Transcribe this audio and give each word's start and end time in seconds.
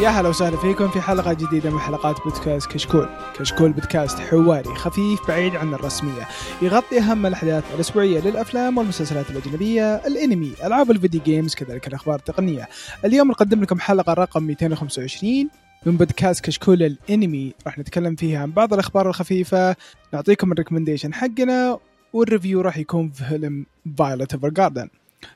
يا 0.00 0.08
هلا 0.08 0.28
وسهلا 0.28 0.56
فيكم 0.56 0.88
في 0.88 1.00
حلقة 1.00 1.32
جديدة 1.32 1.70
من 1.70 1.78
حلقات 1.78 2.16
بودكاست 2.24 2.70
كشكول. 2.70 3.08
كشكول 3.38 3.72
بودكاست 3.72 4.20
حواري 4.20 4.74
خفيف 4.74 5.28
بعيد 5.28 5.56
عن 5.56 5.74
الرسمية. 5.74 6.28
يغطي 6.62 6.98
أهم 6.98 7.26
الأحداث 7.26 7.74
الأسبوعية 7.74 8.20
للأفلام 8.20 8.78
والمسلسلات 8.78 9.30
الأجنبية 9.30 9.94
الأنمي 9.94 10.52
ألعاب 10.64 10.90
الفيديو 10.90 11.20
games 11.20 11.54
كذلك 11.54 11.88
الأخبار 11.88 12.18
التقنية. 12.18 12.68
اليوم 13.04 13.28
نقدم 13.28 13.62
لكم 13.62 13.80
حلقة 13.80 14.12
رقم 14.12 14.42
225 14.42 15.48
من 15.86 15.96
بودكاست 15.96 16.44
كشكول 16.44 16.82
الأنمي. 16.82 17.52
راح 17.66 17.78
نتكلم 17.78 18.16
فيها 18.16 18.42
عن 18.42 18.50
بعض 18.50 18.72
الأخبار 18.72 19.08
الخفيفة. 19.08 19.76
نعطيكم 20.12 20.52
ال 20.52 20.56
recommendation 20.56 21.14
حقنا 21.14 21.78
وال 22.12 22.24
review 22.24 22.60
راح 22.60 22.78
يكون 22.78 23.10
في 23.10 23.24
فيلم 23.24 23.66
Violet 23.98 24.34
Evergarden 24.34 24.88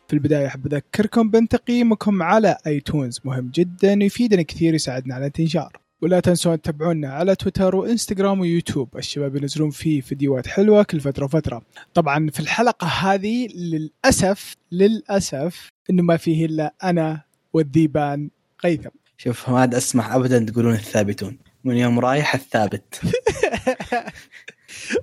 في 0.08 0.14
البداية 0.14 0.46
أحب 0.46 0.66
أذكركم 0.66 1.30
بان 1.30 1.48
تقييمكم 1.48 2.22
على 2.22 2.56
آيتونز. 2.66 3.20
مهم 3.24 3.50
جدا 3.54 4.02
ويفيدنا 4.02 4.42
كثير 4.42 4.74
يساعدنا 4.74 5.14
على 5.14 5.26
الانتشار. 5.26 5.72
ولا 6.02 6.20
تنسون 6.20 6.60
تتابعونا 6.60 7.08
على 7.08 7.34
تويتر 7.34 7.76
وإنستغرام 7.76 8.40
ويوتيوب. 8.40 8.96
الشباب 8.96 9.36
ينزلون 9.36 9.70
فيه 9.70 10.00
فيديوهات 10.00 10.46
حلوة 10.46 10.82
كل 10.82 11.00
فترة 11.00 11.24
وفترة. 11.24 11.62
طبعا 11.94 12.30
في 12.30 12.40
الحلقة 12.40 12.86
هذه 12.86 13.48
للأسف 13.54 14.54
للأسف 14.72 15.68
إنه 15.90 16.02
ما 16.02 16.16
فيه 16.16 16.46
إلا 16.46 16.74
أنا 16.84 17.22
والذيبان 17.52 18.30
قيثم. 18.58 18.90
شوف 19.16 19.50
ما 19.50 19.60
عاد 19.60 19.74
أسمح 19.74 20.12
ابدا 20.12 20.38
تقولون 20.38 20.74
الثابتون. 20.74 21.38
من 21.64 21.76
يوم 21.76 21.98
رايح 21.98 22.34
الثابت. 22.34 23.00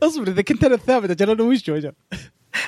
اصبر 0.04 0.28
إذا 0.28 0.42
كنت 0.42 0.64
أنا 0.64 0.76
الثابت 0.76 1.10
أجل 1.10 1.30
أنا 1.30 1.44
وش 1.44 1.70
وجه؟ 1.70 1.94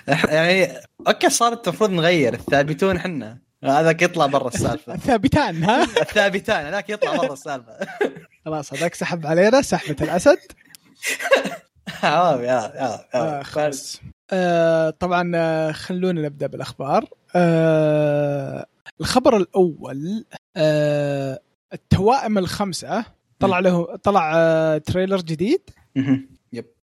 يعني 0.07 0.69
أوكي 1.07 1.29
صارت 1.29 1.67
المفروض 1.67 1.89
نغير. 1.89 2.33
الثابتون 2.33 2.99
حنا 2.99 3.37
هذاك 3.63 4.01
يطلع 4.01 4.25
برا 4.25 4.47
السالفة. 4.47 4.93
الثابتان 5.03 5.63
ها؟ 5.63 5.83
الثابتان 5.83 6.65
هذاك 6.65 6.89
يطلع 6.89 7.15
برا 7.15 7.33
السالفة. 7.33 7.73
خلاص 8.45 8.73
هذاك 8.73 8.95
سحب 8.95 9.25
علينا 9.27 9.61
سحبة 9.61 9.95
الأسد. 10.01 10.39
آه، 12.03 12.41
يا 12.41 12.45
يا 12.45 12.99
آه 13.15 13.37
يا 13.37 13.43
خلاص. 13.43 14.01
آه 14.31 14.89
طبعا 14.89 15.31
آه، 15.35 15.71
خلونا 15.71 16.21
نبدأ 16.21 16.47
بالأخبار. 16.47 17.05
آه 17.35 18.65
الخبر 19.01 19.37
الأول 19.37 20.25
آه 20.57 21.39
التوائم 21.73 22.37
الخمسة 22.37 23.05
طلع 23.39 23.59
له 23.59 23.95
طلع 23.95 24.33
آه 24.35 24.77
تريلر 24.77 25.17
جديد. 25.17 25.69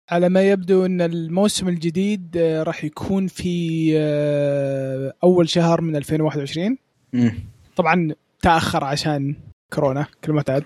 على 0.09 0.29
ما 0.29 0.41
يبدو 0.41 0.85
أن 0.85 1.01
الموسم 1.01 1.67
الجديد 1.67 2.37
آه، 2.37 2.63
راح 2.63 2.83
يكون 2.83 3.27
في 3.27 3.91
آه، 3.97 5.13
أول 5.23 5.49
شهر 5.49 5.81
من 5.81 5.95
2021 5.95 6.77
مم. 7.13 7.39
طبعا 7.75 8.15
تأخر 8.41 8.83
عشان 8.83 9.35
كورونا 9.73 10.05
كالمعتاد 10.21 10.63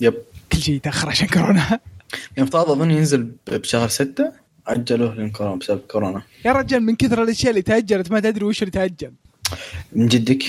يب. 0.00 0.14
كل 0.52 0.58
شيء 0.58 0.80
تأخر 0.80 1.08
عشان 1.08 1.26
كورونا. 1.26 1.80
المفترض 2.38 2.70
أظن 2.70 2.90
ينزل 2.90 3.32
بشهر 3.46 3.88
ستة. 3.88 4.32
أجلوه 4.66 5.14
لأن 5.14 5.30
كورونا 5.30 5.56
بسبب 5.56 5.80
كورونا. 5.80 6.22
يا 6.44 6.52
رجال 6.52 6.82
من 6.82 6.96
كثر 6.96 7.22
الأشياء 7.22 7.50
اللي 7.50 7.62
تأجلت 7.62 8.10
ما 8.10 8.20
تدري 8.20 8.44
وش 8.44 8.62
اللي 8.62 8.70
تأجل. 8.70 9.12
من 9.92 10.06
جدك. 10.08 10.42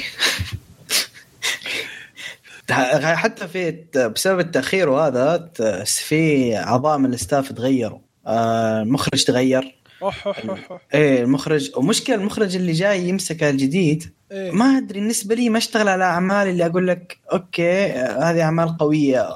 حتى 3.01 3.47
في 3.47 3.85
بسبب 4.16 4.40
التأخير 4.40 4.90
وهذا 4.90 5.50
في 5.85 6.57
اعضاء 6.57 6.97
من 6.97 7.06
ال 7.06 7.13
staff 7.13 7.52
تغيروا. 7.51 8.00
المخرج 8.28 9.24
تغير 9.24 9.76
أوح 10.04 10.28
أوح 10.28 10.46
أوح 10.50 10.72
أوح. 10.72 10.82
إيه 10.94 11.24
المخرج 11.24 11.72
ومشكلة 11.78 12.16
المخرج 12.16 12.56
اللي 12.56 12.72
جاي 12.72 13.08
يمسك 13.09 13.44
الجديد 13.44 14.14
إيه. 14.32 14.52
ما 14.52 14.66
أدري 14.78 15.00
بالنسبة 15.00 15.36
لي 15.36 15.50
ما 15.50 15.58
اشتغل 15.58 15.88
على 15.88 16.04
أعمال 16.04 16.48
اللي 16.48 16.66
أقول 16.66 16.88
لك 16.88 17.18
okay 17.34 17.86
آه، 17.86 18.31
هذه 18.31 18.42
أعمال 18.42 18.78
قوية 18.78 19.30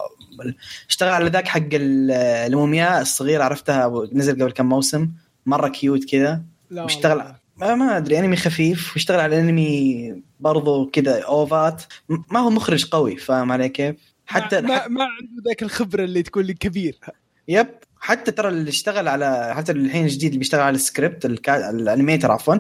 اشتغل 0.90 1.10
على 1.10 1.30
ذاك 1.30 1.48
حق 1.48 1.60
ال- 1.74 2.12
المومياء 2.52 3.02
الصغير 3.02 3.42
عرفتها 3.42 4.08
نزل 4.14 4.34
قبل 4.42 4.52
كم 4.52 4.66
موسم 4.66 5.10
مرة 5.46 5.68
cute 5.68 6.06
كذا 6.12 6.42
لا 6.72 6.84
واشتغل. 6.84 7.34
ما, 7.58 7.76
ما 7.76 7.98
أدري 7.98 8.20
أنمي 8.20 8.36
خفيف 8.36 8.94
واشتغل 8.94 9.20
على 9.20 9.40
أنمي 9.40 10.14
برضو 10.40 10.86
كذا 10.90 11.22
أوفات 11.22 11.84
ما 12.32 12.40
هو 12.40 12.50
مخرج 12.50 12.86
قوي 12.86 13.18
فاهم 13.18 13.52
علي 13.52 13.70
كيف؟ 13.70 13.96
حتى 14.26 14.62
ما, 14.62 14.68
ما, 14.68 14.88
ما 14.88 15.04
عنده 15.04 15.44
ذاك 15.48 15.64
الخبرة 15.64 16.04
اللي 16.04 16.24
تقول 16.24 16.46
لي 16.46 16.54
كبير 16.54 17.00
يب 17.48 17.68
حتى 18.06 18.32
ترى 18.32 18.50
اللي 18.50 18.70
اشتغل 18.70 19.08
على 19.08 19.54
حتى 19.56 19.72
الحين 19.72 20.04
الجديد 20.06 20.28
اللي 20.28 20.38
بيشتغل 20.40 20.62
على 20.62 20.76
السكريبت 20.76 21.26
الكا... 21.26 21.70
الانيميتر 21.70 22.32
عفوا 22.32 22.56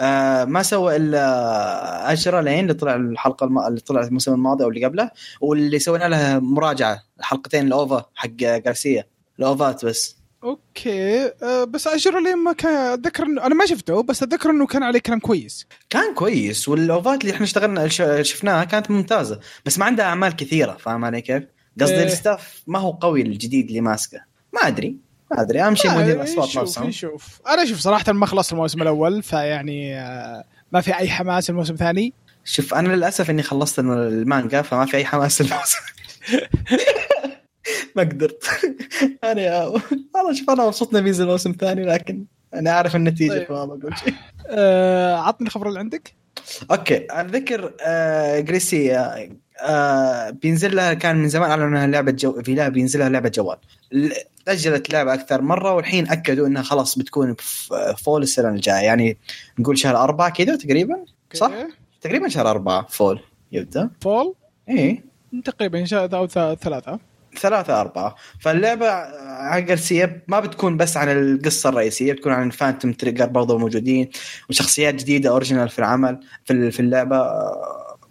آه 0.00 0.44
ما 0.44 0.62
سوى 0.62 0.96
إلا 0.96 2.12
اشرا 2.12 2.42
لين 2.42 2.60
اللي 2.60 2.74
طلع 2.74 2.94
الحلقة 2.94 3.44
الم... 3.44 3.58
اللي 3.58 3.80
طلع 3.80 4.00
الموسم 4.00 4.32
الماضي 4.34 4.64
أو 4.64 4.68
اللي 4.68 4.84
قبله 4.84 5.10
واللي 5.40 5.78
سوينا 5.78 6.04
لها 6.04 6.38
مراجعة 6.38 7.02
الحلقتين 7.18 7.66
الاوفا 7.66 8.04
حق 8.14 8.28
جارسيا 8.28 9.04
الأوفات 9.38 9.84
بس 9.84 10.16
أوكي 10.44 11.24
أه 11.42 11.64
بس 11.64 11.86
اشر 11.86 12.20
لي 12.20 12.34
ما 12.34 12.52
كان 12.52 12.92
أتذكر 12.92 13.22
انه 13.22 13.46
أنا 13.46 13.54
ما 13.54 13.66
شفته 13.66 14.02
بس 14.02 14.22
أتذكر 14.22 14.50
إنه 14.50 14.66
كان 14.66 14.82
عليه 14.82 14.98
كلام 14.98 15.18
كويس 15.18 15.66
كان 15.90 16.14
كويس 16.14 16.68
والأوفات 16.68 17.20
اللي 17.20 17.34
إحنا 17.34 17.44
اشتغلنا. 17.44 17.88
شفناها 18.22 18.64
كانت 18.64 18.90
ممتازة 18.90 19.40
بس 19.66 19.78
ما 19.78 19.84
عندها 19.84 20.04
أعمال 20.06 20.36
كثيرة 20.36 20.76
فاهم 20.80 21.04
علي 21.04 21.20
كيف؟ 21.20 21.42
قصدي 21.80 21.94
إيه. 21.94 22.04
الستاف 22.04 22.62
ما 22.66 22.78
هو 22.78 22.90
قوي 22.90 23.22
الجديد 23.22 23.66
اللي 23.66 23.80
ماسكه 23.80 24.35
ما 24.62 24.68
أدري 24.68 24.96
ما 25.30 25.40
أدري. 25.40 25.62
أهم 25.62 25.74
شيء 25.74 25.90
آه، 25.90 25.98
مدير 25.98 26.16
الاصوات 26.16 26.48
نشوف 26.48 26.62
نفسهم. 26.62 26.86
نشوف 26.88 27.40
أنا 27.48 27.64
شوف 27.64 27.78
صراحة 27.78 28.12
ما 28.12 28.26
خلصت 28.26 28.52
الموسم 28.52 28.82
الأول 28.82 29.22
فيعني 29.22 30.00
آه، 30.00 30.44
ما 30.72 30.80
في 30.80 30.96
أي 30.96 31.08
حماس 31.08 31.50
الموسم 31.50 31.74
الثاني. 31.74 32.12
شوف 32.44 32.74
أنا 32.74 32.88
للأسف 32.88 33.30
إني 33.30 33.42
خلصت 33.42 33.78
المانجا 33.78 34.62
فما 34.62 34.86
في 34.86 34.96
أي 34.96 35.04
حماس 35.04 35.40
الموسم. 35.40 35.78
ما 37.96 38.02
قدرت. 38.02 38.44
أنا 39.24 39.40
يا 39.40 39.64
والله 39.64 40.34
شوف 40.34 40.50
أنا 40.50 40.66
مبسوط 40.66 40.90
انه 40.90 41.00
بينزل 41.00 41.26
موسم 41.26 41.54
ثاني 41.60 41.84
لكن 41.84 42.24
أنا 42.54 42.70
عارف 42.70 42.96
النتيجة 42.96 43.32
طيب. 43.32 43.46
فما 43.46 43.64
بقول 43.64 43.98
شيء. 43.98 44.14
أه 44.48 45.16
عطني 45.16 45.46
الخبر 45.46 45.68
اللي 45.68 45.78
عندك. 45.78 46.14
أوكي. 46.70 47.06
أتذكر 47.10 47.72
آه 47.80 48.40
جريسي 48.40 48.96
آه 48.96 49.30
بينزل 50.30 50.76
لها 50.76 50.94
كان 50.94 51.16
من 51.16 51.28
زمان 51.28 51.50
أعلنوا 51.50 51.68
إنها 51.68 51.86
لعبة 51.86 52.10
جو 52.12 52.42
في 52.42 52.54
لعبه 52.54 52.74
بينزل 52.74 53.00
لها 53.00 53.08
لعبة 53.08 53.28
جوال. 53.28 53.56
تأجلت 54.46 54.88
اللعبه 54.88 55.14
أكثر 55.14 55.42
مرة 55.42 55.74
والحين 55.74 56.08
أكدوا 56.08 56.46
إنها 56.46 56.62
خلاص 56.62 56.98
بتكون 56.98 57.34
فول 58.04 58.22
السنة 58.22 58.48
الجاية. 58.48 58.84
يعني 58.84 59.16
نقول 59.58 59.78
شهر 59.78 59.96
أربعة 59.96 60.30
كذا 60.30 60.56
تقريبا 60.56 60.96
صح؟ 61.34 61.52
تقريبا 62.00 62.28
شهر 62.28 62.50
أربعة 62.50 62.86
فول 62.90 63.20
يبدأ. 63.52 63.90
فول؟ 64.00 64.34
إيه. 64.68 65.04
تقريبا 65.44 65.84
الله 65.84 66.18
أو 66.18 66.26
ثلاثة. 66.56 66.98
ثلاثة 67.38 67.80
أربعة. 67.80 68.14
فاللعبة 68.40 68.86
حق 69.26 69.48
Grisaia 69.48 70.24
ما 70.28 70.40
بتكون 70.40 70.76
بس 70.76 70.96
عن 70.96 71.08
القصة 71.08 71.68
الرئيسية 71.68 72.12
بتكون 72.12 72.32
عن 72.32 72.46
ال 72.46 72.52
Phantom 72.52 72.92
Trigger 72.92 73.26
برضو 73.26 73.58
موجودين 73.58 74.08
وشخصيات 74.50 74.94
جديدة 74.94 75.30
original 75.30 75.68
في 75.68 75.78
العمل 75.78 76.20
في 76.44 76.52
ال- 76.52 76.72
في 76.72 76.80
اللعبة. 76.80 77.22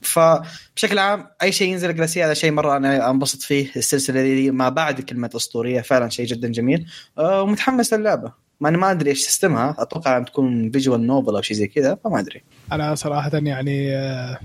فبشكل 0.05 0.99
عام 0.99 1.27
أي 1.43 1.51
شيء 1.51 1.71
ينزل 1.71 1.97
Grisaia 1.97 2.25
هذا 2.25 2.33
شيء 2.33 2.51
مرة 2.51 2.77
أنا 2.77 3.09
أنبسط 3.09 3.41
فيه. 3.41 3.71
السلسلة 3.75 4.21
دي 4.21 4.51
ما 4.51 4.69
بعد 4.69 5.01
كلمة 5.01 5.29
أسطورية 5.35 5.81
فعلا 5.81 6.09
شيء 6.09 6.25
جدا 6.25 6.47
جميل. 6.47 6.85
آه، 7.17 7.41
ومتحمس 7.41 7.93
للعبة. 7.93 8.31
ما 8.59 8.69
أنا 8.69 8.77
ما 8.77 8.91
أدري 8.91 9.09
إيش 9.09 9.25
system 9.25 9.68
ها 9.68 9.75
أتوقع 9.79 10.17
أن 10.17 10.25
تكون 10.25 10.71
visual 10.71 11.07
novel 11.07 11.35
أو 11.35 11.41
شيء 11.41 11.57
زي 11.57 11.67
كذا 11.67 11.97
فما 12.03 12.19
أدري. 12.19 12.43
أنا 12.71 12.95
صراحة 12.95 13.31
يعني 13.33 13.95
آه، 13.95 14.39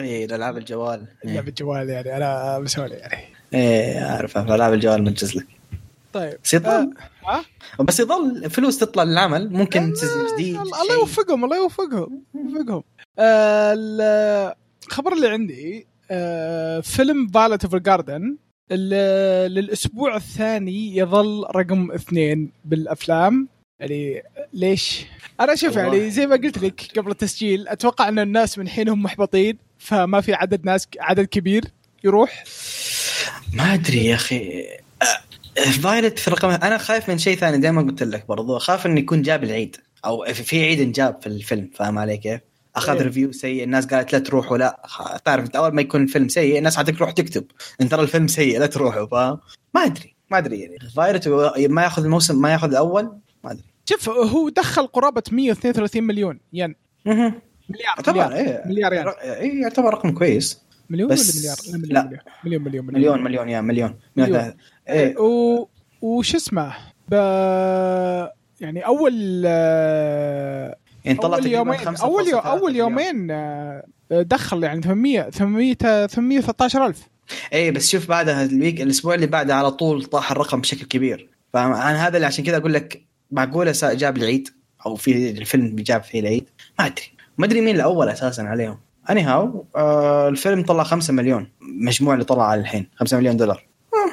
إيه 0.00 0.24
الألعاب 0.24 0.56
الجوال. 0.56 1.06
إيه, 1.24 1.34
لعبة 1.34 1.52
جوال 1.58 1.88
يعني 1.88 2.16
أنا 2.16 2.58
مسوي 2.58 2.88
يعني. 2.88 3.24
إيه 3.54 4.14
أعرف 4.14 4.38
ألعاب 4.38 4.72
الجوال 4.72 5.02
منجز 5.02 5.36
لك. 5.36 5.46
طيب. 6.12 6.38
بس 6.44 6.54
يظل. 6.54 6.94
ها؟ 7.26 7.44
بس 7.80 8.00
يظل 8.00 8.50
فلوس 8.50 8.78
تطلع 8.78 9.02
للعمل. 9.02 9.52
ممكن 9.52 9.94
season 9.94 10.26
جديد 10.34 10.56
الله. 10.56 10.94
يوفقهم 10.94 11.44
الله 11.44 11.56
يوفقهم 11.56 12.22
يوفقهم. 12.34 12.82
آه، 13.18 14.54
الخبر 14.86 15.12
اللي 15.12 15.28
عندي 15.28 15.86
آه، 16.10 16.80
فيلم 16.80 17.28
Violet 17.28 17.64
Evergarden 17.64 18.36
للأسبوع 18.70 20.16
الثاني 20.16 20.96
يظل 20.96 21.44
رقم 21.56 21.92
اثنين 21.92 22.52
بالأفلام 22.64 23.48
يعني 23.80 24.22
ليش؟ 24.52 25.06
أنا 25.40 25.54
شوف. 25.54 25.76
يعني 25.76 26.10
زي 26.10 26.26
ما 26.26 26.36
قلت 26.36 26.58
لك 26.58 26.98
قبل 26.98 27.10
التسجيل 27.10 27.68
أتوقع 27.68 28.08
أن 28.08 28.18
الناس 28.18 28.58
من 28.58 28.68
حينهم 28.68 29.02
محبطين 29.02 29.58
فما 29.78 30.20
في 30.20 30.34
عدد 30.34 30.64
ناس 30.64 30.88
عدد 31.00 31.24
كبير 31.24 31.64
يروح 32.04 32.44
ما 33.52 33.74
أدري 33.74 34.04
يا 34.04 34.14
أخي 34.14 34.64
Violet 35.82 36.18
في 36.18 36.28
الرقم 36.28 36.48
أنا 36.48 36.78
خايف 36.78 37.10
من 37.10 37.18
شيء 37.18 37.36
ثاني 37.36 37.58
دائما 37.58 37.82
قلت 37.82 38.02
لك 38.02 38.26
برضو 38.26 38.56
اخاف 38.56 38.86
إنه 38.86 39.00
يكون 39.00 39.22
جاب 39.22 39.44
العيد 39.44 39.76
أو 40.04 40.24
في 40.24 40.64
عيد 40.64 40.80
إنجاب 40.80 41.20
في 41.20 41.26
الفيلم 41.26 41.70
فاهم 41.74 41.98
علي 41.98 42.16
كيف؟ 42.16 42.40
أخذ 42.76 42.92
إيه. 42.96 43.02
review 43.02 43.32
سيء 43.32 43.64
الناس 43.64 43.86
قالت 43.86 44.12
لا 44.12 44.18
تروحوا 44.18 44.58
لا 44.58 44.82
تعرف 45.24 45.44
أنت 45.44 45.56
أول 45.56 45.74
ما 45.74 45.80
يكون 45.82 46.02
الفيلم 46.02 46.28
سيء 46.28 46.58
الناس 46.58 46.76
حتروح 46.76 47.10
تكتب. 47.10 47.44
إن 47.80 47.88
ترى 47.88 48.02
الفيلم 48.02 48.26
سيء 48.28 48.60
لا 48.60 48.66
تروحوا 48.66 49.06
فاهم؟ 49.06 49.38
ما 49.74 49.84
أدري 49.84 50.14
ما 50.30 50.38
أدري 50.38 50.60
يعني. 50.60 50.78
Violet 50.96 51.28
ما 51.68 51.82
يأخذ 51.82 52.04
الموسم 52.04 52.40
ما 52.42 52.52
يأخذ 52.52 52.68
الأول 52.70 53.04
ما 53.44 53.50
أدري. 53.52 53.64
شوف 53.84 54.08
هو 54.08 54.48
دخل 54.48 54.86
قرابة 54.86 55.22
132 55.32 56.02
مليون 56.04 56.40
ين. 56.52 56.74
مهم. 57.06 57.34
مليار 57.68 57.94
يعتبر 57.96 58.32
إيه. 58.32 58.62
مليار 58.66 58.92
ين. 58.92 59.08
إيه 59.08 59.62
يعتبر 59.62 59.90
رقم 59.94 60.10
كويس. 60.10 60.62
مليون 60.90 61.10
بس- 61.10 61.36
ولا 61.36 61.38
مليار؟ 61.38 61.56
لا 61.66 61.78
مليون 61.78 61.92
لا. 61.94 62.02
مليون. 62.44 62.62
مليون 62.62 62.62
مليون 62.64 62.86
مليون. 62.94 63.22
مليون 63.24 63.48
يا 63.48 63.60
مليون. 63.60 63.94
مليون. 64.16 64.54
إيه 64.88 65.18
و... 65.18 65.66
وش 66.02 66.34
اسمه؟ 66.34 66.72
ب... 67.08 67.14
يعني 68.60 68.86
أول 68.86 69.42
آه، 69.46 70.76
يعني 71.04 71.18
طلع 71.18 71.36
أول 71.36 71.46
يومين 71.46 71.78
5.3 71.78 72.02
أول 72.02 72.28
يو... 72.28 72.38
أول. 72.38 72.76
يومين 72.76 73.30
آه، 73.30 73.82
دخل 74.10 74.64
يعني 74.64 74.82
800 74.82 75.30
800 75.30 75.74
813000 76.06 77.12
إيه 77.52 77.70
بس 77.70 77.90
شوف 77.90 78.08
بعدها 78.08 78.44
ال 78.44 78.51
week 78.51 78.80
الأسبوع 78.80 79.14
اللي 79.14 79.26
بعده 79.26 79.54
على 79.54 79.70
طول 79.70 80.04
طاح 80.04 80.30
الرقم 80.30 80.60
بشكل 80.60 80.84
كبير. 80.84 81.28
فانا 81.52 82.06
هذا 82.06 82.16
اللي 82.16 82.26
عشان 82.26 82.44
كذا 82.44 82.56
أقول 82.56 82.74
لك 82.74 83.02
معقولة 83.30 83.72
جاب 83.82 84.16
العيد؟ 84.16 84.48
أو 84.86 84.96
في 84.96 85.30
الفيلم 85.30 85.76
جاب 85.76 86.02
فيه 86.02 86.20
العيد؟ 86.20 86.48
ما 86.78 86.86
أدري. 86.86 87.12
ما 87.38 87.46
أدري 87.46 87.60
مين 87.60 87.74
الأول 87.76 88.08
أساسا 88.08 88.42
عليهم. 88.42 88.78
anyhow 89.10 89.64
آه 89.76 90.28
الفيلم 90.28 90.62
طلع 90.62 90.82
5 90.84 91.12
مليون. 91.12 91.48
مجموع 91.60 92.14
اللي 92.14 92.24
طلع 92.24 92.46
على 92.48 92.60
الحين 92.60 92.88
5 92.96 93.16
مليون 93.16 93.36
دولار. 93.36 93.66
آه. 93.94 94.12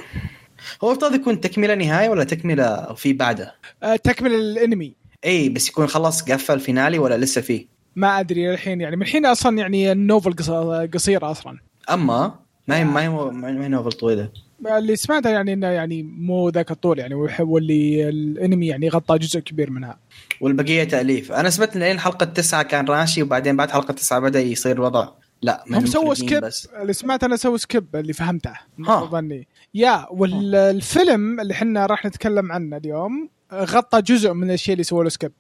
هو 0.83 0.92
افترض 0.92 1.15
يكون 1.15 1.42
تكملة 1.42 1.75
نهايه 1.75 2.09
ولا 2.09 2.24
تكملة 2.24 2.94
في 2.94 3.13
بعده؟ 3.13 3.56
آه، 3.83 3.95
تكمل 3.95 4.33
الانمي 4.33 4.95
اي 5.25 5.50
بس 5.50 5.69
يكون 5.69 5.88
خلص 5.88 6.21
قفل 6.21 6.60
finale 6.59 7.00
ولا 7.00 7.18
لسه 7.18 7.42
فيه؟ 7.42 7.66
ما 7.95 8.19
أدري 8.19 8.54
الحين 8.54 8.81
يعني 8.81 8.95
من 8.95 9.01
الحين 9.01 9.25
أصلا 9.25 9.57
يعني 9.57 9.92
ال 9.91 9.98
novel 9.98 10.33
قص- 10.33 10.50
قصيره 10.94 11.31
أصلا. 11.31 11.57
أما 11.89 12.36
ما 12.68 12.77
هي 12.77 12.83
ما 12.86 13.01
هي 13.04 13.10
ما 13.31 13.63
هي 13.66 13.68
novel 13.67 13.91
طويلة. 13.92 14.30
اللي 14.77 14.95
سمعته 14.95 15.30
يعني 15.30 15.54
إنه 15.54 15.68
يعني 15.68 16.04
مو 16.04 16.50
ذاك 16.50 16.71
الطول 16.71 17.00
يعني 17.00 17.16
واللي 17.39 18.10
الأنمي 18.10 18.68
يعني 18.68 18.89
غطى 18.89 19.18
جزء 19.18 19.39
كبير 19.39 19.69
منها. 19.71 20.00
والبقية 20.42 20.83
تأليف. 20.83 21.31
أنا 21.31 21.50
سمعت 21.50 21.75
إن 21.75 21.81
لين 21.81 22.00
حلقه 22.00 22.24
تسعه 22.25 22.63
كان 22.63 22.86
ماشي 22.85 23.23
وبعدين 23.24 23.57
بعد 23.57 23.71
حلقة 23.71 23.92
تسعه 23.92 24.19
بدأ 24.19 24.39
يصير 24.42 24.71
الوضع. 24.75 25.07
لا 25.42 25.63
هم 25.71 25.86
سووا 25.86 26.13
skip 26.13 26.41
بس. 26.44 26.66
اللي 26.81 26.94
سمعت 26.94 27.24
أنا 27.24 27.36
سووا 27.36 27.57
skip 27.57 27.95
اللي 27.95 28.13
فهمته. 28.13 28.54
ها. 28.88 29.06
ظني. 29.06 29.48
yeah 29.73 30.06
والفيلم 30.12 31.39
اللي 31.39 31.54
إحنا 31.54 31.86
راح 31.86 32.06
نتكلم 32.06 32.51
عنه 32.51 32.77
اليوم 32.77 33.30
غطى 33.53 34.01
جزء 34.01 34.33
من 34.33 34.51
الشيء 34.51 34.73
اللي 34.73 34.83
سووا 34.83 35.03
له 35.03 35.09
skip 35.09 35.31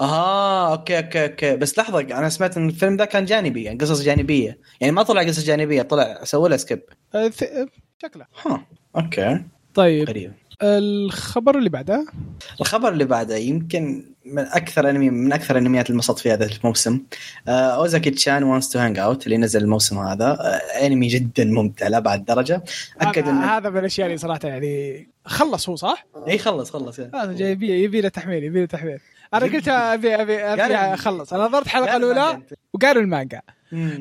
آه 0.00 0.72
okay 0.72 0.98
okay 0.98 1.24
okay. 1.24 1.56
بس 1.56 1.78
لحظة 1.78 2.00
أنا 2.00 2.28
سمعت 2.28 2.56
إن 2.56 2.68
الفيلم 2.68 2.96
ده 2.96 3.04
كان 3.04 3.24
جانبي 3.24 3.62
يعني 3.62 3.78
قصص 3.78 4.02
جانبية. 4.02 4.58
يعني 4.80 4.92
ما 4.92 5.02
طلع 5.02 5.22
قصص 5.22 5.44
جانبية 5.44 5.82
طلع 5.82 6.24
سووا 6.24 6.48
له 6.48 6.56
skip 6.56 6.82
أه، 7.14 7.28
ث- 7.28 7.42
أه، 7.42 7.66
شكله. 8.02 8.26
ها 8.46 8.66
okay. 8.96 9.44
طيب 9.74 10.08
غريب. 10.08 10.32
الخبر 10.62 11.58
اللي 11.58 11.70
بعده؟ 11.70 12.06
الخبر 12.60 12.88
اللي 12.88 13.04
بعده 13.04 13.36
يمكن 13.36 14.09
من 14.24 14.42
أكثر 14.42 14.90
انمي 14.90 15.10
من 15.10 15.32
أكثر 15.32 15.58
الانميات 15.58 15.86
اللي 15.86 15.94
انبسطت 15.94 16.18
في 16.18 16.32
هذا 16.32 16.46
الموسم. 16.46 17.00
آه 17.48 17.50
Uzaki-chan 17.50 18.42
Wants 18.42 18.68
to 18.68 18.78
Hang 18.78 18.98
Out 18.98 19.24
اللي 19.26 19.36
نزل 19.36 19.62
الموسم 19.62 19.98
هذا. 19.98 20.26
آه 20.26 20.86
أنمي 20.86 21.08
جدا 21.08 21.44
ممتع 21.44 21.88
لابعد 21.88 22.24
درجة. 22.24 22.62
أكد 23.00 23.28
انه 23.28 23.44
هذا 23.44 23.70
من 23.70 23.78
الأشياء 23.78 24.06
اللي 24.06 24.18
صراحة 24.18 24.40
يعني 24.44 25.08
خلص 25.24 25.68
هو 25.68 25.76
صح؟ 25.76 26.06
إي 26.28 26.38
خلص 26.38 26.70
خلص 26.70 27.00
هذا 27.00 27.32
جاي 27.32 27.50
يبي 27.50 27.84
يبي 27.84 28.00
له 28.00 28.08
تحميل 28.08 28.44
يبي 28.44 28.60
له 28.60 28.66
تحميل. 28.66 28.98
أنا 29.34 29.46
قلت 29.46 29.68
ابي 29.68 30.14
ابي 30.14 30.36
أبي 30.44 30.74
أخلص. 30.74 31.32
أنا 31.32 31.44
نظرت 31.44 31.66
الحلقة 31.66 31.96
الأولى. 31.96 32.40
وقالوا 32.72 33.02
المانجا. 33.02 33.40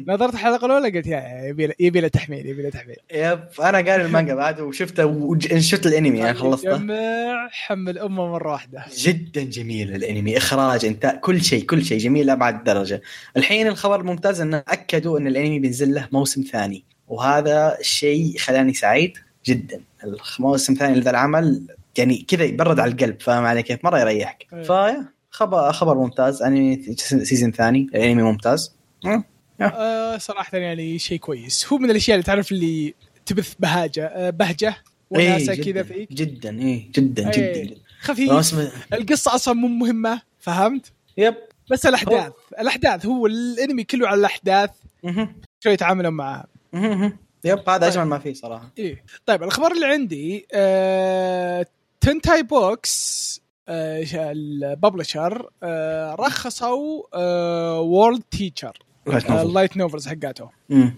نظرت 0.07 0.33
الحلقة 0.33 0.65
الأولى 0.65 0.97
قلت 0.97 1.07
يا 1.07 1.43
يبي 1.43 1.73
يبي 1.79 2.01
له 2.01 2.07
تحميل 2.07 2.45
يبي 2.45 2.61
له 2.61 2.69
تحميل. 2.69 2.95
yep 3.13 3.39
أنا 3.59 3.77
قاري 3.77 4.05
المانجا 4.05 4.35
بعد 4.35 4.59
وشفته 4.59 5.05
وشفت 5.05 5.85
الأنمي 5.85 6.19
يعني 6.19 6.33
خلصته. 6.33 6.77
جمع 6.77 7.47
حمل 7.51 7.99
أمه 7.99 8.27
مرة 8.27 8.51
واحدة. 8.51 8.85
جدا 8.97 9.43
جميل 9.43 9.95
الأنمي 9.95 10.37
إخراج 10.37 10.85
إنتاج 10.85 11.19
كل 11.19 11.43
شيء 11.43 11.65
كل 11.65 11.85
شيء 11.85 11.99
جميل 11.99 12.25
لأبعد 12.25 12.63
درجة. 12.63 13.01
الحين 13.37 13.67
الخبر 13.67 13.99
الممتاز 13.99 14.41
إنه 14.41 14.63
أكدوا 14.67 15.19
إن 15.19 15.27
الأنمي 15.27 15.59
بينزل 15.59 15.93
له 15.93 16.07
موسم 16.11 16.41
ثاني 16.41 16.83
وهذا 17.07 17.77
الشيء 17.79 18.37
خلاني 18.37 18.73
سعيد 18.73 19.17
جدا. 19.45 19.81
الموسم 20.39 20.73
الثاني 20.73 20.99
لذا 20.99 21.09
العمل 21.09 21.67
يعني 21.97 22.25
كذا 22.27 22.43
يبرد 22.43 22.79
على 22.79 22.91
القلب 22.91 23.21
فاهم 23.21 23.45
علي 23.45 23.63
كيف؟ 23.63 23.85
مرة 23.85 23.99
يريحك. 23.99 24.45
أيه. 24.53 24.63
فيا 24.63 25.05
خبر 25.29 25.71
خبر 25.71 25.95
ممتاز. 25.97 26.41
أنمي 26.41 26.95
season 26.95 27.51
ثاني 27.51 27.87
الأنمي 27.95 28.23
ممتاز. 28.23 28.75
مم. 29.05 29.23
آه 29.61 30.17
صراحة 30.17 30.57
يعني 30.57 30.99
شيء 30.99 31.19
كويس. 31.19 31.73
هو 31.73 31.77
من 31.77 31.91
الأشياء 31.91 32.15
اللي 32.15 32.25
تعرف 32.25 32.51
اللي 32.51 32.93
تبث 33.25 33.53
بهاجة 33.59 34.05
آه 34.05 34.29
بهجة 34.29 34.75
إيه، 35.15 35.29
وناسة 35.33 35.53
جداً، 35.53 35.63
كذا 35.71 35.83
فيك. 35.83 36.13
جدا 36.13 36.59
اي 36.61 36.91
جدا 36.95 37.31
إيه. 37.33 37.63
جدا 37.63 37.75
خفيف. 38.01 38.55
القصة 38.93 39.35
أصلا 39.35 39.53
مو 39.53 39.67
مهمة 39.67 40.21
فهمت؟ 40.39 40.91
yep. 41.17 41.35
بس 41.71 41.85
الأحداث 41.85 42.33
الأحداث 42.59 43.05
هو 43.05 43.27
الأنمي 43.27 43.83
كله 43.83 44.07
على 44.07 44.19
الأحداث. 44.19 44.69
شو 45.59 45.69
يتعاملون 45.69 46.13
معها. 46.13 46.47
yep 47.43 47.59
هذا 47.69 47.77
طيب. 47.77 47.83
اجمل 47.83 48.03
ما 48.03 48.19
فيه 48.19 48.33
صراحة. 48.33 48.71
إيه. 48.77 49.03
طيب 49.25 49.43
الخبر 49.43 49.71
اللي 49.71 49.85
عندي 49.85 50.47
آه... 50.53 51.65
Tentai 52.01 52.43
Books 52.43 53.41
آه... 53.67 54.05
ال 54.13 54.27
publisher 54.27 55.49
آه... 55.63 56.15
رخصوا 56.15 57.03
آه... 57.13 57.79
World 57.79 58.23
Teacher 58.31 58.77
ال 59.17 59.27
light 59.27 59.77
novels 59.77 60.07
حقاته. 60.07 60.49
امم 60.71 60.93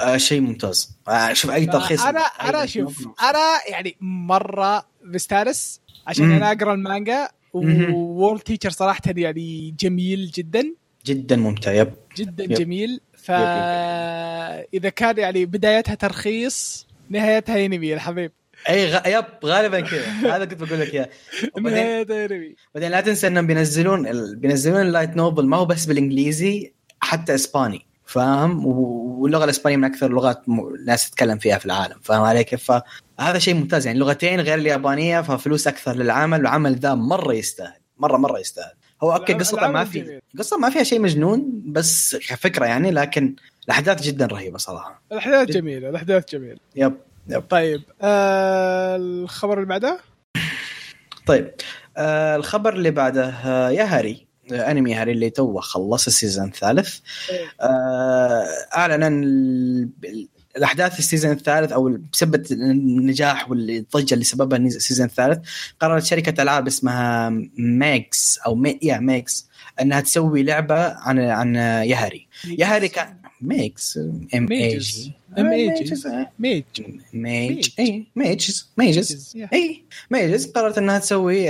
آه 0.00 0.16
شيء 0.16 0.40
ممتاز. 0.40 0.96
آه 1.08 1.32
شوف 1.32 1.50
أي 1.50 1.66
ترخيص 1.66 2.02
أنا 2.02 2.20
أنا 2.20 2.66
شوف 2.66 3.08
أنا 3.22 3.58
يعني 3.68 3.96
مرة 4.00 4.86
مستانس 5.04 5.80
عشان 6.06 6.24
مم. 6.24 6.32
أنا 6.32 6.52
أقرأ 6.52 6.74
المانجا 6.74 7.28
مهم. 7.54 7.94
World 7.94 8.40
Teacher 8.40 8.70
صراحة 8.70 9.00
يعني 9.06 9.74
جميل 9.80 10.30
جدا. 10.30 10.74
جدا 11.06 11.36
ممتع 11.36 11.72
yep. 11.72 11.92
جدا 12.16 12.44
yep. 12.44 12.52
جميل. 12.52 13.00
فاذا 13.16 14.88
كان 14.96 15.18
يعني 15.18 15.46
بدايتها 15.46 15.94
ترخيص 15.94 16.86
نهايتها 17.10 17.66
انمي 17.66 17.88
يا 17.88 17.94
الحبيب. 17.94 18.32
أي 18.68 18.92
غ... 18.92 19.08
yep 19.08 19.24
غالبا 19.44 19.80
كذا. 19.80 20.06
هذا 20.36 20.44
كنت 20.44 20.62
بقول 20.62 20.80
لك 20.80 20.94
إياه. 20.94 21.08
بعدين 22.74 22.90
لا 22.90 23.00
تنسى 23.00 23.26
إنهم 23.26 23.46
بينزلون 23.46 24.06
ال... 24.06 24.36
بينزلون 24.36 24.80
ال 24.80 24.86
light 24.86 25.16
novel 25.16 25.46
ما 25.46 25.56
هو 25.56 25.64
بس 25.64 25.86
بالإنجليزي. 25.86 26.72
حتى 27.00 27.34
إسباني 27.34 27.86
فاهم؟ 28.04 28.66
واللغة 28.66 29.44
الإسبانية 29.44 29.76
من 29.76 29.84
أكثر 29.84 30.06
اللغات. 30.06 30.42
الناس 30.48 31.10
تتكلم 31.10 31.38
فيها 31.38 31.58
في 31.58 31.66
العالم 31.66 31.96
فاهم 32.02 32.22
علي 32.22 32.44
كيف؟ 32.44 32.72
فهذا 33.18 33.38
شيء 33.38 33.54
ممتاز 33.54 33.86
يعني 33.86 33.98
لغتين 33.98 34.40
غير 34.40 34.58
اليابانية 34.58 35.20
ففلوس 35.20 35.68
أكثر 35.68 35.96
للعمل 35.96 36.38
والعمل 36.38 36.74
ذا 36.74 36.94
مرة 36.94 37.32
يستاهل 37.32 37.80
مره 37.98 38.16
مرة 38.16 38.38
يستاهل. 38.38 38.72
هو 39.02 39.12
okay 39.12 39.34
قصته 39.34 39.68
ما 39.68 39.84
في. 39.84 40.20
قصة 40.38 40.56
ما 40.56 40.70
فيها 40.70 40.82
شيء 40.82 41.00
مجنون 41.00 41.62
بس 41.66 42.16
كفكرة 42.16 42.66
يعني 42.66 42.90
لكن 42.90 43.36
الأحداث 43.64 44.02
جدا 44.02 44.26
رهيبة 44.26 44.58
صراحة. 44.58 45.02
الأحداث 45.12 45.48
جميلة 45.48 45.88
الأحداث 45.88 46.24
جميلة. 46.32 46.58
yep 46.76 46.94
yep. 47.28 47.40
طيب 47.40 47.82
آه 48.02 48.96
الخبر 48.96 49.54
اللي 49.54 49.68
بعده؟ 49.68 50.00
طيب 51.26 51.54
آه 51.96 52.36
الخبر 52.36 52.74
اللي 52.74 52.90
بعده 52.90 53.28
آه 53.28 53.70
يا 53.70 53.84
هاري. 53.84 54.27
أنمي 54.52 54.94
هاري 54.94 55.12
اللي 55.12 55.30
توه 55.30 55.60
خلص 55.60 56.06
السيزون 56.06 56.44
الثالث. 56.48 56.98
آه 57.60 58.44
أعلن 58.76 59.02
ال- 59.24 59.88
الأحداث 60.56 60.98
السيزون 60.98 61.30
الثالث 61.32 61.72
أو 61.72 61.98
بسبب 62.12 62.46
النجاح 62.52 63.50
والضجة 63.50 64.14
اللي 64.14 64.24
سببها 64.24 64.58
السيزون 64.58 65.06
الثالث 65.06 65.38
قررت 65.80 66.04
شركة 66.04 66.42
ألعاب 66.42 66.66
اسمها 66.66 67.30
ماكس 67.58 68.38
أو 68.46 68.54
مي 68.54 68.78
يا 68.82 68.98
ماكس 68.98 69.48
أنها 69.80 70.00
تسوي 70.00 70.42
لعبة 70.42 70.92
عن 70.94 71.18
عن 71.18 71.54
يهري 71.84 72.28
يهري 72.44 72.88
كان 72.88 73.17
ميكس 73.40 73.98
ام 74.34 74.52
اي 74.52 74.78
جي 74.78 75.12
ام 75.38 75.46
اي 75.46 75.74
جي 75.82 75.94
ميج 76.38 76.64
ميج 77.12 77.70
اي 77.78 78.06
ميجز 78.16 78.70
ميجز 78.76 79.36
اي 79.52 79.84
ميجز 80.10 80.46
قررت 80.46 80.78
انها 80.78 80.98
تسوي 80.98 81.46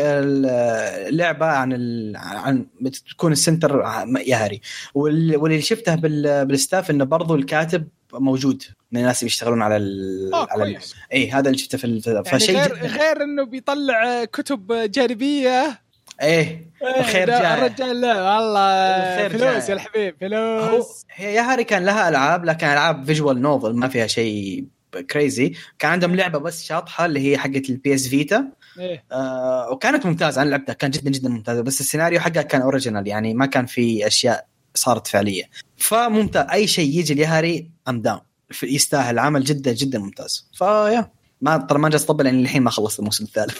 لعبه 1.11 1.47
عن 1.47 1.73
ال... 1.73 2.17
عن 2.17 2.67
بتكون 2.81 3.33
السنتر 3.33 3.85
يهري 4.27 4.61
وال- 4.95 5.37
واللي 5.37 5.61
شفته 5.63 5.95
بال... 5.95 6.47
بالستاف 6.47 6.91
انه 6.91 7.05
برضو 7.05 7.35
الكاتب 7.35 7.89
موجود 8.13 8.63
من 8.93 9.01
الناس 9.01 9.23
اللي 9.23 9.27
يشتغلون 9.27 9.63
على 9.63 9.77
ال... 9.77 10.31
على 10.35 10.63
ال... 10.65 10.79
اي 11.13 11.31
هذا 11.31 11.47
اللي 11.47 11.59
شفته 11.59 11.79
في 11.79 11.85
ال... 11.85 12.03
يعني 12.07 12.25
فشيء 12.25 12.57
غير 12.57 12.75
غير 12.75 13.23
انه 13.23 13.45
بيطلع 13.45 14.25
كتب 14.25 14.73
جانبيه 14.73 15.81
إيه 16.23 16.71
الخير 16.99 17.35
إيه، 17.35 17.41
جاي. 17.41 17.55
الرجال 17.55 18.01
لا 18.01 18.37
والله 18.37 18.61
الخير 18.61 19.31
فلوس 19.31 19.43
جاي. 19.43 19.69
يا 19.69 19.75
الحبيب 19.75 20.17
فلوس. 20.21 21.05
هي 21.15 21.35
يهري 21.35 21.65
كان 21.65 21.85
لها 21.85 22.09
ألعاب 22.09 22.45
لكن 22.45 22.67
ألعاب 22.67 23.05
visual 23.05 23.41
novel 23.41 23.73
ما 23.73 23.89
فيها 23.89 24.07
شيء 24.07 24.65
crazy 25.11 25.53
كان 25.79 25.91
عندهم 25.91 26.15
لعبة 26.15 26.39
بس 26.39 26.65
شاطحة 26.65 27.05
اللي 27.07 27.21
هي 27.21 27.39
حقت 27.39 27.71
البي 27.71 27.95
اس 27.95 28.09
فيتا 28.09 28.45
إيه. 28.79 29.05
آه 29.13 29.71
وكانت 29.71 30.07
ممتازة 30.07 30.43
أنا 30.43 30.51
لعبتها 30.51 30.73
كان 30.73 30.91
جدا 30.91 31.11
جدا 31.11 31.29
ممتازة 31.29 31.63
بس 31.63 31.81
السيناريو 31.81 32.21
حقها 32.21 32.43
كان 32.43 32.61
original 32.61 33.09
يعني 33.09 33.35
ما 33.35 33.47
كان 33.47 33.67
في 33.67 34.07
أشياء 34.07 34.47
صارت 34.75 35.07
فعلية. 35.07 35.45
فممتاز 35.77 36.47
أي 36.53 36.67
شيء 36.67 36.99
يجي 36.99 37.15
ليهاري 37.15 37.71
I'm 37.89 38.01
down 38.01 38.21
يستاهل 38.63 39.15
العمل 39.15 39.45
جدا 39.45 39.73
جدا 39.73 39.99
ممتاز. 39.99 40.49
ف 40.55 40.66
yeah 40.66 41.11
ما 41.41 41.57
ترى 41.57 41.79
ما 41.79 41.89
جالس 41.89 42.05
أطبل 42.05 42.25
لأن 42.25 42.41
الحين 42.41 42.63
ما 42.63 42.71
خلصت 42.71 42.99
الموسم 42.99 43.25
الثالث. 43.25 43.59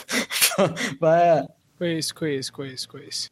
ف 1.01 1.05
كويس 1.79 2.11
كويس 2.11 2.49
كويس 2.49 2.85
كويس. 2.85 3.27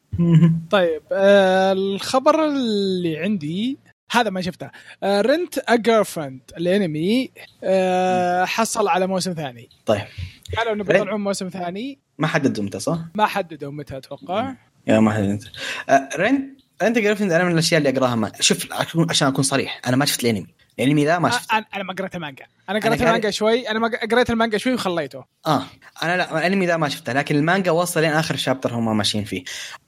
طيب 0.69 1.01
آه 1.11 1.71
الخبر 1.71 2.45
اللي 2.45 3.17
عندي 3.17 3.77
هذا 4.11 4.29
ما 4.29 4.41
شفته. 4.41 4.69
Rent 5.03 5.57
a 5.57 5.75
Girlfriend 5.75 6.41
الانمي 6.57 7.31
آه، 7.63 8.45
حصل 8.45 8.87
على 8.87 9.07
موسم 9.07 9.33
ثاني. 9.33 9.69
طيب. 9.85 10.01
قالوا 10.57 10.73
إنه 10.73 10.83
بيطلعون 10.83 11.21
موسم 11.21 11.49
ثاني. 11.49 11.99
ما 12.17 12.27
حددوا 12.27 12.63
متى 12.63 12.79
صح؟ 12.79 12.99
ما 13.15 13.25
حددوا 13.25 13.71
متى 13.71 13.97
أتوقع. 13.97 14.55
yeah 14.87 14.99
ما 14.99 15.11
حددت. 15.11 15.51
آه 15.89 16.09
Rent 16.17 16.59
a 16.81 16.97
Girlfriend 16.97 17.31
أنا 17.33 17.43
من 17.43 17.51
الأشياء 17.51 17.77
اللي 17.77 17.89
أقراها 17.89 18.15
ما 18.15 18.31
شوف 18.39 18.67
عشان 19.09 19.27
أكون 19.27 19.43
صريح 19.43 19.81
أنا 19.87 19.95
ما 19.95 20.05
شفت 20.05 20.23
الانمي. 20.23 20.56
الانمي 20.79 21.05
ذا 21.05 21.19
ما 21.19 21.29
شفت 21.29 21.51
أنا 21.51 21.83
ما 21.83 21.93
قريت 21.93 22.15
المانجا. 22.15 22.45
أنا 22.69 22.79
قريت 22.79 23.01
المانجا 23.01 23.29
شوي. 23.29 23.69
أنا 23.69 23.79
ما 23.79 23.91
قريت 24.11 24.29
المانجا 24.29 24.57
شوي 24.57 24.73
وخليته. 24.73 25.23
آه. 25.47 25.63
أنا 26.03 26.17
لا 26.17 26.37
الأنمي 26.37 26.65
ذا 26.65 26.77
ما 26.77 26.89
شفته. 26.89 27.13
لكن 27.13 27.35
المانجا 27.35 27.71
وصل 27.71 28.01
لين 28.01 28.11
آخر 28.11 28.35
chapter 28.35 28.73
هم 28.73 28.97
ماشيين 28.97 29.23
فيه. 29.23 29.43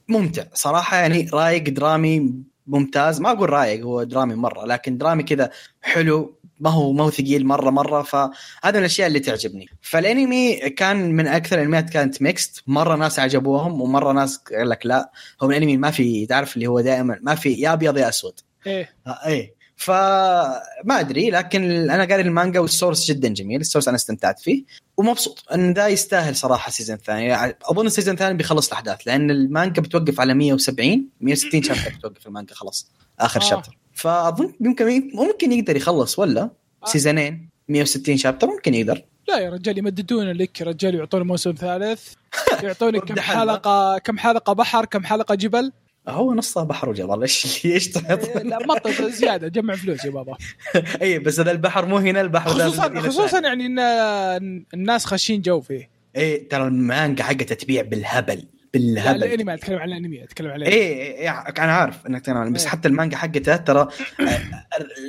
ممتع. 0.08 0.44
صراحة 0.54 0.96
يعني 0.96 1.30
رايق 1.32 1.68
درامي 1.68 2.32
ممتاز. 2.66 3.20
ما 3.20 3.30
أقول 3.30 3.50
رايق 3.50 3.84
هو 3.84 4.02
درامي 4.02 4.34
مرة. 4.34 4.66
لكن 4.66 4.98
درامي 4.98 5.22
كذا 5.22 5.50
حلو. 5.82 6.40
ما 6.60 6.70
هو 6.70 6.92
ما 6.92 7.04
هو 7.04 7.10
ثقيل 7.10 7.46
مره 7.46 7.70
مرة. 7.70 8.02
فهذا 8.02 8.30
من 8.64 8.76
الأشياء 8.76 9.08
اللي 9.08 9.20
تعجبني. 9.20 9.68
فالأنمي 9.80 10.56
كان 10.56 11.12
من 11.12 11.26
أكثر 11.26 11.58
الأنميات 11.58 11.90
كانت 11.90 12.22
mixed 12.22 12.62
مرة 12.66 12.96
ناس 12.96 13.18
عجبوهم 13.18 13.80
ومرة 13.80 14.12
ناس 14.12 14.36
قال 14.36 14.68
لك 14.68 14.86
لا. 14.86 15.10
هو 15.42 15.48
من 15.48 15.54
الأنمي 15.54 15.76
ما 15.76 15.90
في 15.90 16.26
تعرف 16.26 16.56
اللي 16.56 16.66
هو 16.66 16.80
دائما 16.80 17.18
ما 17.22 17.34
في 17.34 17.52
يا 17.52 17.72
أبيض 17.72 17.98
يا 17.98 18.08
أسود. 18.08 18.40
إيه. 18.66 18.94
آه 19.06 19.18
إيه. 19.26 19.59
فما 19.80 21.00
أدري 21.00 21.30
لكن 21.30 21.90
أنا 21.90 22.04
قاري 22.04 22.22
المانجا 22.22 22.60
وال 22.60 22.72
source 22.72 23.08
جدا 23.08 23.28
جميل 23.28 23.60
ال 23.60 23.64
source 23.64 23.88
أنا 23.88 23.96
استمتعت 23.96 24.40
فيه 24.40 24.64
ومبسوط 24.96 25.44
إن 25.54 25.72
ذا 25.72 25.88
يستاهل 25.88 26.36
صراحة 26.36 26.70
season 26.70 26.96
ثاني 26.96 27.26
يعني 27.26 27.56
أظن 27.64 27.86
ال 27.86 27.90
season 27.90 28.14
الثاني 28.14 28.36
بيخلص 28.36 28.66
الأحداث 28.66 29.00
لأن 29.06 29.30
المانجا 29.30 29.82
بتوقف 29.82 30.20
على 30.20 30.34
170 30.34 31.08
160 31.20 31.62
chapter 31.62 31.90
بتوقف 31.98 32.26
المانجا 32.26 32.54
خلاص 32.54 32.90
آخر 33.20 33.40
آه. 33.40 33.44
chapter 33.44 33.78
فأظن 33.94 34.52
ممكن 34.60 35.10
ممكن 35.14 35.52
يقدر 35.52 35.76
يخلص 35.76 36.18
ولا 36.18 36.42
آه. 36.42 36.50
سيزونين 36.86 37.48
160 37.68 38.16
chapter 38.16 38.46
ممكن 38.46 38.74
يقدر 38.74 39.02
لا 39.28 39.38
يا 39.38 39.50
رجال 39.50 39.78
يمددون 39.78 40.30
لك 40.30 40.60
يا 40.60 40.66
رجال 40.66 40.94
يعطون 40.94 41.22
موسم 41.22 41.52
ثالث 41.52 42.12
يعطونك 42.64 43.04
كم. 43.04 43.20
حلقة 43.20 43.98
كم 43.98 44.18
حلقة 44.18 44.52
بحر 44.52 44.84
كم 44.84 45.04
حلقة 45.04 45.34
جبل 45.34 45.72
هو 46.08 46.34
نصها 46.34 46.64
بحر 46.64 46.88
وجبل. 46.88 47.22
إيش 47.22 47.66
إيش 47.66 47.88
تعط؟ 47.88 48.24
إيه، 48.24 48.42
لا 48.42 48.58
مطط 48.66 49.02
زيادة 49.02 49.48
جمع 49.48 49.74
فلوس 49.74 50.04
يا 50.04 50.10
بابا. 50.10 50.36
اي 51.02 51.18
بس 51.18 51.40
هذا 51.40 51.50
البحر 51.50 51.86
مو 51.86 51.98
هنا 51.98 52.20
البحر 52.20 52.50
خصوصا 52.50 53.00
خصوصا. 53.00 53.40
يعني 53.40 53.66
ان 53.66 54.64
الناس 54.74 55.04
خاشين 55.04 55.40
جو 55.40 55.60
فيه. 55.60 55.90
إيه 56.16 56.48
ترى 56.48 56.66
المانجا 56.66 57.24
حقتها 57.24 57.54
تبيع 57.54 57.82
بالهبل 57.82 58.44
بالهبل. 58.74 59.24
الأنمي 59.24 59.54
أتكلم 59.54 59.78
عن 59.78 59.88
الأنمي 59.88 60.24
أتكلم 60.24 60.50
عن 60.50 60.62
إيه 60.62 60.68
الأنمي. 60.68 61.02
إيه، 61.02 61.30
إيه، 61.30 61.64
أنا 61.64 61.72
عارف 61.72 62.06
إنك 62.06 62.26
تنام 62.26 62.52
بس 62.52 62.62
إيه. 62.62 62.70
حتى 62.70 62.88
المانجا 62.88 63.16
حقته 63.16 63.56
ترى 63.56 63.88
آه، 64.20 64.40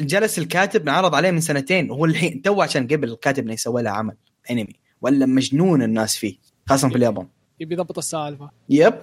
جلس 0.02 0.40
الكاتب 0.40 0.86
انعرض 0.86 1.16
عليه 1.16 1.32
من 1.32 1.42
سنتين 1.42 1.92
وهو 1.92 2.06
الحين 2.06 2.42
تو 2.42 2.62
عشان 2.62 2.88
قبل 2.88 3.12
الكاتب 3.12 3.44
إنه 3.44 3.54
يسوي 3.54 3.84
لها 3.84 3.92
عمل 3.92 4.16
أنمي 4.52 4.76
ولا 5.02 5.26
مجنون 5.26 5.84
الناس 5.84 6.18
فيه 6.18 6.38
خاصة 6.70 6.90
في 6.90 6.96
اليابان. 6.96 7.28
يبي 7.60 7.74
يضبط 7.74 7.98
السالفة. 7.98 8.52
yep. 8.70 8.94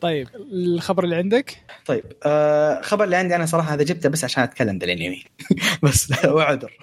طيب 0.00 0.28
الخبر 0.52 1.04
اللي 1.04 1.16
عندك؟ 1.16 1.56
طيب 1.86 2.04
آه 2.26 2.80
خبر 2.80 3.04
اللي 3.04 3.16
عندي 3.16 3.36
أنا 3.36 3.46
صراحة 3.46 3.74
هذا 3.74 3.82
جبته 3.82 4.08
بس 4.08 4.24
عشان 4.24 4.42
أتكلم 4.42 4.78
ذا 4.78 4.84
الانمي 4.84 5.24
بس 5.82 6.24
وعذر 6.24 6.72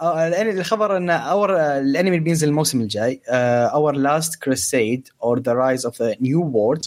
آه، 0.00 0.42
الخبر 0.42 0.96
إن 0.96 1.10
our 1.10 1.56
الأنمي 1.56 2.10
اللي 2.10 2.20
بينزل 2.20 2.48
الموسم 2.48 2.80
الجاي 2.80 3.20
Our 3.28 3.94
Last 3.94 4.44
Crusade 4.44 5.12
or 5.22 5.40
the 5.40 5.52
Rise 5.52 5.86
of 5.86 6.02
the 6.02 6.16
New 6.20 6.42
World 6.42 6.82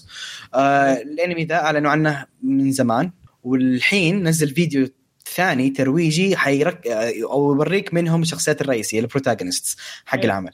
الأنمي 0.55 1.45
ذا 1.45 1.55
أعلنوا 1.55 1.91
عنه 1.91 2.25
من 2.43 2.71
زمان. 2.71 3.11
والحين 3.43 4.27
نزل 4.27 4.55
فيديو 4.55 4.89
ثاني 5.35 5.69
ترويجي 5.69 6.35
حيرك 6.37 6.87
آه، 6.87 7.13
أو 7.23 7.53
يوريك 7.53 7.93
منهم 7.93 8.21
الشخصيات 8.21 8.61
الرئيسية 8.61 8.99
ال 8.99 9.05
protagonists 9.05 9.77
حق 10.05 10.19
أي. 10.19 10.25
العمل. 10.25 10.51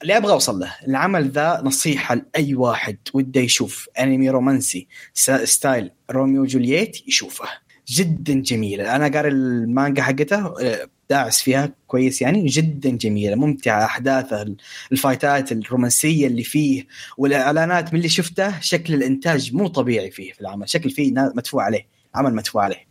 فاللي 0.00 0.16
أبغى 0.16 0.32
أوصل 0.32 0.58
له 0.58 0.74
العمل 0.88 1.30
ذا 1.30 1.62
نصيحة 1.64 2.14
لأي 2.14 2.54
واحد 2.54 2.98
وده 3.14 3.40
يشوف 3.40 3.88
انمي 4.00 4.30
رومانسي 4.30 4.86
style 5.44 5.90
روميو 6.10 6.42
وجولييت 6.42 7.08
يشوفه. 7.08 7.44
جدا 7.88 8.34
جميلة. 8.34 8.96
أنا 8.96 9.08
قاري 9.08 9.28
المانجا 9.28 10.02
حقته 10.02 10.54
آه، 10.62 10.88
داعس 11.10 11.42
فيها 11.42 11.72
كويس 11.86 12.22
يعني. 12.22 12.46
جدا 12.46 12.90
جميلة. 12.90 13.34
ممتعة. 13.36 13.84
أحداثه 13.84 14.54
الفايتات 14.92 15.52
الرومانسية 15.52 16.26
اللي 16.26 16.42
فيه 16.42 16.86
والإعلانات 17.18 17.92
من 17.92 17.98
اللي 17.98 18.08
شفته 18.08 18.60
شكل 18.60 18.94
الإنتاج 18.94 19.54
مو 19.54 19.66
طبيعي 19.68 20.10
فيه 20.10 20.32
في 20.32 20.40
العمل. 20.40 20.68
شكل 20.68 20.90
فيه 20.90 21.12
مدفوع 21.12 21.64
عليه. 21.64 21.86
عمل 22.14 22.34
مدفوع 22.34 22.64
عليه. 22.64 22.86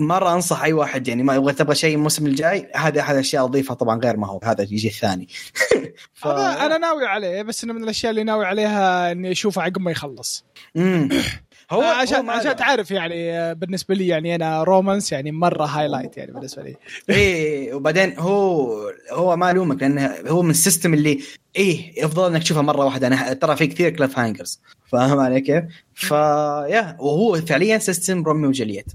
فمره 0.00 0.34
أنصح 0.34 0.62
أي 0.62 0.72
واحد 0.72 1.08
يعني 1.08 1.22
ما 1.22 1.34
يبغى 1.34 1.52
تبغى 1.52 1.74
شيء 1.74 1.94
الموسم 1.94 2.26
الجاي 2.26 2.70
هذا 2.74 3.00
أحد 3.00 3.14
الأشياء 3.14 3.44
أضيفها 3.44 3.74
طبعا 3.74 4.00
غير 4.00 4.16
ما 4.16 4.26
هو 4.26 4.40
هذا 4.44 4.62
يجي 4.62 4.88
الثاني 4.88 5.28
ف... 6.14 6.26
هذا 6.26 6.66
أنا 6.66 6.78
ناوي 6.78 7.06
عليه 7.06 7.42
بس 7.42 7.64
إنه 7.64 7.72
من 7.72 7.84
الأشياء 7.84 8.10
اللي 8.10 8.24
ناوي 8.24 8.46
عليها 8.46 9.12
إني 9.12 9.32
أشوفه 9.32 9.62
عقب 9.62 9.80
ما 9.80 9.90
يخلص. 9.90 10.44
هو 11.70 11.82
عشان 11.82 12.30
عشان. 12.30 12.56
تعرف 12.56 12.90
يعني 12.90 13.32
آه، 13.38 13.52
بالنسبة 13.52 13.94
لي 13.94 14.06
يعني 14.06 14.34
أنا 14.34 14.62
romance 14.62 15.12
يعني 15.12 15.32
مرة 15.32 15.64
highlight 15.64 16.16
يعني 16.16 16.32
بالنسبة 16.32 16.62
لي. 16.62 16.76
إيه 17.10 17.74
وبعدين 17.74 18.18
هو 18.18 18.76
هو 19.10 19.36
ما 19.36 19.50
الومك 19.50 19.82
لأنه 19.82 20.14
هو 20.28 20.42
من 20.42 20.50
ال 20.50 20.56
system 20.56 20.94
اللي 20.94 21.20
إيه 21.56 22.04
يفضل 22.04 22.32
إنك 22.32 22.42
تشوفها 22.42 22.62
مرة 22.62 22.84
واحدة. 22.84 23.06
أنا 23.06 23.32
ترى 23.32 23.56
في 23.56 23.66
كثير 23.66 23.90
cliffhangers 23.90 24.60
فاهم 24.86 25.18
علي 25.20 25.40
كيف؟ 25.40 25.64
ف 25.94 26.14
yeah 26.14 26.96
وهو 27.00 27.34
فعليا 27.40 27.78
system 27.78 28.24
روميو 28.24 28.48
وجولييت 28.48 28.86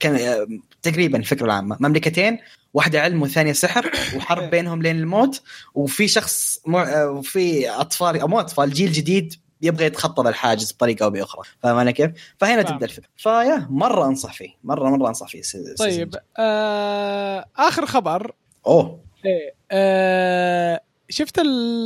كان 0.00 0.46
تقريبا 0.82 1.18
الفكرة 1.18 1.44
العامة. 1.46 1.76
مملكتين 1.80 2.38
واحدة 2.74 3.00
علم 3.00 3.22
والثانية 3.22 3.52
سحر 3.52 3.90
وحرب 4.16 4.50
بينهم 4.50 4.82
لين 4.82 4.96
الموت. 4.96 5.42
وفي 5.74 6.08
شخص 6.08 6.60
مع... 6.66 7.04
وفي 7.04 7.70
أطفال 7.70 8.20
أو 8.20 8.28
مو 8.28 8.40
أطفال 8.40 8.70
جيل 8.70 8.92
جديد 8.92 9.34
يبغى 9.62 9.84
يتخطى 9.84 10.28
الحاجز 10.28 10.72
بطريقة 10.72 11.04
أو 11.04 11.10
بأخرى. 11.10 11.42
فاهم 11.62 11.76
علي 11.76 11.92
كيف؟ 11.92 12.10
فهنا. 12.38 12.62
تبدأ 12.62 12.84
الفكرة. 12.86 13.08
ف 13.16 13.26
yeah 13.26 13.66
مرة 13.70 14.06
أنصح 14.06 14.32
فيه. 14.32 14.50
مرة 14.64 14.90
مرة 14.90 15.08
أنصح 15.08 15.28
فيه 15.28 15.42
سي- 15.42 15.74
طيب. 15.74 16.14
آه 16.38 17.44
آخر 17.56 17.86
خبر. 17.86 18.32
أوه. 18.66 19.00
إيه 19.24 19.54
آه 19.70 20.80
شفت 21.08 21.40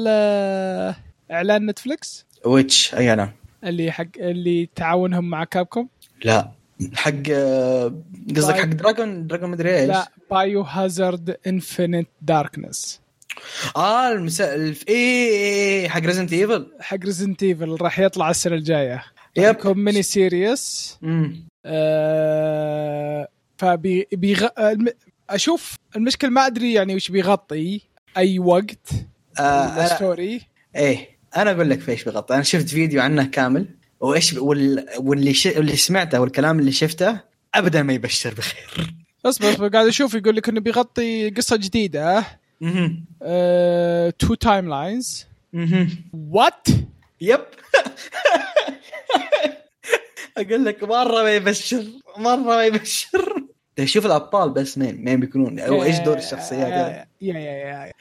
آه، 0.09 0.97
إعلان 1.31 1.67
نتفلكس 1.67 2.27
which 2.45 2.95
أي 2.95 3.11
إعلان؟ 3.11 3.31
اللي 3.65 3.93
حق 3.93 4.05
اللي 4.19 4.69
تعاونهم 4.75 5.31
مع 5.31 5.45
كابكوم؟ 5.45 5.89
لا. 6.25 6.51
حق 6.95 7.13
آه، 7.31 7.95
قصدك 8.37 8.55
حق. 8.55 8.65
dragon 8.65 9.27
dragon 9.27 9.51
مدري 9.51 9.77
إيش؟ 9.81 9.89
لا 9.89 10.09
Biohazard 10.31 11.37
Infinite 11.47 12.09
Darkness 12.23 13.01
آه 13.77 14.13
المسا... 14.13 14.55
الف... 14.55 14.85
إيه 14.89 14.95
إيه، 14.95 15.81
إيه، 15.81 15.89
حق 15.89 16.01
Resident 16.01 16.33
Evil 16.33 16.73
حق 16.81 16.99
Resident 17.05 17.43
Evil 17.43 17.77
راح 17.81 17.99
يطلع 17.99 18.31
السنة 18.31 18.55
الجاية. 18.55 19.05
yep. 19.37 19.45
يكون 19.45 19.79
mini 19.85 20.03
series 20.03 20.97
مم. 21.03 21.49
آه 21.67 23.29
فبي 23.59 24.09
بيغ... 24.13 24.49
الم... 24.59 24.89
أشوف 25.31 25.75
المشكلة 25.97 26.31
ما 26.31 26.47
أدري 26.47 26.73
يعني 26.73 26.95
وش 26.95 27.09
بيغطي 27.11 27.81
أي 28.17 28.39
وقت. 28.39 28.89
آه 29.39 29.43
أنا... 29.43 29.85
ال 29.85 29.94
story 29.94 30.41
إيه 30.77 31.09
أنا 31.37 31.51
أقول 31.51 31.71
لك 31.71 31.81
في 31.81 31.91
إيش 31.91 32.05
بغطي 32.05 32.35
أنا 32.35 32.43
شفت 32.43 32.69
فيديو 32.69 33.03
عنه 33.03 33.25
كامل. 33.25 33.69
وإيش 34.01 34.33
وال... 34.33 34.87
واللي 34.99 35.35
ش... 35.35 35.47
واللي 35.47 35.77
سمعته 35.77 36.21
والكلام 36.21 36.59
اللي 36.59 36.73
شفته 36.73 37.21
ابدا 37.55 37.83
ما 37.83 37.93
يبشر 37.93 38.35
بخير. 38.35 38.95
أصبر 39.27 39.51
أصبر 39.51 39.69
قاعد 39.69 39.87
أشوف 39.87 40.15
يقول 40.15 40.37
لك 40.37 40.49
إنه 40.49 40.61
بيغطي 40.61 41.31
قصة 41.31 41.57
جديدة. 41.57 42.25
two 44.19 44.35
timelines. 44.35 45.27
what 46.13 46.67
yep 47.21 47.41
أقول 50.37 50.65
لك 50.65 50.85
مرة 50.85 51.23
ما 51.23 51.31
يبشر 51.31 51.85
مرة 52.19 52.37
ما 52.37 52.65
يبشر. 52.65 53.43
شوف 53.85 54.07
الأبطال 54.07 54.51
بس 54.51 54.79
مين 54.79 55.05
مين 55.05 55.21
بيكونون؟ 55.21 55.59
أو 55.59 55.83
إيش 55.83 55.99
دور 55.99 56.17
الشخصيات 56.17 56.73
يا 56.73 57.07
يا 57.21 57.39
يا 57.39 57.53
يا, 57.53 57.93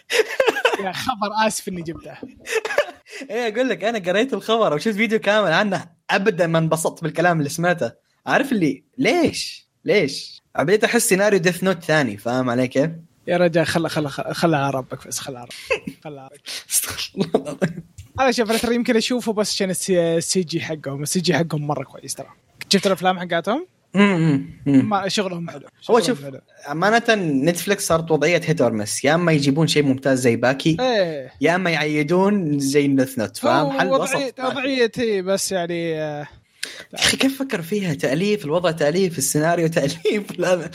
يا 0.84 0.92
خبر 0.92 1.48
آسف 1.48 1.68
إني 1.68 1.82
جبته. 1.82 2.14
إيه 3.30 3.54
أقول 3.54 3.70
لك 3.70 3.84
أنا 3.84 4.00
قريت 4.00 4.34
الخبر 4.34 4.74
وشفت 4.74 4.96
فيديو 4.96 5.20
كامل 5.20 5.52
عنه. 5.52 5.86
ابدا 6.10 6.48
ما 6.48 6.60
انبسطت 6.60 7.04
بالكلام 7.04 7.40
اللي 7.40 7.50
سمعته. 7.50 7.92
عارف 8.26 8.52
اللي؟ 8.52 8.84
ليش؟ 8.98 9.68
ليش؟ 9.86 10.42
بديت 10.60 10.84
أحس 10.84 11.10
سيناريو 11.10 11.40
Death 11.40 11.64
Note 11.64 11.84
ثاني 11.84 12.18
فاهم 12.18 12.50
علي 12.50 12.68
كيف؟ 12.68 12.92
يا 13.28 13.38
رجال 13.38 13.68
خل 13.68 13.88
خل 13.88 14.08
خل 14.10 14.54
على 14.56 14.70
ربك 14.70 15.08
بس 15.08 15.20
خل 15.20 15.36
على 15.36 15.48
ربك. 15.48 16.00
خل 16.04 16.18
على 16.20 16.30
ربك. 17.36 17.74
أنا 18.20 18.32
شوف 18.32 18.62
ترى 18.62 18.76
يمكن 18.76 18.96
اشوفه 18.98 19.34
بس 19.34 19.54
عشان 19.54 19.70
السي 19.70 20.44
جي 20.44 20.62
حقهم. 20.62 21.04
السي 21.04 21.20
جي 21.20 21.34
حقهم 21.34 21.68
مرة 21.68 21.84
كويس 21.84 22.16
ترى. 22.16 22.28
شفت 22.70 22.88
الأفلام 22.88 23.20
حقاتهم. 23.20 23.68
ما 24.66 25.08
شغلهم 25.08 25.50
حلو. 25.50 25.68
هو 25.92 26.00
شوف. 26.00 26.26
أمانة 26.72 27.04
Netflix 27.10 27.88
صارت 27.88 28.12
وضعية 28.12 28.42
hit 28.46 28.62
or 28.62 28.74
miss 28.74 29.06
يا 29.06 29.16
أما 29.16 29.32
يجيبون 29.32 29.68
شيء 29.68 29.84
ممتاز 29.84 30.20
زي 30.20 30.36
Baki 30.36 30.78
إيه. 30.80 31.32
يا 31.42 31.56
أما 31.56 31.70
يعيدون 31.70 32.60
زي 32.60 32.88
Death 32.88 33.20
Note 33.20 33.38
فاهم؟ 33.38 33.80
حل 33.80 33.88
وضعية 33.88 34.26
وسط. 34.26 34.40
وضعيتي 34.40 35.22
بس 35.22 35.52
يعني 35.52 36.02
آه، 36.02 36.28
يا 36.94 37.00
أخي 37.00 37.18
كيف 37.18 37.40
فكر 37.40 37.62
فيها؟ 37.62 37.94
تأليف 37.94 38.46
الوضع 38.46 38.72
تأليف 38.72 39.18
السيناريو 39.18 39.68
تأليف. 39.68 40.32
لا 40.40 40.70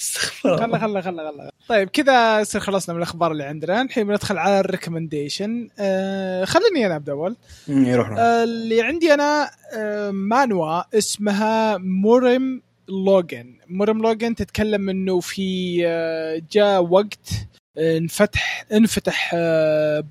استغفر 0.00 0.54
الله. 0.64 0.78
خلا 0.78 1.00
خلا 1.00 1.30
خلا 1.30 1.50
طيب 1.68 1.88
كذا 1.88 2.40
يصير 2.40 2.60
خلصنا 2.60 2.94
من 2.94 2.98
الأخبار 3.02 3.32
اللي 3.32 3.44
عندنا. 3.44 3.82
الحين 3.82 4.06
بندخل 4.06 4.38
على 4.38 4.60
ال 4.60 4.67
recommendation. 4.67 5.68
آه 5.78 6.44
خليني 6.44 6.86
أنا 6.86 6.96
أبدأ 6.96 7.12
اول 7.12 7.36
يروح. 7.68 8.08
آه 8.18 8.44
اللي 8.44 8.82
عندي 8.82 9.14
أنا 9.14 9.50
آه 9.74 10.10
manhwa 10.10 10.82
اسمها 10.98 11.76
Murim 11.78 12.62
Login 12.88 13.54
Murim 13.68 14.02
Login 14.02 14.34
تتكلم 14.34 14.88
إنه 14.88 15.20
في 15.20 15.80
آه 15.86 16.42
جاء 16.52 16.82
وقت 16.82 17.28
آه، 17.78 17.98
انفتح 17.98 18.64
انفتح 18.72 19.30
آه 19.34 20.04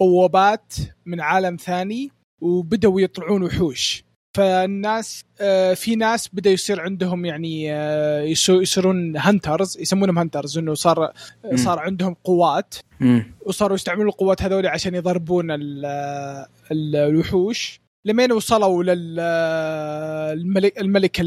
بوابات 0.00 0.74
من 1.06 1.20
عالم 1.20 1.56
ثاني 1.56 2.10
وبدأوا 2.40 3.00
يطلعون 3.00 3.42
وحوش. 3.42 4.04
فالناس 4.36 5.24
آه، 5.40 5.74
في 5.74 5.96
ناس 5.96 6.28
بدأ 6.32 6.50
يصير 6.50 6.80
عندهم 6.80 7.24
يعني 7.24 7.72
آه، 7.74 8.22
يصيرون 8.48 9.16
hunters 9.16 9.78
يسمونهم 9.80 10.18
hunters 10.18 10.58
إنه 10.58 10.74
صار 10.74 11.12
مم. 11.44 11.56
صار 11.56 11.78
عندهم 11.78 12.14
قوات. 12.24 12.74
وصاروا 13.46 13.74
يستعملون 13.74 14.08
القوات 14.08 14.42
هذول 14.42 14.66
عشان 14.66 14.94
يضربون 14.94 15.50
ال- 15.50 15.86
ال- 16.72 16.96
الوحوش. 16.96 17.80
لمين 18.04 18.32
وصلوا 18.32 18.82
للملك 18.84 20.78
الملك 20.80 21.20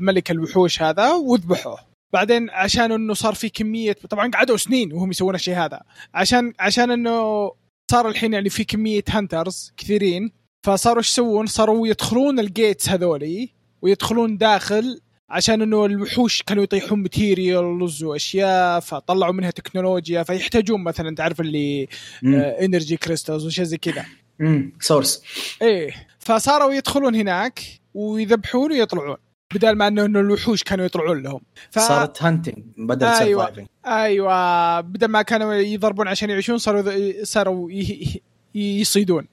ملك 0.00 0.30
الوحوش 0.30 0.82
هذا 0.82 1.12
وذبحوه. 1.12 1.78
بعدين 2.12 2.50
عشان 2.50 2.92
إنه 2.92 3.14
صار 3.14 3.34
في 3.34 3.48
كمية 3.48 3.92
طبعا 4.10 4.30
قعدوا 4.30 4.56
سنين 4.56 4.92
وهم 4.92 5.10
يسوون 5.10 5.34
الشيء 5.34 5.54
هذا. 5.56 5.80
عشان 6.14 6.52
عشان 6.60 6.90
إنه 6.90 7.50
صار 7.90 8.08
الحين 8.08 8.32
يعني 8.32 8.48
في 8.48 8.64
كمية 8.64 9.04
hunters 9.08 9.72
كثيرين. 9.76 10.30
فصاروا 10.68 10.98
إيش 10.98 11.08
يسوون؟ 11.08 11.46
صاروا 11.46 11.88
يدخلون 11.88 12.38
ال 12.38 12.46
gates 12.46 12.88
هذولي 12.88 13.48
ويدخلون 13.82 14.36
داخل 14.36 15.00
عشان 15.30 15.62
إنه 15.62 15.84
الوحوش 15.84 16.42
كانوا 16.42 16.62
يطيحون 16.62 17.02
materials 17.02 18.02
وأشياء 18.04 18.80
فطلعوا 18.80 19.32
منها 19.32 19.50
تكنولوجيا 19.50 20.22
فيحتاجون 20.22 20.82
مثلا 20.84 21.14
تعرف 21.14 21.40
اللي. 21.40 21.88
energy 22.24 22.96
crystals 22.96 23.46
وشيء 23.46 23.64
زي 23.64 23.76
كذا 23.76 24.04
أمم. 24.40 24.72
source 24.80 25.22
إيه 25.62 25.94
فصاروا 26.18 26.72
يدخلون 26.72 27.14
هناك 27.14 27.60
ويذبحون 27.94 28.72
ويطلعون 28.72 29.16
بدل 29.54 29.72
ما 29.72 29.88
إنه 29.88 30.04
الوحوش 30.20 30.62
كانوا 30.62 30.84
يطلعون 30.84 31.22
لهم 31.22 31.40
ف... 31.70 31.78
صارت 31.78 32.22
hunting 32.22 32.64
بدل 32.78 33.06
أيوة. 33.06 33.44
surviving 33.44 33.66
أيوه 33.86 34.80
بدل 34.80 35.06
ما 35.08 35.22
كانوا 35.22 35.54
يضربون 35.54 36.08
عشان 36.08 36.30
يعيشون 36.30 36.58
صاروا 36.58 37.12
صاروا. 37.22 37.70
ي- 37.72 38.22
يصيدون 38.54 39.26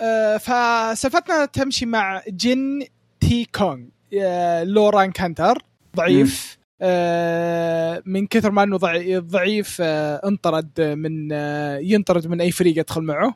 آه، 0.00 0.36
فسالفتنا 0.36 1.44
تمشي 1.44 1.86
مع 1.86 2.22
Jin 2.28 2.82
Tae-Kyung. 3.20 3.84
آه، 4.20 4.64
low 4.64 4.85
rank 4.85 5.12
hunter. 5.12 5.64
ضعيف. 5.96 6.58
آه، 6.82 8.02
من 8.06 8.26
كثر 8.26 8.50
ما 8.50 8.62
إنه 8.62 8.76
ضعي- 8.76 9.16
ضعيف 9.18 9.76
آه، 9.80 10.20
انطرد 10.28 10.80
من 10.80 11.28
آه، 11.32 11.78
ينطرد 11.78 12.26
من 12.26 12.40
أي 12.40 12.50
فريق 12.50 12.78
يدخل 12.78 13.02
معه. 13.02 13.34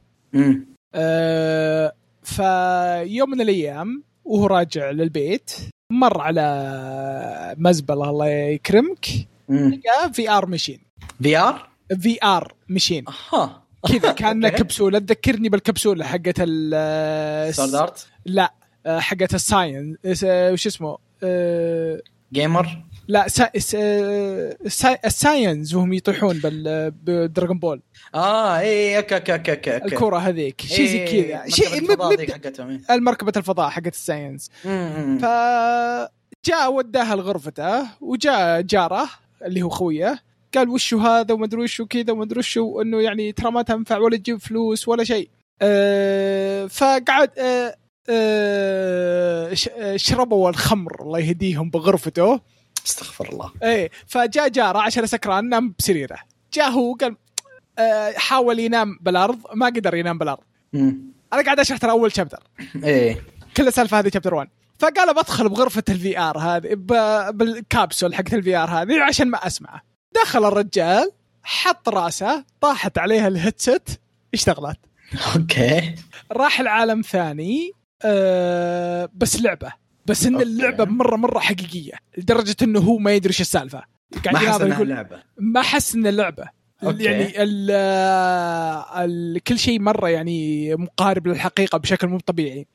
آه، 0.95 1.93
فيوم 2.23 3.31
من 3.31 3.41
الأيام 3.41 4.03
وهو 4.25 4.47
راجع 4.47 4.91
للبيت 4.91 5.51
مر 5.93 6.21
على 6.21 7.55
مزبلة 7.59 8.11
الله 8.11 8.27
يكرمك. 8.29 9.07
لقى 9.49 10.13
في 10.13 10.31
آر 10.31 10.47
مشين 10.47 10.79
في 11.23 11.39
آر؟ 11.39 11.69
في 12.01 12.19
آر 12.25 12.55
مشين 12.69 13.05
أها. 13.09 13.63
كذا 13.87 14.09
أوكي. 14.29 14.51
كبسولة. 14.51 14.99
تذكرني 14.99 15.49
بالكبسولة 15.49 16.05
حقت 16.05 16.35
ال 16.39 17.55
سورد 17.55 17.75
ارت 17.75 18.07
لا 18.25 18.55
آه، 18.87 18.99
حقت 18.99 19.35
الساينس 19.35 20.25
آه، 20.25 20.53
وش 20.53 20.67
اسمه؟ 20.67 20.99
آه، 21.23 22.01
جيمر 22.33 22.85
لا 23.09 23.29
سا... 23.29 23.59
سا... 23.59 24.69
سا... 24.69 24.99
الساينز 25.05 25.75
وهم 25.75 25.93
يطيحون 25.93 26.39
بال... 26.39 26.91
بدراغون 26.91 27.59
بول 27.59 27.83
آه 28.15 28.59
اي 28.59 28.97
okay 28.97 29.17
okay 29.17 29.33
okay 29.33 29.53
okay. 29.53 29.77
الكرة 29.77 30.17
هذيك. 30.17 30.61
شيء 30.61 30.87
زي 30.87 31.05
كذا. 31.05 31.49
شيء. 31.49 31.83
مب... 31.83 32.31
حقتهم 32.31 32.71
إيه. 32.71 32.81
المركبة 32.91 33.33
الفضاء 33.37 33.69
حقت 33.71 33.87
ال 33.95 34.02
Saiyans 34.02 34.51
أمم. 34.67 35.19
ف 35.19 35.25
جاء 36.45 36.73
وداها 36.73 37.17
لغرفته 37.17 37.87
وجاء 38.01 38.61
جارة 38.61 39.11
اللي 39.45 39.63
هو 39.63 39.69
خويه. 39.69 40.23
قال 40.55 40.69
وشو 40.69 40.99
هذا 40.99 41.35
وما 41.35 41.45
أدري 41.45 41.63
وشو 41.63 41.87
كذا 41.87 42.13
وما 42.13 42.25
أدري 42.25 42.39
وشو 42.39 42.81
انه 42.81 43.01
يعني 43.01 43.33
ترى 43.33 43.51
ما 43.51 43.63
تنفع 43.63 43.99
ولا 43.99 44.17
تجيب 44.17 44.37
فلوس 44.37 44.89
ولا 44.89 45.05
شيء. 45.05 45.31
أه 45.63 46.67
فقعد 46.67 47.31
أه 47.39 47.77
أه 48.11 49.55
آه، 49.79 49.97
شربوا 49.97 50.51
الخمر 50.51 51.03
الله 51.03 51.19
يهديهم 51.19 51.71
بغرفته. 51.71 52.41
استغفر 52.87 53.29
الله. 53.33 53.53
إيه 53.63 53.91
فجاء 54.07 54.49
جاره 54.49 54.79
عشان 54.79 55.07
سكران 55.07 55.49
نام 55.49 55.75
بسريره. 55.79 56.19
جاء 56.53 56.71
هو 56.71 56.95
قال 56.95 57.17
أه 57.79 58.13
حاول 58.13 58.59
ينام 58.59 58.99
بالأرض 59.01 59.39
ما 59.55 59.67
قدر 59.67 59.95
ينام 59.95 60.19
بالأرض. 60.19 60.45
أمم. 60.75 61.19
أنا 61.33 61.43
قاعد 61.43 61.61
أشرح 61.61 61.79
ترى 61.79 61.91
أول 61.91 62.13
chapter 62.17 62.43
إيه. 62.85 63.25
كل 63.57 63.69
السالفة 63.69 63.99
هذه 63.99 64.11
chapter 64.15 64.35
1 64.35 64.49
فقال 64.79 65.15
بدخل 65.15 65.49
بغرفة 65.49 65.83
ال 65.89 66.19
VR 66.19 66.39
هذه 66.39 66.75
بالكابسول 67.31 68.15
حقت 68.15 68.35
ال 68.35 68.57
VR 68.57 68.71
هذه 68.71 69.03
عشان 69.03 69.29
ما 69.29 69.47
أسمعه. 69.47 69.83
دخل 70.25 70.45
الرجال 70.45 71.11
حط 71.43 71.89
رأسه 71.89 72.45
طاحت 72.61 72.99
عليها 72.99 73.29
ال 73.29 73.38
headset 73.38 74.01
اشتغلت. 74.35 74.79
okay. 75.37 75.95
راح 76.33 76.61
العالم 76.61 77.03
ثاني 77.03 77.73
أه 78.03 79.09
بس 79.15 79.41
لعبة. 79.43 79.73
بس 80.07 80.27
إن 80.27 80.35
okay. 80.35 80.47
اللعبة 80.47 80.85
مرة 80.85 81.17
مرة 81.17 81.39
حقيقية 81.39 81.93
لدرجة 82.19 82.57
إنه 82.63 82.81
هو 82.81 82.99
ما 82.99 83.13
يدري 83.13 83.29
إيش 83.31 83.41
السالفة. 83.41 83.83
قاعد 84.25 84.35
ما 84.35 84.53
حس 84.53 84.61
إنها 84.61 84.85
لعبة. 84.85 85.23
ما 85.39 85.63
حس 85.63 85.95
ان 85.95 86.07
اللعبه 86.07 86.49
okay. 86.85 87.05
يعني 87.05 87.43
ال 87.43 87.71
ال 88.97 89.43
كل 89.43 89.59
شيء 89.59 89.81
مرة 89.81 90.09
يعني 90.09 90.75
مقارب 90.77 91.27
للحقيقة 91.27 91.79
بشكل 91.79 92.07
مو 92.07 92.19
طبيعي. 92.19 92.67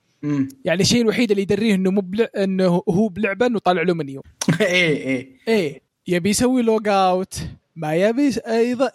يعني 0.65 0.81
الشيء 0.81 1.01
الوحيد 1.01 1.31
اللي 1.31 1.41
يدريه 1.41 1.75
إنه 1.75 1.91
مو. 1.91 2.03
إنه 2.37 2.83
هو 2.89 3.07
بلعبة 3.07 3.45
إنه 3.45 3.59
طالع 3.59 3.81
له 3.81 3.93
منيو. 3.93 4.21
إيه 4.61 4.97
إيه. 4.97 5.37
إيه. 5.47 5.81
يبي 6.07 6.29
يسوي 6.29 6.61
log 6.61 6.87
out 6.87 7.35
ما 7.75 7.95
يبي 7.95 8.27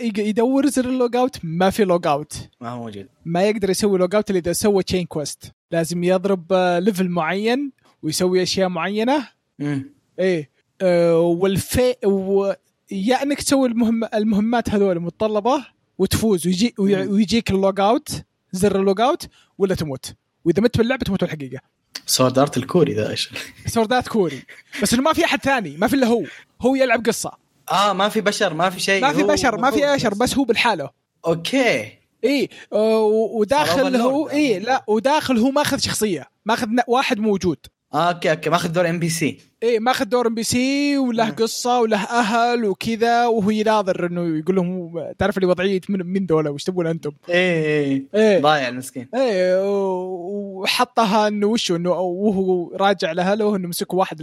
يق- 0.01 0.19
يدور 0.19 0.67
زر 0.67 0.85
ال 0.89 0.96
log 0.96 1.17
out 1.17 1.37
ما 1.43 1.71
في 1.71 1.85
log 1.85 2.07
out 2.07 2.49
ما 2.61 2.69
هو 2.69 2.79
موجود. 2.83 3.07
ما 3.25 3.43
يقدر 3.49 3.71
يسوي 3.71 3.99
log 3.99 4.15
out 4.15 4.31
إلا 4.31 4.39
إذا 4.39 4.53
سوى 4.53 4.83
chain 4.83 5.07
quest 5.07 5.53
لازم 5.71 6.05
يضرب 6.05 6.53
آه، 6.53 6.79
level 6.79 7.09
معين 7.09 7.73
ويسوي 8.03 8.43
أشياء 8.43 8.69
معينة. 8.69 9.29
أمم. 9.61 9.91
إيه. 10.19 10.51
آه 10.83 11.19
والفي 11.21 11.95
و... 12.07 12.53
يا 12.91 13.23
انك 13.23 13.39
تسوي 13.43 13.69
المهم 13.69 14.05
المهمات 14.15 14.71
هذول 14.71 15.01
متطلبه 15.01 15.67
وتفوز 15.99 16.47
ويجي. 16.47 16.75
ويجيك 16.79 17.51
ال 17.51 17.58
log 17.58 17.81
out 17.81 18.09
زر 18.53 18.81
ال 18.81 18.86
log 18.86 19.01
out 19.01 19.29
ولا 19.59 19.75
تموت. 19.75 20.15
وإذا 20.45 20.63
مت 20.63 20.79
باللعبة 20.79 21.05
تموت 21.05 21.21
بالحقيقة 21.21 21.61
Sword 22.07 22.39
Art 22.39 22.57
الكوري 22.57 22.95
ذا 22.95 23.11
إيش؟ 23.11 23.31
Sword 23.67 23.93
Art 23.93 24.09
كوري 24.09 24.43
بس 24.83 24.95
إنه 24.95 25.03
ما 25.03 25.13
في 25.13 25.25
أحد 25.25 25.43
ثاني. 25.43 25.77
ما 25.77 25.87
في 25.89 25.97
إلا 25.97 26.07
هو. 26.07 26.25
هو 26.61 26.75
يلعب 26.75 27.07
قصة. 27.07 27.33
آه 27.71 27.93
ما 27.93 28.09
في 28.09 28.21
بشر 28.21 28.55
ما 28.55 28.71
في 28.71 28.81
شيء. 28.81 29.03
ما 29.03 29.13
في 29.13 29.23
بشر 29.23 29.59
ما 29.59 29.71
في 29.71 29.95
بشر 29.95 30.15
بس 30.15 30.37
هو 30.37 30.45
بالحالة. 30.45 30.91
okay. 31.27 31.93
إي 32.25 32.49
وداخل 32.73 33.97
هو. 33.97 34.31
إي 34.31 34.59
لا 34.59 34.85
وداخل 34.89 35.39
هو 35.39 35.51
ماخذ 35.51 35.79
شخصية. 35.79 36.29
ماخذ 36.47 36.69
واحد 36.89 37.19
موجود. 37.19 37.59
okay 37.95 38.31
okay 38.31 38.51
ماخذ 38.51 38.69
دور 38.73 38.91
NPC 38.91 39.39
إيه 39.63 39.81
ماخذ 39.81 40.05
دور 40.05 40.27
NPC 40.27 40.99
وله. 40.99 41.31
قصة 41.31 41.81
وله 41.81 42.03
أهل 42.05 42.65
وكذا 42.65 43.27
وهو 43.27 43.51
يناظر 43.51 44.07
إنه 44.07 44.39
يقول 44.39 44.57
لهم 44.57 44.93
تعرف 45.19 45.37
اللي 45.37 45.47
وضعية 45.49 45.81
من 45.89 46.07
من 46.07 46.27
دولة 46.27 46.51
وش 46.51 46.65
تبون 46.65 46.87
أنتم؟ 46.87 47.11
إيه 47.29 47.65
إيه 47.65 48.07
إيه. 48.15 48.39
ضايع 48.43 48.69
المسكين 48.69 49.09
و- 49.15 50.61
وحطها 50.63 51.29
إنه 51.29 51.47
وشو 51.47 51.77
إنه 51.77 51.91
وهو 51.91 52.77
راجع 52.77 53.13
لأهله 53.13 53.57
إنه 53.57 53.69
مسكوا 53.69 53.99
واحد 53.99 54.23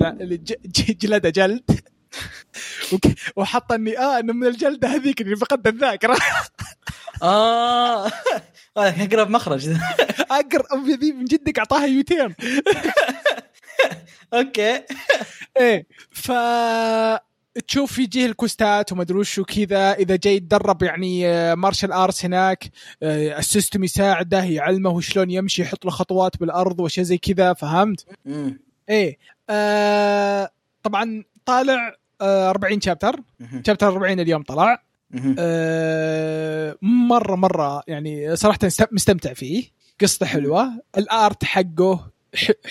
جلده 1.01 1.29
جلد. 1.29 1.63
وحط 3.35 3.71
إني 3.71 3.97
آه 3.99 4.19
إنه 4.19 4.33
من 4.33 4.47
الجلدة 4.47 4.87
هذيك 4.87 5.21
اللي 5.21 5.35
فقدت 5.35 5.67
الذاكره 5.67 6.17
آه. 7.23 8.07
أقرب 8.77 9.29
مخرج. 9.29 9.69
أقرب 10.31 10.85
ذي 11.01 11.11
من 11.11 11.25
جدك 11.25 11.59
أعطاها 11.59 11.85
U-turn 11.85 12.33
okay 14.33 14.81
إيه 15.59 15.87
ف 16.11 16.31
تشوف 17.67 17.99
يجيه 17.99 18.25
ال 18.25 18.35
quest 18.35 18.82
ات 18.82 18.91
وما 18.91 19.01
أدري 19.01 19.17
وش 19.17 19.39
وكذا 19.39 19.93
إذا 19.93 20.15
جاي 20.15 20.35
يتدرب 20.35 20.83
يعني 20.83 21.25
martial 21.55 21.91
arts 21.91 22.25
هناك 22.25 22.63
آه، 23.03 23.39
ال 23.39 23.45
system 23.45 23.83
يساعده 23.83 24.43
يعلمه 24.43 25.01
شلون 25.01 25.31
يمشي 25.31 25.61
يحط 25.61 25.85
له 25.85 25.91
خطوات 25.91 26.37
بالأرض 26.37 26.79
وأشياء 26.79 27.05
زي 27.05 27.17
كذا 27.17 27.53
فهمت؟ 27.53 28.05
أمم. 28.27 28.59
إيه 28.89 29.17
آه 29.49 30.49
طبعا 30.83 31.23
طالع 31.45 31.95
آه 32.21 32.49
40 32.49 32.81
chapter. 32.81 33.19
chapter 33.67 33.87
40 33.87 34.19
اليوم 34.19 34.43
طلع. 34.43 34.83
آه 35.39 36.77
مرة 36.81 37.35
مرة 37.35 37.83
يعني 37.87 38.35
صراحة 38.35 38.59
مستمتع 38.91 39.33
فيه 39.33 39.63
قصته 40.01 40.25
حلوة 40.25 40.81
الآرت 40.97 41.43
حقه 41.43 42.11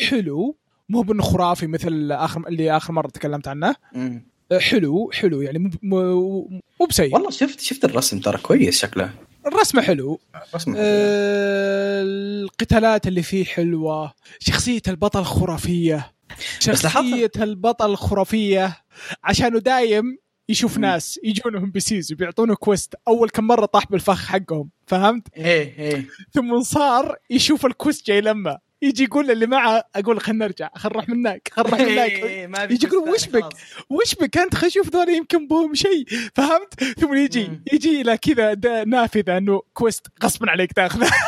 حلو 0.09 0.57
مو 0.89 1.03
بانه 1.03 1.23
خرافي 1.23 1.67
مثل 1.67 2.13
اخر 2.13 2.49
اللي 2.49 2.77
آخر 2.77 2.93
مرة 2.93 3.09
تكلمت 3.09 3.49
عنه. 3.49 3.75
مم. 3.93 4.27
حلو 4.59 5.11
حلو 5.13 5.41
يعني 5.41 5.59
مو 5.59 5.71
مو 5.83 6.41
مو 6.81 6.87
بسيء. 6.87 7.15
والله 7.15 7.31
شفت 7.31 7.61
شفت 7.61 7.85
الرسم 7.85 8.21
ترى 8.21 8.39
كويس 8.39 8.79
شكله. 8.81 9.11
الرسمة 9.47 9.83
حلو. 9.83 10.21
رسم 10.55 10.73
حلو. 10.73 10.83
آه، 10.85 12.03
القتالات 12.03 13.07
اللي 13.07 13.23
فيه 13.23 13.45
حلوة. 13.45 14.13
شخصية 14.39 14.83
البطل 14.89 15.25
خرافية. 15.25 16.13
شخصية 16.61 17.31
البطل 17.37 17.97
خرافية. 17.97 18.77
عشانه 19.25 19.59
دايم 19.59 20.19
يشوف. 20.49 20.79
ناس 20.79 21.21
يجونهم 21.25 21.71
بـ 21.71 21.79
side 21.79 22.13
وبيعطونه 22.13 22.55
quest. 22.55 22.95
أول 23.09 23.29
كم 23.29 23.45
مرة 23.47 23.67
طاح 23.67 23.91
بالفخ 23.91 24.27
حقهم 24.27 24.71
فهمت؟ 24.87 25.29
إيه 25.37 25.79
إيه. 25.79 26.09
ثم 26.33 26.61
صار 26.63 27.17
يشوف 27.31 27.67
ال 27.67 27.74
quest 27.74 28.07
جاي 28.07 28.21
لما 28.21 28.59
يجي 28.85 29.05
يقول 29.05 29.31
اللي 29.31 29.47
معه 29.47 29.85
أقول 29.97 30.21
خلينا 30.21 30.47
نرجع 30.47 30.71
خلينا 30.75 30.97
نروح 30.97 31.09
من 31.09 31.17
هناك 31.17 31.51
خلينا 31.53 31.71
نروح 31.71 31.81
من 31.81 31.93
هناك. 31.93 32.11
إيه، 32.11 32.47
ما 32.47 32.67
في 32.67 32.75
يجي 32.75 32.87
يقول 32.87 33.09
وش 33.09 33.27
بك؟ 33.27 33.49
وش 33.91 34.15
بك؟ 34.15 34.39
أنت 34.39 34.55
خل 34.55 34.71
شوف 34.71 34.89
ذولا 34.89 35.13
يمكن 35.13 35.49
بهم 35.49 35.75
شيء 35.75 36.07
فهمت؟ 36.35 36.85
ثم 37.01 37.15
يجي. 37.15 37.61
يجي 37.73 38.01
إلى 38.01 38.17
كذا 38.17 38.85
نافذة 38.85 39.37
إنه 39.39 39.63
quest 39.75 40.07
غصبا 40.25 40.51
عليك 40.51 40.73
تأخذه. 40.73 41.11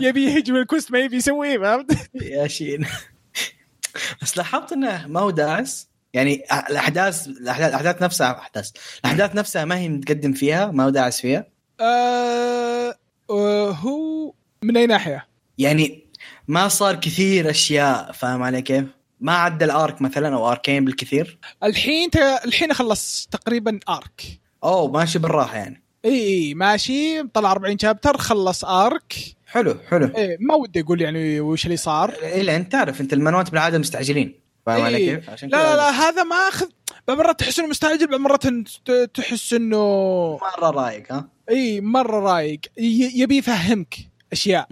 يبي 0.00 0.24
يهجم 0.24 0.56
ال 0.56 0.62
quest 0.62 0.92
ما 0.92 0.98
يبي 0.98 1.16
يسويه 1.16 1.58
فهمت؟ 1.58 2.10
يا 2.14 2.46
شين. 2.46 2.86
بس 4.22 4.36
لاحظت 4.36 4.72
إنه 4.72 5.06
ما 5.06 5.20
هو 5.20 5.30
داعس؟ 5.30 5.88
يعني 6.14 6.44
الاحداث 6.70 7.26
الأحداث 7.26 7.68
الأحداث 7.68 8.02
نفسها 8.02 8.38
أحداث 8.38 8.70
الأحداث 9.04 9.34
نفسها 9.34 9.64
ما 9.64 9.78
هي 9.78 9.88
متقدم 9.88 10.32
فيها؟ 10.32 10.66
ما 10.66 10.84
هو 10.84 10.90
داعس 10.90 11.20
فيها؟ 11.20 11.46
آه، 11.80 12.98
هو 13.30 14.34
من 14.62 14.76
أي 14.76 14.86
ناحية؟ 14.86 15.26
يعني 15.58 16.04
ما 16.48 16.68
صار 16.68 16.94
كثير 16.96 17.50
أشياء 17.50 18.12
فاهم 18.12 18.42
علي 18.42 18.62
كيف؟ 18.62 18.84
ما 19.20 19.32
عدى 19.32 19.64
الأرك 19.64 20.02
مثلا 20.02 20.34
أو 20.34 20.50
أركين 20.50 20.84
بالكثير 20.84 21.38
الحين 21.64 22.10
ت... 22.10 22.16
الحين 22.16 22.72
خلص 22.72 23.28
تقريبا 23.30 23.80
أرك 23.88 24.22
أوه 24.64 24.90
ماشي 24.92 25.18
بالراحة 25.18 25.56
يعني 25.56 25.82
إي 26.04 26.24
إي 26.24 26.54
ماشي 26.54 27.22
طلع 27.22 27.52
40 27.52 27.78
شابتر 27.78 28.16
خلص 28.18 28.64
أرك 28.64 29.14
حلو 29.46 29.74
حلو 29.90 30.06
إيه 30.16 30.36
ما 30.40 30.54
ودي 30.54 30.80
أقول 30.80 31.00
يعني 31.02 31.40
وش 31.40 31.64
اللي 31.64 31.76
صار 31.76 32.14
الا 32.22 32.56
أنت 32.56 32.72
تعرف 32.72 33.00
أنت 33.00 33.12
المنوات 33.12 33.50
بالعادة 33.50 33.78
مستعجلين 33.78 34.40
فاهم 34.66 34.82
علي. 34.82 34.98
كيف؟ 34.98 35.30
عشان 35.30 35.48
لا 35.48 35.56
لا 35.56 35.76
لا 35.76 35.90
هذا 35.90 36.22
ما 36.22 36.36
أخذ 36.36 36.66
بعض 37.08 37.18
مرات 37.18 37.40
تحس 37.40 37.58
إنه 37.58 37.68
مستعجل 37.68 38.06
بعض 38.06 38.20
مرات 38.20 38.46
تحس 39.14 39.52
إنه 39.52 39.78
مرة 40.36 40.70
رايق 40.70 41.12
ها؟ 41.12 41.28
إي 41.50 41.80
مرة 41.80 42.20
رايق 42.20 42.60
ي- 42.78 43.10
يبي 43.22 43.36
يفهمك 43.36 43.94
أشياء. 44.32 44.68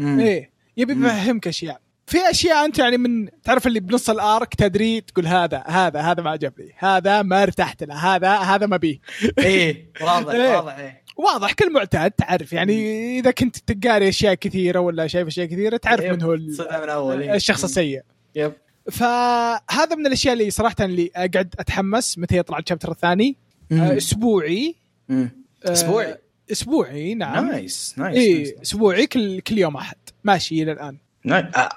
إيه 0.00 0.50
يبي. 0.76 0.92
يفهمك 0.92 1.48
أشياء. 1.48 1.80
في 2.06 2.30
أشياء 2.30 2.64
أنت 2.64 2.78
يعني 2.78 2.98
من 2.98 3.28
تعرف 3.42 3.66
اللي 3.66 3.80
بنص 3.80 4.10
الآرك 4.10 4.54
تدري 4.54 5.00
تقول 5.00 5.26
هذا 5.26 5.64
هذا 5.66 6.00
هذا 6.00 6.22
ما 6.22 6.30
عجبني 6.30 6.72
هذا 6.78 7.22
ما 7.22 7.42
ارتحت 7.42 7.82
له. 7.84 7.94
هذا 7.94 8.36
هذا 8.36 8.66
ما 8.66 8.76
بيه. 8.76 8.98
إيه 9.38 9.90
واضح 10.00 10.34
إيه. 10.34 10.56
واضح 10.56 10.78
إيه. 10.78 11.02
واضح 11.16 11.52
كل 11.52 11.72
معتاد 11.72 12.10
تعرف. 12.10 12.52
يعني 12.52 13.18
إذا 13.18 13.30
كنت 13.30 13.56
تقاري 13.56 14.08
أشياء 14.08 14.34
كثيرة 14.34 14.80
ولا 14.80 15.06
شايف 15.06 15.26
أشياء 15.26 15.46
كثيرة 15.46 15.76
تعرف 15.76 16.04
يب. 16.04 16.12
من 16.12 16.22
هو 16.22 16.36
من 16.36 17.22
إيه. 17.22 17.34
الشخص 17.34 17.64
السيء. 17.64 18.02
Yep. 18.34 18.52
فهذا 18.90 19.94
من 19.98 20.06
الأشياء 20.06 20.32
اللي 20.34 20.50
صراحة 20.50 20.76
اللي 20.80 21.10
أقعد 21.16 21.54
أتحمس 21.58 22.18
متى 22.18 22.36
يطلع 22.36 22.58
ال 22.58 22.62
chapter 22.62 22.90
الثاني. 22.90 23.36
أسبوعي. 23.72 24.74
آه، 25.10 25.28
أسبوعي؟ 25.64 26.16
أسبوعي 26.52 27.14
نعم. 27.14 27.46
nice 27.50 27.94
nice 27.98 28.18
اي 28.18 28.34
nice. 28.34 28.52
أسبوعي 28.62 29.06
كل 29.06 29.40
كل 29.40 29.58
يوم 29.58 29.76
أحد. 29.76 29.96
ماشي 30.24 30.62
إلى 30.62 30.72
الآن. 30.72 30.98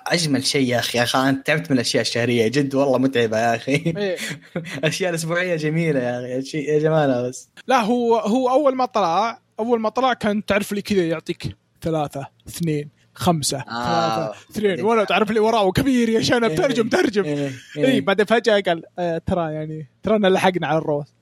أجمل 0.08 0.45
شيء 0.45 0.67
يا 0.67 0.80
أخي 0.80 0.97
يا 0.97 1.03
أخي 1.03 1.19
أنا 1.19 1.41
تعبت 1.45 1.71
من 1.71 1.75
الأشياء 1.77 2.01
الشهرية 2.01 2.47
جد 2.47 2.75
والله 2.75 2.97
متعبة 2.97 3.38
يا 3.38 3.56
أخي. 3.56 3.71
إيه. 3.71 4.17
الاشياء 4.77 5.10
الاسبوعيه 5.10 5.56
جميلة 5.56 5.99
يا 5.99 6.39
أخي 6.39 6.45
شيء 6.45 6.69
يا 6.69 6.80
جمالها 6.80 7.27
بس. 7.30 7.49
لا 7.67 7.82
هو 7.82 8.15
هو 8.15 8.49
أول 8.49 8.75
ما 8.75 8.86
طلع 8.86 9.39
أول 9.60 9.80
ما 9.80 9.89
طلع 9.89 10.13
كان 10.13 10.45
تعرف 10.45 10.71
لي 10.71 10.82
كذا 10.82 11.08
يعطيك 11.08 11.56
ثلاثة 11.82 12.27
اثنين. 12.47 12.96
خمسة. 13.19 13.58
آه. 13.58 14.34
ثلاثة 14.34 14.36
اثنين. 14.51 14.86
ولا 14.86 15.03
تعرف 15.03 15.30
اللي 15.30 15.39
وراه 15.39 15.71
كبير 15.71 16.10
يا 16.10 16.21
شنب 16.21 16.56
ترجم 16.56 16.89
ترجم. 16.89 17.23
إيه. 17.23 17.51
اي 17.77 18.01
بعدين 18.01 18.25
فجأة 18.25 18.60
قال 18.60 18.84
آه 18.99 19.21
ترى 19.25 19.53
يعني 19.53 19.88
ترانا 20.03 20.27
لحقنا 20.27 20.67
على 20.67 20.77
الروس 20.77 21.06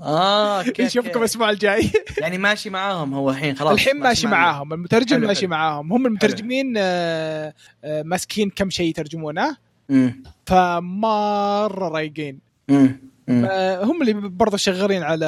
آه 0.00 0.62
أوكي 0.62 0.84
نشوفكم. 0.84 1.18
الأسبوع 1.18 1.50
الجاي. 1.50 1.90
يعني 2.18 2.38
ماشي 2.38 2.70
معاهم 2.70 3.14
هو 3.14 3.30
الحين 3.30 3.56
خلاص. 3.56 3.72
الحين 3.72 3.96
ماشي 4.00 4.26
مع- 4.26 4.32
معاهم. 4.32 4.72
المترجم 4.72 5.20
ماشي. 5.20 5.46
معاهم. 5.46 5.92
هم 5.92 6.06
المترجمين 6.06 6.74
آه 6.76 7.54
ماسكين 7.84 8.50
كم 8.50 8.70
شيء 8.70 8.88
يترجمونه. 8.88 9.56
فمره 10.46 11.88
رايقين. 11.88 12.38
هم 12.70 14.02
اللي 14.02 14.12
برضه 14.12 14.56
شغالين 14.56 15.02
على 15.02 15.26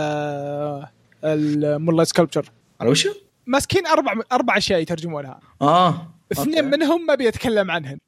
المولا 1.25 2.05
سكالبتشر 2.05 2.51
على 2.81 2.91
وشو؟ 2.91 3.11
ماسكين 3.49 3.87
أربع 3.87 4.15
أربع 4.33 4.57
أشياء 4.57 4.81
يترجمونها 4.81 5.41
آه 5.63 6.13
اثنين 6.33 6.59
أوكي. 6.65 6.77
منهم 6.77 7.07
ما 7.07 7.15
بيتكلم 7.15 7.71
عنهن. 7.71 7.99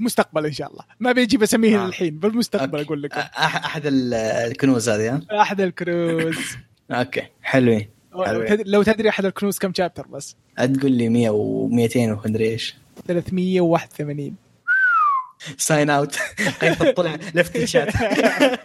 مستقبل 0.00 0.46
إن 0.46 0.52
شاء 0.52 0.70
الله. 0.70 0.84
ما 1.00 1.12
بيجيب 1.12 1.42
اسميهن 1.42 1.78
آه. 1.78 1.86
الحين 1.86 2.18
بالمستقبل 2.18 2.78
أوكي. 2.78 2.86
أقول 2.86 3.02
لكم 3.02 3.20
أح- 3.20 3.36
أحد 3.38 3.86
ال- 3.86 4.14
الكنوز 4.14 4.88
هذه 4.88 5.14
ها؟ 5.14 5.40
أحد 5.42 5.60
الكروز 5.60 6.36
أوكي 6.90 7.22
حلوين 7.42 7.88
لو 8.14 8.24
حلوين. 8.24 8.48
تدري- 8.48 8.70
لو 8.70 8.82
تدري 8.82 9.08
أحد 9.08 9.24
الكنوز 9.24 9.58
كم 9.58 9.72
شابتر 9.74 10.06
بس. 10.06 10.36
تقول 10.56 10.92
لي 10.92 11.08
100 11.08 11.30
و200 11.30 11.96
ومدري 11.96 12.48
إيش. 12.48 12.74
381 13.08 14.34
ساين 15.56 15.90
اوت 15.90 16.16
طلع 16.96 17.14
لفت 17.34 17.64
شات 17.64 17.88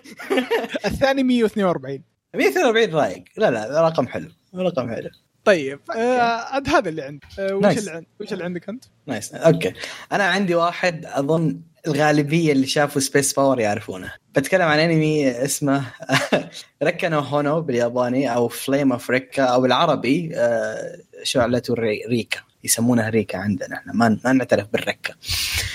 الثاني 0.85 1.23
142 1.23 2.01
142 2.35 2.93
رايق. 2.95 3.23
لا 3.37 3.51
لا 3.51 3.81
رقم 3.87 4.07
حلو 4.07 4.29
رقم 4.55 4.89
حلو. 4.95 5.09
طيب 5.45 5.79
آه 5.95 6.19
عاد 6.21 6.69
هذا 6.69 6.89
اللي 6.89 7.01
عندي 7.01 7.25
آه 7.39 7.53
وش 7.55 7.61
نايس. 7.63 7.79
اللي 7.79 7.91
عند 7.91 8.05
وش 8.21 8.33
اللي 8.33 8.43
عندك 8.43 8.69
أنت؟ 8.69 8.83
نايس. 9.07 9.33
أوكي. 9.33 9.73
أنا 10.11 10.23
عندي 10.23 10.55
واحد 10.55 11.05
أظن 11.05 11.59
الغالبية 11.87 12.51
اللي 12.51 12.67
شافوا 12.67 13.01
سبيس 13.01 13.33
باور 13.33 13.59
يعرفونه. 13.59 14.13
بتكلم 14.35 14.61
عن 14.61 14.79
أنمي 14.79 15.31
اسمه 15.31 15.85
ركا 16.83 17.09
نو 17.09 17.19
هونو 17.19 17.61
بالياباني 17.61 18.33
أو 18.35 18.47
فليم 18.47 18.91
اوف 18.91 19.09
ريكا 19.09 19.43
أو 19.43 19.61
بالعربي 19.61 20.31
آه، 20.35 20.97
شعلة 21.23 21.61
الري- 21.69 22.05
ريكا. 22.09 22.39
يسمونها 22.65 23.09
ريكا 23.09 23.37
عندنا 23.37 23.75
إحنا 23.75 23.93
ما 23.93 24.19
ما 24.25 24.33
نعترف 24.33 24.67
بالركة 24.73 25.15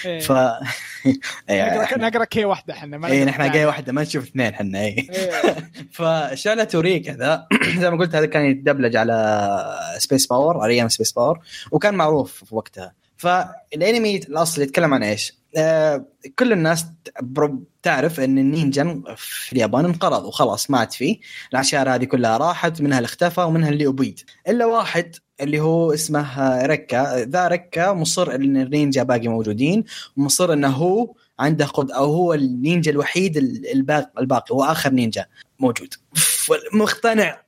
إيه. 0.04 0.20
ف 0.20 0.30
يعني 1.48 2.04
نقرا 2.04 2.24
كي 2.24 2.44
واحدة 2.44 2.74
إحنا 2.74 2.98
ما 2.98 3.08
اي 3.08 3.20
نقرأ 3.20 3.30
نحن 3.30 3.38
ثانية. 3.38 3.52
جاي 3.52 3.64
واحدة 3.64 3.92
ما 3.92 4.02
نشوف 4.02 4.24
اثنين 4.24 4.46
إحنا 4.46 4.80
اي 4.80 4.86
إيه. 4.86 5.56
فشعلة 5.96 6.68
ريكا 6.74 7.12
ذا 7.12 7.46
زي 7.80 7.90
ما 7.90 7.98
قلت 7.98 8.14
هذا 8.14 8.26
كان 8.26 8.44
يتدبلج 8.44 8.96
على 8.96 9.96
Space 9.98 10.26
Power 10.26 10.60
على 10.60 10.72
أيام 10.72 10.88
Space 10.88 11.12
Power 11.12 11.40
وكان 11.70 11.94
معروف 11.94 12.44
في 12.44 12.54
وقتها 12.54 12.94
فالانمي 13.16 14.16
الأصلي 14.16 14.64
يتكلم 14.64 14.94
عن 14.94 15.02
إيش؟ 15.02 15.40
آه 15.56 16.06
كل 16.38 16.52
الناس 16.52 16.86
تعرف 17.82 18.20
إن 18.20 18.38
النينجا 18.38 19.02
في 19.16 19.52
اليابان 19.52 19.84
انقرض 19.84 20.24
وخلاص 20.24 20.70
مات 20.70 20.92
فيه 20.92 21.18
الأشياء 21.52 21.88
هذه 21.88 22.04
كلها 22.04 22.36
راحت 22.36 22.80
منها 22.80 22.98
اللي 22.98 23.06
اختفى 23.06 23.40
ومنها 23.40 23.68
اللي 23.68 23.86
أبيد 23.86 24.20
إلا 24.48 24.66
واحد 24.66 25.16
اللي 25.40 25.60
هو 25.60 25.94
اسمه 25.94 26.66
ركا 26.66 27.24
ذا 27.24 27.48
ركا 27.48 27.92
مصر 27.92 28.34
إن 28.34 28.56
النينجا 28.56 29.02
باقي 29.02 29.28
موجودين. 29.28 29.84
ومصر 30.16 30.52
إنه 30.52 30.68
هو 30.68 31.14
عنده 31.38 31.66
قد 31.66 31.90
أو 31.90 32.04
هو 32.04 32.34
النينجا 32.34 32.90
الوحيد 32.90 33.36
الباقي 33.74 34.10
الباقي. 34.18 34.54
هو 34.54 34.64
آخر 34.64 34.90
نينجا 34.90 35.26
موجود. 35.58 35.94
مقتنع 36.72 37.40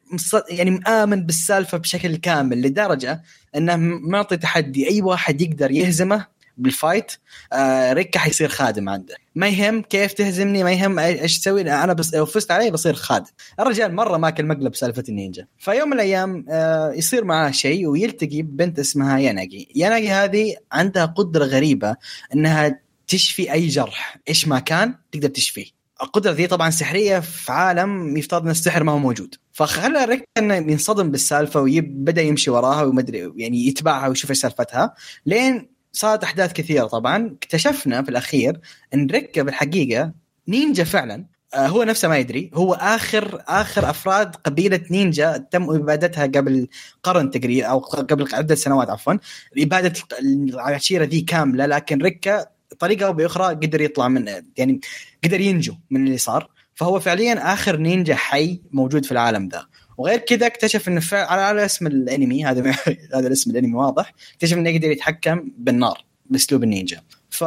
يعني 0.51 0.71
مآمن 0.71 1.27
بالسالفة 1.27 1.79
بشكل 1.79 2.17
كامل 2.17 2.63
لدرجة 2.63 3.23
إنه 3.57 3.77
معطي 3.77 4.37
تحدي. 4.37 4.89
أي 4.89 5.03
واحد 5.03 5.41
يقدر 5.41 5.71
يهزمه 5.71 6.27
بال 6.57 6.73
fight 6.73 7.13
آه 7.53 7.93
ريكا 7.93 8.19
حيصير 8.19 8.49
خادم 8.49 8.89
عنده. 8.89 9.15
ما 9.35 9.49
يهم 9.49 9.83
كيف 9.83 10.13
تهزمني 10.13 10.65
ما 10.65 10.73
يهم 10.73 10.99
إيش 10.99 11.39
تسوي 11.39 11.61
أنا 11.61 11.93
بس 11.93 12.15
لو 12.15 12.27
فزت 12.27 12.51
علي 12.51 12.71
بصير 12.71 12.95
خادم. 12.95 13.31
الرجال 13.61 13.95
مرة 13.95 14.17
ماكل 14.17 14.47
مقلب 14.47 14.75
سالفة 14.75 15.05
النينجا. 15.09 15.47
فيوم 15.59 15.89
من 15.89 15.93
الأيام 15.95 16.47
آه 16.51 16.93
يصير 16.93 17.25
معاه 17.25 17.51
شيء 17.51 17.87
ويلتقي 17.87 18.43
ببنت 18.43 18.79
اسمها 18.79 19.19
ياناجي. 19.19 19.69
ياناجي 19.75 20.11
هذه 20.11 20.57
عندها 20.73 21.05
قدرة 21.05 21.45
غريبة 21.45 21.97
إنها 22.35 22.81
تشفي 23.09 23.53
أي 23.53 23.67
جرح 23.67 24.17
إيش 24.29 24.49
ما 24.49 24.59
كان 24.59 24.95
تقدر 25.13 25.29
تشفيه. 25.29 25.83
القدرة 26.03 26.33
ذي 26.33 26.47
طبعا 26.47 26.71
سحرية 26.71 27.21
في 27.21 27.53
عالم 27.53 28.17
يفترض 28.17 28.43
إن 28.43 28.51
السحر 28.51 28.83
ما 28.85 28.93
هو 28.93 28.99
موجود. 28.99 29.35
فخلى 29.53 30.05
ريك 30.05 30.25
إنه 30.39 30.55
ينصدم 30.55 31.11
بالسالفة 31.11 31.61
وبدا 31.61 32.23
يمشي 32.23 32.51
وراها 32.51 32.83
ومدري 32.83 33.33
يعني 33.37 33.67
يتبعها 33.67 34.09
ويشوف 34.09 34.31
إيش 34.31 34.39
سالفتها. 34.39 34.95
لين 35.27 35.72
صارت 35.93 36.25
أحداث 36.25 36.53
كثيرة 36.53 36.87
طبعا. 36.87 37.37
اكتشفنا 37.43 38.03
في 38.03 38.09
الأخير 38.09 38.61
إن 38.95 39.07
ريكا 39.07 39.43
بالحقيقة 39.43 40.13
نينجا 40.49 40.85
فعلا. 40.85 41.27
آه 41.55 41.67
هو 41.67 41.83
نفسه 41.83 42.09
ما 42.09 42.19
يدري. 42.19 42.51
هو 42.55 42.75
آخر 42.75 43.43
آخر 43.49 43.91
أفراد 43.91 44.37
قبيلة 44.37 44.81
نينجا 44.91 45.37
تم 45.51 45.63
إبادتها 45.63 46.27
قبل 46.27 46.69
قرن 47.03 47.31
تقريبا 47.31 47.67
أو 47.67 47.79
قبل 47.79 48.35
عدة 48.35 48.55
سنوات 48.55 48.91
عفوا. 48.91 49.15
إبادة 49.59 49.93
العشيرة 50.21 51.05
ذي 51.05 51.21
كاملة 51.21 51.67
لكن 51.67 52.03
ريكا 52.03 52.47
طريقة 52.79 53.07
أو 53.07 53.13
بأخرى 53.13 53.55
قدر 53.55 53.81
يطلع 53.81 54.09
من 54.09 54.29
يعني 54.57 54.81
قدر 55.25 55.41
ينجو 55.41 55.75
من 55.91 56.07
اللي 56.07 56.19
صار. 56.19 56.51
فهو 56.75 57.01
فعليا 57.01 57.53
آخر 57.53 57.77
نينجا 57.77 58.15
حي 58.15 58.63
موجود 58.71 59.05
في 59.05 59.13
العالم 59.13 59.49
ذا. 59.49 59.67
وغير 59.99 60.19
كذا 60.19 60.47
اكتشف 60.47 60.89
إنه 60.89 61.03
على, 61.13 61.43
على 61.43 61.65
اسم 61.65 61.87
الأنمي 61.87 62.45
هذا 62.45 62.71
هذا 63.15 63.27
الاسم 63.27 63.51
الأنمي 63.51 63.75
واضح 63.75 64.15
اكتشف 64.35 64.57
إنه 64.57 64.71
يقدر 64.71 64.91
يتحكم 64.91 65.53
بالنار 65.59 66.05
بأسلوب 66.27 66.65
النينجا 66.65 67.01
ف 67.31 67.45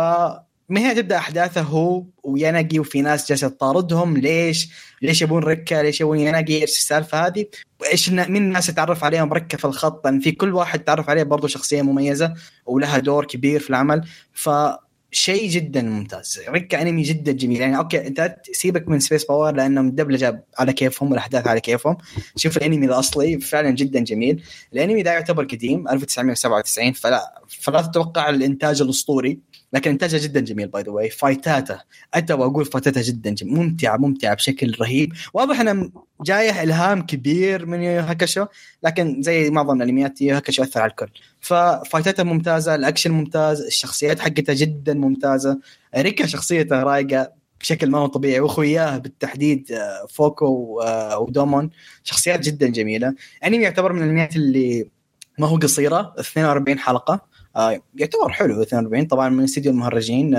من 0.70 0.78
هنا 0.78 0.94
تبدأ 0.94 1.18
أحداثه 1.18 1.62
هو 1.62 2.04
ويناجي 2.24 2.80
وفي 2.80 3.02
ناس 3.02 3.30
جالسة 3.30 3.48
تطاردهم 3.48 4.18
ليش؟ 4.18 4.70
ليش 5.02 5.22
يبون 5.22 5.44
ركة؟ 5.44 5.82
ليش 5.82 6.02
يبون 6.02 6.20
يناجي؟ 6.20 6.62
إيش 6.62 6.78
السالفة 6.78 7.28
هذه؟ 7.28 7.46
وايش 7.82 8.10
مين 8.10 8.36
الناس 8.36 8.68
تعرف 8.68 9.04
عليهم 9.04 9.34
ركة 9.34 9.58
في 9.58 9.66
الخط؟ 9.66 10.06
لأن 10.06 10.20
في 10.20 10.32
كل 10.32 10.54
واحد 10.54 10.80
تعرف 10.80 11.10
عليه 11.10 11.24
برضه 11.24 11.48
شخصية 11.48 11.82
مميزة 11.82 12.34
ولها 12.66 13.00
دور 13.00 13.26
كبير 13.26 13.60
في 13.60 13.70
العمل 13.70 14.08
ف 14.34 14.50
شيء 15.16 15.50
جدا 15.50 15.82
ممتاز. 15.82 16.40
ركة 16.50 16.82
انمي 16.82 17.02
جدا 17.02 17.32
جميل. 17.32 17.62
يعني 17.62 17.78
أوكي 17.78 18.08
أنت 18.08 18.36
سيبك 18.52 18.88
من 18.88 19.00
Space 19.00 19.26
Power 19.26 19.52
لأنه 19.52 19.82
مدبلجه 19.82 20.46
على 20.60 20.74
كيفهم 20.74 21.12
والأحداث 21.12 21.48
على 21.48 21.60
كيفهم. 21.60 21.98
شوف 22.36 22.58
الأنمي 22.58 22.86
الأصلي 22.86 23.40
فعلا 23.40 23.70
جدا 23.70 24.00
جميل. 24.00 24.44
الأنمي 24.74 25.04
ده 25.04 25.12
يعتبر 25.12 25.44
قديم 25.44 25.88
1997 25.88 26.94
فلا 26.94 27.42
فلا 27.48 27.82
تتوقع 27.82 28.30
الإنتاج 28.30 28.82
الأسطوري 28.82 29.40
لكن 29.74 29.92
انتاجها 29.92 30.20
جدا 30.20 30.40
جميل 30.40 30.68
by 30.68 30.84
the 30.84 30.92
way 30.92 31.10
fight 31.10 31.60
اته 31.60 31.80
أتى 32.14 32.34
وأقول 32.34 32.66
fight 32.66 32.91
اته 32.91 33.02
جدا 33.04 33.30
جميل. 33.30 33.54
ممتعه 33.54 33.98
ممتعه 33.98 34.36
بشكل 34.36 34.76
رهيب. 34.82 35.14
واضح 35.34 35.60
إنه 35.60 35.92
جاية 36.22 36.64
إلهام 36.64 37.02
كبير 37.02 37.66
من 37.66 37.84
هاكشو 37.84 38.46
لكن 38.84 39.22
زي 39.22 39.50
معظم 39.50 39.82
الأنميات 39.82 40.24
هاكشو 40.24 40.64
اثر 40.64 40.82
على 40.82 40.90
الكل. 40.90 41.10
ف 41.46 41.55
fight 41.55 42.04
اته 42.04 42.24
ممتازة 42.24 42.76
الأكشن 42.76 43.12
ممتاز 43.12 43.62
الشخصيات 43.62 44.20
حقتها 44.20 44.54
جدا 44.54 44.94
ممتازة. 44.94 45.60
ريكا 45.98 46.26
شخصيته 46.26 46.84
رايقة 46.84 47.32
بشكل 47.60 47.90
ما 47.90 47.98
هو 47.98 48.06
طبيعي 48.06 48.40
واخوياه 48.40 48.98
بالتحديد 48.98 49.72
آه، 49.72 50.06
فوكو 50.10 50.82
آه، 50.82 51.20
ودومون. 51.20 51.70
شخصيات 52.04 52.40
جدا 52.40 52.68
جميلة. 52.68 53.14
أنمي 53.46 53.64
يعتبر 53.64 53.94
من 53.94 54.04
الأنميات 54.04 54.36
اللي 54.36 54.90
ما 55.40 55.48
هو 55.48 55.58
قصيرة 55.58 56.14
42 56.20 56.80
حلقة. 56.80 57.22
آه 57.56 57.82
يعتبر 57.96 58.30
حلو 58.30 58.62
42 58.62 59.06
طبعا 59.06 59.30
من 59.30 59.44
استديو 59.44 59.72
المهرجين 59.72 60.36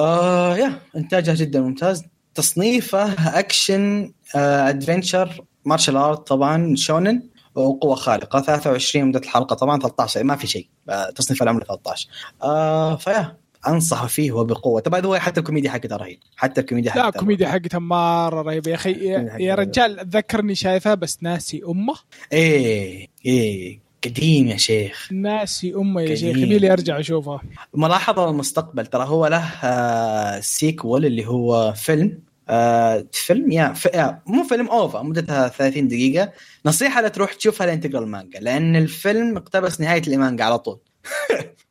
آه 0.00 0.56
يا 0.56 0.80
انتاجها 0.96 1.34
جدا 1.34 1.60
ممتاز. 1.60 2.04
تصنيفه 2.34 3.12
action 3.38 4.12
adventure 4.34 5.44
martial 5.64 5.96
art 5.96 6.26
طبعا 6.28 6.76
shounen. 6.76 7.22
وقوة 7.56 7.94
خارقة. 7.94 8.40
23 8.40 9.04
مدة 9.04 9.18
الحلقة 9.18 9.54
طبعا 9.54 9.80
13 9.80 10.24
ما 10.24 10.36
في 10.36 10.46
شيء. 10.46 10.68
آه 10.88 11.10
تصنيف 11.10 11.42
العمر 11.42 11.64
13 11.64 12.08
آه 12.42 12.96
فيا 12.96 13.36
أنصح 13.68 14.06
فيه 14.06 14.32
وبقوة. 14.32 14.80
طبعا 14.80 15.00
هو 15.06 15.16
حتى 15.16 15.40
الكوميديا 15.40 15.70
حقته 15.70 15.96
رهيب. 15.96 16.18
حتى 16.36 16.60
الكوميديا 16.60 16.90
حقته 16.90 17.02
لا 17.02 17.08
الكوميديا 17.08 17.48
حقته 17.48 17.78
مرة 17.78 18.42
رهيبه 18.42 18.70
يا 18.70 18.74
أخي 18.74 18.92
يا, 18.92 19.36
يا 19.38 19.54
رجال 19.54 20.08
ذكرني 20.08 20.54
شايفها 20.54 20.94
بس 20.94 21.18
ناسي 21.22 21.62
أمه. 21.68 21.94
إيه 22.32 23.08
إيه 23.26 23.86
قديم 24.04 24.46
يا 24.46 24.56
شيخ. 24.56 25.08
ناسي 25.12 25.74
أمه 25.74 26.02
يا 26.02 26.14
شيخ. 26.14 26.36
يبي 26.36 26.72
أرجع 26.72 27.00
أشوفها. 27.00 27.40
ملاحظة 27.74 28.26
للمستقبل 28.30 28.86
ترى 28.86 29.04
هو 29.04 29.26
له 29.26 29.44
آه 29.64 30.40
sequel 30.40 31.06
اللي 31.06 31.26
هو 31.26 31.72
فيلم. 31.76 32.18
آه 32.48 33.06
فيلم 33.12 33.52
يا, 33.52 33.72
ف... 33.72 33.84
يا 33.86 34.22
مو 34.26 34.44
فيلم 34.44 34.68
OVA 34.68 35.02
مدتها 35.02 35.48
30 35.48 35.88
دقيقة. 35.88 36.32
نصيحة 36.66 37.00
لا 37.00 37.08
تروح 37.08 37.32
تشوفها 37.32 37.66
لين 37.66 37.80
تقرا 37.80 38.00
المانجا 38.00 38.40
لأن 38.40 38.76
الفيلم 38.76 39.36
اقتبس 39.36 39.80
نهاية 39.80 40.02
المانجا 40.06 40.44
على 40.44 40.58
طول. 40.58 40.80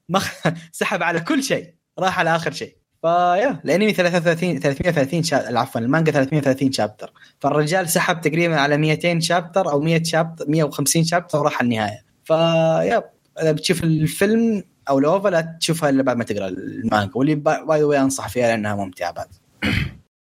سحب 0.71 1.03
على 1.03 1.19
كل 1.19 1.43
شيء 1.43 1.73
راح 1.99 2.19
على 2.19 2.35
آخر 2.35 2.51
شيء. 2.51 2.75
فيا 3.01 3.61
الانمي 3.65 3.93
33 3.93 4.59
330 4.59 5.23
شا... 5.23 5.57
عفوا 5.59 5.81
المانجا 5.81 6.11
330 6.11 6.71
chapter 6.71 7.13
فالرجال 7.39 7.89
سحب 7.89 8.21
تقريبا 8.21 8.55
على 8.59 8.77
200 8.77 9.19
chapter 9.19 9.71
أو 9.71 9.79
100 9.79 10.03
chapter 10.03 10.45
150 10.49 11.03
chapter 11.03 11.39
وراح 11.39 11.61
النهاية. 11.61 12.05
فيا 12.23 13.03
إذا 13.41 13.51
بتشوف 13.51 13.83
الفيلم 13.83 14.63
أو 14.89 14.99
ال 14.99 15.07
OVA 15.07 15.29
لا 15.29 15.57
تشوفها 15.59 15.89
إلا 15.89 16.03
بعد 16.03 16.17
ما 16.17 16.23
تقرأ 16.23 16.47
المانجا 16.47 17.11
واللي 17.15 17.35
باي 17.35 17.81
ذا 17.81 18.01
أنصح 18.01 18.29
فيها 18.29 18.47
لأنها 18.47 18.75
ممتعة 18.75 19.11
بعد. 19.11 19.27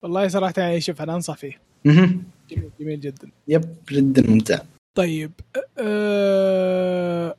والله 0.04 0.28
صراحة 0.28 0.54
يعني 0.58 0.82
شوف 0.82 1.02
أنا 1.02 1.16
أنصح 1.16 1.38
فيه. 1.38 1.60
جميل 1.86 2.22
جميل 2.80 3.00
جدا. 3.00 3.32
Yep 3.47 3.76
جدا 3.92 4.32
ممتع. 4.32 4.60
طيب 4.98 5.32
أه 5.80 7.36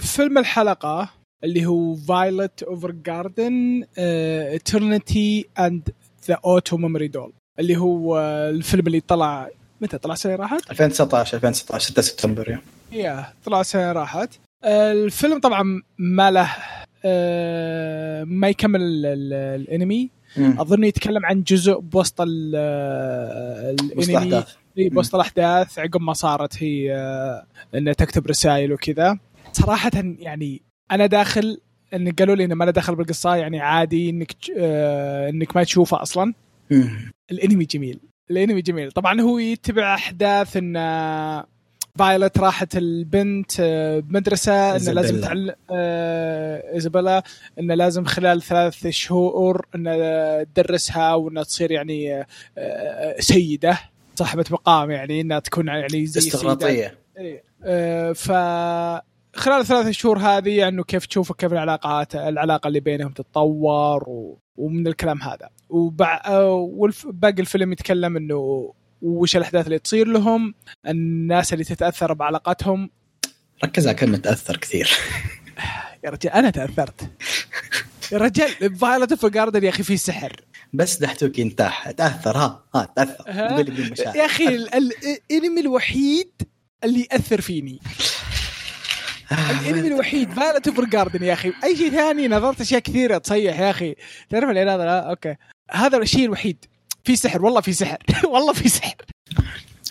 فيلم 0.00 0.38
الحلقة 0.38 1.10
اللي 1.44 1.66
هو 1.66 1.94
Violet 1.94 2.62
Evergarden 2.62 3.84
Eternity 3.98 5.46
and 5.58 5.88
the 6.28 6.38
Auto 6.44 6.76
Memory 6.76 7.08
Doll 7.08 7.32
اللي 7.58 7.76
هو 7.76 8.18
الفيلم 8.50 8.86
اللي 8.86 9.00
طلع 9.00 9.50
متى 9.80 9.98
طلع 9.98 10.14
سنه 10.14 10.36
راحت؟ 10.36 10.70
2019 10.70 11.36
2019 11.36 11.90
6 11.90 12.02
سبتمبر 12.02 12.50
يا. 12.50 12.60
يا 12.92 13.32
طلع 13.44 13.62
سنه 13.62 13.92
راحت. 13.92 14.30
الفيلم 14.64 15.40
طبعا 15.40 15.82
ما 15.98 16.30
له 16.30 16.50
ما 18.24 18.48
يكمل 18.48 19.06
الانمي. 19.06 20.10
أظن 20.36 20.84
يتكلم 20.84 21.26
عن 21.26 21.42
جزء 21.42 21.78
بوسط 21.78 22.20
الانمي 22.20 23.94
بوسط 24.76 25.14
الأحداث. 25.14 25.78
عقب 25.78 26.00
ما 26.00 26.12
صارت 26.12 26.62
هي 26.62 26.94
آه، 26.94 27.46
إنها 27.74 27.92
تكتب 27.92 28.26
رسائل 28.26 28.72
وكذا. 28.72 29.18
صراحة 29.52 29.90
يعني 30.18 30.62
أنا 30.90 31.06
داخل 31.06 31.60
إن 31.94 32.12
قالوا 32.12 32.34
لي 32.34 32.44
إنه 32.44 32.54
ما 32.54 32.64
له 32.64 32.70
دخل 32.70 32.96
بالقصة 32.96 33.36
يعني 33.36 33.60
عادي 33.60 34.10
إنك 34.10 34.32
آه 34.58 35.28
إنك 35.28 35.56
ما 35.56 35.64
تشوفه 35.64 36.02
أصلا. 36.02 36.34
الأنمي 37.30 37.64
جميل. 37.64 38.00
الأنمي 38.30 38.62
جميل. 38.62 38.92
طبعا 38.92 39.20
هو 39.20 39.38
يتبع 39.38 39.94
أحداث 39.94 40.56
ان 40.56 40.76
فايلت 41.98 42.38
راحت 42.38 42.76
البنت 42.76 43.52
آه، 43.60 44.00
بمدرسه 44.00 44.76
إنه 44.76 44.92
لازم 44.92 45.20
تعلم 45.20 45.54
آه 45.70 46.74
إيزابيلا 46.74 47.22
إنه 47.58 47.74
لازم 47.74 48.04
خلال 48.04 48.42
ثلاث 48.42 48.86
شهور 48.86 49.66
إنه 49.74 50.42
تدرسها 50.42 51.14
وإنها 51.14 51.42
تصير 51.42 51.70
يعني 51.70 52.26
آه, 52.58 53.20
سيدة 53.20 53.78
صاحبة 54.14 54.44
مقام 54.50 54.90
يعني 54.90 55.20
إنها 55.20 55.38
تكون 55.38 55.68
يعني 55.68 56.06
زي 56.06 56.20
استغراطيه 56.20 56.98
آه 57.64 58.12
ف 58.12 58.32
خلال 59.34 59.60
الثلاث 59.60 59.90
شهور 59.90 60.18
هذه 60.18 60.68
انه 60.68 60.84
كيف 60.84 61.06
تشوفوا 61.06 61.36
كيف 61.36 61.52
العلاقات 61.52 62.14
العلاقة 62.14 62.68
اللي 62.68 62.80
بينهم 62.80 63.12
تتطور 63.12 64.04
و... 64.08 64.38
ومن 64.56 64.86
الكلام 64.86 65.22
هذا. 65.22 65.48
وبع... 65.68 66.22
وباقي 66.40 67.40
الفيلم 67.40 67.72
يتكلم 67.72 68.16
إنه 68.16 68.72
وش 69.02 69.36
الأحداث 69.36 69.66
اللي 69.66 69.78
تصير 69.78 70.08
لهم 70.08 70.54
الناس 70.86 71.52
اللي 71.52 71.64
تتأثر 71.64 72.12
بعلاقتهم 72.12 72.90
ركز 73.64 73.86
على 73.86 73.96
كلمة 73.96 74.18
تأثر 74.18 74.56
كثير. 74.56 74.90
يا 76.04 76.10
رجال 76.10 76.32
أنا 76.32 76.50
تأثرت. 76.50 77.10
يا 78.12 78.18
رجال 78.18 78.76
Violet 78.76 79.10
Evergarden 79.12 79.64
يا 79.64 79.68
أخي 79.68 79.82
في 79.82 79.96
سحر. 79.96 80.40
بس 80.72 80.96
دحتوك 80.96 81.38
ينتاح. 81.38 81.90
تأثر 81.90 82.36
ها 82.36 82.64
ها 82.74 82.88
تأثر. 82.96 83.24
يا 84.16 84.26
أخي 84.26 84.48
الأنمي 84.48 85.60
الوحيد 85.60 86.30
اللي 86.84 87.00
يأثر 87.12 87.40
فيني. 87.40 87.80
الأنمي 89.32 89.88
الوحيد 89.88 90.32
Violet 90.32 90.68
Evergarden 90.68 91.24
يا 91.24 91.32
أخي. 91.32 91.52
أي 91.64 91.76
شيء 91.76 91.90
ثاني 91.90 92.28
نظرت 92.28 92.60
أشياء 92.60 92.80
كثيرة 92.80 93.18
تصيح 93.18 93.60
يا 93.60 93.70
أخي. 93.70 93.94
تعرف 94.30 94.50
لا 94.50 95.10
أوكي. 95.10 95.36
هذا 95.70 95.98
الشيء 95.98 96.24
الوحيد. 96.24 96.64
في 97.04 97.16
سحر 97.16 97.44
والله 97.44 97.60
في 97.60 97.72
سحر. 97.72 97.98
والله 98.32 98.52
في 98.52 98.68
سحر. 98.68 98.94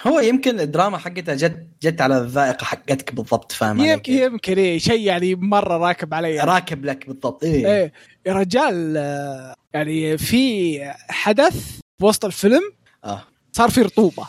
هو 0.08 0.20
يمكن 0.20 0.60
الدراما 0.60 0.98
حقتها 0.98 1.36
جت 1.36 1.68
جت 1.82 2.02
على 2.02 2.18
الذائقة 2.18 2.64
حقتك 2.64 3.14
بالضبط 3.16 3.52
فاهم 3.52 3.80
يمكن 3.86 4.14
يمكن 4.14 4.58
إيه 4.58 4.80
شيء 4.80 5.00
يعني 5.00 5.36
مرة 5.36 5.78
راكب 5.78 6.14
علي. 6.14 6.40
راكب 6.40 6.86
لك 6.86 7.08
بالضبط 7.08 7.44
إيه. 7.44 7.68
إيه 7.68 7.94
يا 8.26 8.34
رجال 8.34 8.96
يعني 9.74 10.18
في 10.18 10.80
حدث 11.10 11.80
وسط 12.02 12.26
الفيلم 12.26 12.62
آه. 13.06 13.24
صار 13.52 13.70
في 13.70 13.82
رطوبة. 13.82 14.28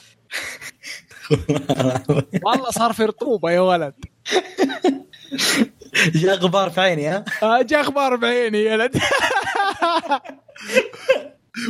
والله 2.45 2.71
صار 2.71 2.93
في 2.93 3.05
رطوبة 3.05 3.51
يا 3.51 3.61
ولد. 3.61 3.95
جاء 6.15 6.35
غبار 6.35 6.71
في 6.71 6.81
عيني 6.81 7.09
ها؟ 7.09 7.25
آه، 7.43 7.63
جاء 7.63 7.83
غبار 7.83 8.19
في 8.19 8.27
عيني 8.27 8.59
يا 8.59 8.73
ولد. 8.77 8.99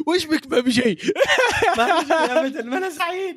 وش 0.06 0.24
بك 0.26 0.46
ما 0.50 0.60
بشيء 0.60 0.98
ما 2.64 2.76
أنا 2.76 2.90
سعيد. 2.90 3.36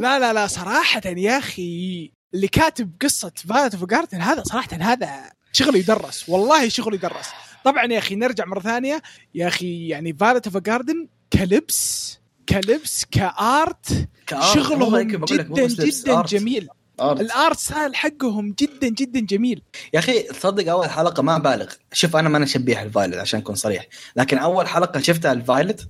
لا 0.00 0.18
لا 0.18 0.32
لا 0.32 0.46
صراحة 0.46 1.02
يا 1.06 1.38
أخي 1.38 2.10
اللي 2.34 2.48
كاتب 2.48 2.92
قصة 3.02 3.32
Violet 3.48 3.74
Evergarden 3.74 4.20
هذا 4.20 4.42
صراحة 4.42 4.68
هذا 4.72 5.32
شغل 5.52 5.76
يدرس 5.76 6.28
والله 6.28 6.68
شغل 6.68 6.94
يدرس. 6.94 7.26
طبعا 7.64 7.84
يا 7.84 7.98
أخي 7.98 8.14
نرجع 8.14 8.44
مرة 8.44 8.60
ثانية 8.60 9.02
يا 9.34 9.48
أخي 9.48 9.88
يعني 9.88 10.12
Violet 10.12 10.46
Evergarden 10.46 11.08
كلبس 11.32 12.18
كلبس 12.48 13.04
ك 13.10 13.35
art 13.35 14.08
شغلهم 14.54 15.24
جدا 15.24 15.66
جدا. 15.66 16.22
جميل. 16.22 16.68
art. 17.00 17.20
ال 17.20 17.30
art 17.30 17.58
style 17.58 17.96
حقهم 17.96 18.54
جدا 18.60 18.88
جدا 18.88 19.20
جميل 19.20 19.62
يا 19.94 19.98
أخي 19.98 20.22
تصدق 20.22 20.70
أول 20.70 20.90
حلقة 20.90 21.22
ما 21.22 21.38
بالغ 21.38 21.72
شوف 21.92 22.16
أنا 22.16 22.28
ما 22.28 22.36
أنا 22.38 22.46
شبيح 22.46 22.80
ال 22.80 22.85
Violet 22.85 23.16
عشان 23.16 23.40
أكون 23.40 23.54
صريح 23.54 23.86
لكن 24.16 24.38
أول 24.38 24.68
حلقة 24.68 25.00
شفتها 25.00 25.32
ال 25.32 25.40
Violet 25.40 25.88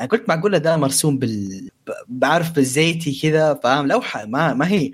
أنا 0.00 0.08
قلت 0.08 0.28
معقوله 0.28 0.58
ده 0.58 0.76
مرسوم 0.76 1.18
بال 1.18 1.68
بعرف 2.08 2.50
بالزيتي 2.50 3.20
كذا 3.22 3.54
فاهم 3.54 3.86
لوحه 3.86 4.26
ما 4.26 4.54
ما 4.54 4.68
هي 4.68 4.92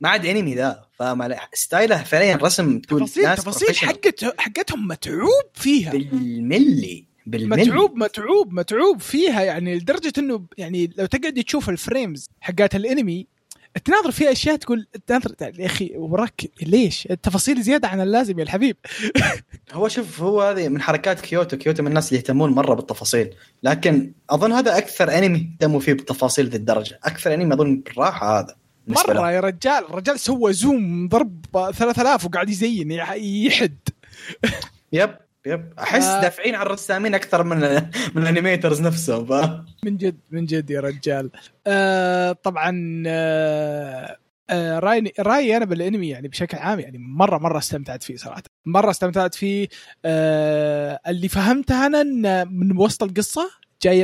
ما 0.00 0.08
عاد 0.08 0.26
انمي 0.26 0.54
ذا 0.54 0.84
فاهم؟ 0.98 1.36
style 1.54 1.94
ه 1.94 2.02
فعليا 2.02 2.36
رسم 2.36 2.78
تفاصيل 2.78 3.36
تفاصيل. 3.36 3.76
حقت 3.76 4.40
حقتهم 4.40 4.88
متعوب 4.88 5.44
فيها 5.54 5.92
بالملي 5.92 7.04
بالملي 7.26 7.62
متعوب 7.62 7.96
متعوب 7.96 8.52
متعوب 8.52 9.00
فيها 9.00 9.42
يعني 9.42 9.74
لدرجة 9.78 10.12
إنه 10.18 10.46
يعني 10.58 10.90
لو 10.98 11.06
تقعد 11.06 11.44
تشوف 11.44 11.68
ال 11.68 11.77
frames 11.77 12.28
حقات 12.40 12.74
الانمي 12.74 13.26
تناظر 13.84 14.10
فيها 14.10 14.32
أشياء 14.32 14.56
تقول 14.56 14.86
تناظر 15.06 15.34
يا 15.58 15.66
أخي 15.66 15.92
وراك 15.96 16.42
ليش؟ 16.62 17.08
التفاصيل 17.10 17.62
زيادة 17.62 17.88
عن 17.88 18.00
اللازم 18.00 18.38
يا 18.38 18.44
الحبيب. 18.44 18.76
هو 19.72 19.88
شوف 19.88 20.20
هو 20.22 20.42
هذه 20.42 20.68
من 20.68 20.82
حركات 20.82 21.20
كيوتو. 21.20 21.56
كيوتو 21.58 21.82
من 21.82 21.88
الناس 21.88 22.08
اللي 22.08 22.18
يهتمون 22.20 22.50
مرة 22.50 22.74
بالتفاصيل. 22.74 23.34
لكن 23.62 24.12
أظن 24.30 24.52
هذا 24.52 24.78
أكثر 24.78 25.18
أنمي 25.18 25.38
يهتموا 25.52 25.80
فيه 25.80 25.92
بالتفاصيل 25.92 26.48
ذي 26.48 26.56
الدرجة. 26.56 26.98
أكثر 27.04 27.34
أنمي 27.34 27.54
اظن 27.54 27.76
بالراحة 27.80 28.38
هذا. 28.40 28.56
مرة 28.86 29.12
له. 29.12 29.30
يا 29.30 29.40
رجال. 29.40 29.84
الرجال 29.84 30.20
سوى 30.20 30.52
zoom 30.52 31.08
ضرب 31.08 31.44
3000 31.52 32.24
وقاعد 32.24 32.48
يزين 32.50 32.90
يح- 32.90 33.12
يحد. 33.12 33.78
yep. 34.92 35.14
yep. 35.46 35.72
أحس 35.78 36.04
آه. 36.04 36.20
دافعين 36.22 36.54
على 36.54 36.66
الرسامين 36.66 37.14
أكثر 37.14 37.42
من 37.44 37.58
من 38.14 38.22
ال 38.22 38.28
animators 38.28 38.80
نفسهم 38.82 39.64
من 39.84 39.96
جد 39.96 40.18
من 40.30 40.44
جد 40.46 40.70
يا 40.70 40.80
رجال. 40.80 41.30
آه 41.66 42.32
طبعا 42.32 43.02
آه 43.06 44.16
آه 44.50 44.78
رايي 44.78 45.12
رأيي 45.20 45.56
أنا 45.56 45.64
بالأنمي 45.64 46.08
يعني 46.08 46.28
بشكل 46.28 46.56
عام 46.58 46.80
يعني 46.80 46.98
مرة 46.98 47.38
مرة 47.38 47.58
استمتعت 47.58 48.02
فيه 48.02 48.16
صراحة. 48.16 48.42
مرة 48.66 48.90
استمتعت 48.90 49.34
فيه 49.34 49.68
آه 50.04 51.00
اللي 51.08 51.28
فهمته 51.28 51.86
أنا 51.86 52.00
إن 52.00 52.48
من 52.58 52.76
وسط 52.76 53.02
القصة 53.02 53.50
جاي 53.82 53.98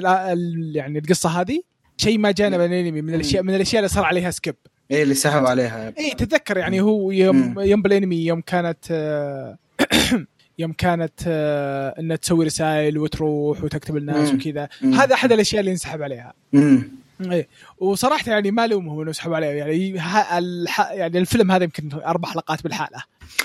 يعني 0.75 0.99
القصة 0.99 1.41
هذه 1.41 1.63
شيء 1.97 2.19
ما 2.19 2.31
جانا 2.31 2.59
من 2.59 2.65
الأنمي 2.65 3.03
من 3.03 3.15
الأشياء 3.15 3.43
من 3.43 3.55
الأشياء 3.55 3.79
اللي 3.81 3.89
صار 3.89 4.05
عليها 4.05 4.31
سكيب 4.31 4.57
إيه 4.91 5.03
اللي 5.03 5.15
سحب 5.15 5.47
عليها. 5.47 5.95
اي 5.99 6.11
تتذكر 6.11 6.57
يعني 6.57 6.81
هو 6.81 7.11
يوم. 7.11 7.55
يوم 7.61 7.83
بالأنمي 7.83 8.27
يوم 8.27 8.41
كانت 8.41 8.79
آه، 8.91 9.59
يوم 10.59 10.73
كانت 10.73 11.13
آه، 11.27 11.95
إنها 12.01 12.17
تسوي 12.17 12.47
رسائل 12.47 12.99
وتروح 12.99 13.65
وتكتب 13.65 13.97
الناس. 13.97 14.35
وكذا. 14.35 14.69
هذا 14.83 15.15
أحد 15.15 15.33
الأشياء 15.33 15.61
اللي 15.61 15.71
انسحب 15.73 16.03
عليها. 16.03 16.33
امم 16.55 16.91
إيه. 17.21 17.49
وصراحة 17.79 18.33
يعني 18.33 18.51
ما 18.51 18.65
الومهم 18.65 19.01
إنه 19.01 19.13
سحبوا 19.13 19.37
عليه 19.37 19.47
يعني 19.47 19.99
ها 19.99 20.39
الح... 20.39 20.91
يعني 20.91 21.19
الفيلم 21.19 21.53
هذا 21.53 21.65
يمكن 21.65 21.89
أربع 21.93 22.29
حلقات 22.29 22.63
بالحالة. 22.63 23.03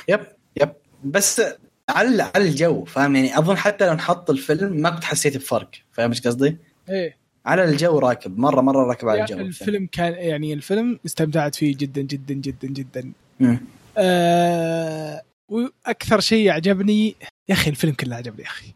يب 0.09 0.19
يب. 0.61 0.69
بس 1.03 1.41
على 1.89 2.23
على 2.35 2.43
الجو 2.49 2.85
فاهم؟ 2.85 3.15
يعني 3.15 3.37
أظن 3.37 3.57
حتى 3.57 3.87
لو 3.87 3.93
نحط 3.93 4.29
الفيلم 4.29 4.81
ما 4.81 4.89
كنت 4.89 5.03
حسيت 5.03 5.37
بفرق 5.37 5.69
فاهم 5.91 6.09
إيش 6.09 6.21
قصدي؟ 6.21 6.57
إيه. 6.89 7.17
على 7.45 7.63
الجو 7.63 7.99
راكب 7.99 8.37
مرة 8.37 8.61
مرة 8.61 8.83
راكب 8.87 9.09
على 9.09 9.21
الجو. 9.21 9.37
الفيلم 9.37 9.89
كان 9.91 10.13
يعني 10.13 10.53
الفيلم 10.53 10.99
استمتعت 11.05 11.55
فيه 11.55 11.75
جدا 11.77 12.01
جدا 12.01 12.33
جدا 12.33 12.67
جدا. 12.67 13.11
مم. 13.39 13.59
آه 13.97 15.21
وأكثر 15.53 16.19
شيء 16.19 16.49
عجبني 16.49 17.15
يا 17.49 17.53
أخي 17.53 17.69
الفيلم 17.69 17.93
كله 17.93 18.15
عجبني 18.15 18.43
يا 18.43 18.47
أخي. 18.47 18.73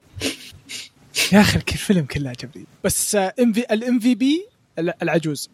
يا 1.33 1.41
أخي 1.41 1.57
الفيلم 1.57 2.05
كله 2.05 2.29
عجبني. 2.29 2.65
بس 2.83 3.15
MV 3.15 3.60
ال 3.71 3.99
MVP 3.99 4.47
العجوز. 4.79 5.49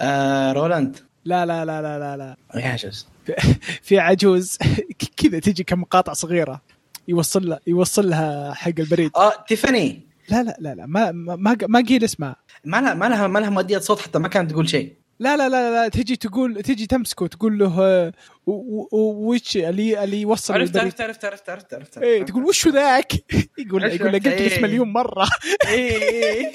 آه 0.00 0.52
رولاند. 0.52 0.96
لا 1.24 1.46
لا 1.46 1.64
لا 1.64 1.82
لا 1.82 1.98
لا 1.98 2.16
لا. 2.16 2.36
يا 2.60 2.76
جوز 2.76 3.06
في 3.86 3.98
عجوز. 3.98 4.58
كذا 5.16 5.38
تجي 5.38 5.64
كمقاطع 5.64 6.12
صغيرة. 6.12 6.60
يوصل 7.08 7.48
لها 7.48 7.60
يوصل 7.66 8.10
لها 8.10 8.54
حق 8.54 8.72
البريد. 8.78 9.10
آه 9.16 9.44
تيفاني. 9.48 10.06
لا 10.28 10.42
لا 10.42 10.56
لا 10.60 10.74
لا. 10.74 10.86
ما 10.86 11.12
ما 11.12 11.36
ما, 11.36 11.56
ما 11.68 11.80
قيل 11.80 12.04
اسمها. 12.04 12.36
ما 12.64 12.80
لها 12.80 12.94
ما 12.94 13.08
لها 13.08 13.26
ما 13.26 13.38
لها 13.38 13.50
مؤدية 13.50 13.78
صوت 13.78 14.00
حتى 14.00 14.18
ما 14.18 14.28
كانت 14.28 14.50
تقول 14.50 14.68
شيء. 14.68 14.99
لا 15.20 15.36
لا 15.36 15.48
لا 15.48 15.70
لا 15.70 15.88
تجي 15.88 16.16
تقول 16.16 16.62
تجي 16.62 16.86
تمسكه 16.86 17.26
تقول 17.26 17.58
له 17.58 17.80
آه، 17.80 18.12
وش 18.46 19.56
اللي 19.56 20.04
اللي 20.04 20.20
يوصل 20.20 20.54
عرفت 20.54 20.76
عرفت 20.76 21.00
عرفت 21.00 21.24
عرفت 21.24 21.50
عرفت 21.50 21.74
عرفت 21.74 21.98
إيه 21.98 22.22
تقول 22.22 22.44
وش 22.44 22.68
ذاك؟ 22.68 23.12
يقول 23.66 23.84
يقول 23.84 24.12
له 24.12 24.18
قلت 24.18 24.26
الاسم 24.26 24.54
إيه. 24.54 24.62
مليون 24.62 24.92
مرة 24.92 25.28
إيه. 25.68 26.52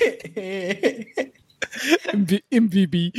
إم 2.53 2.69
في 2.69 2.85
بي 2.85 3.13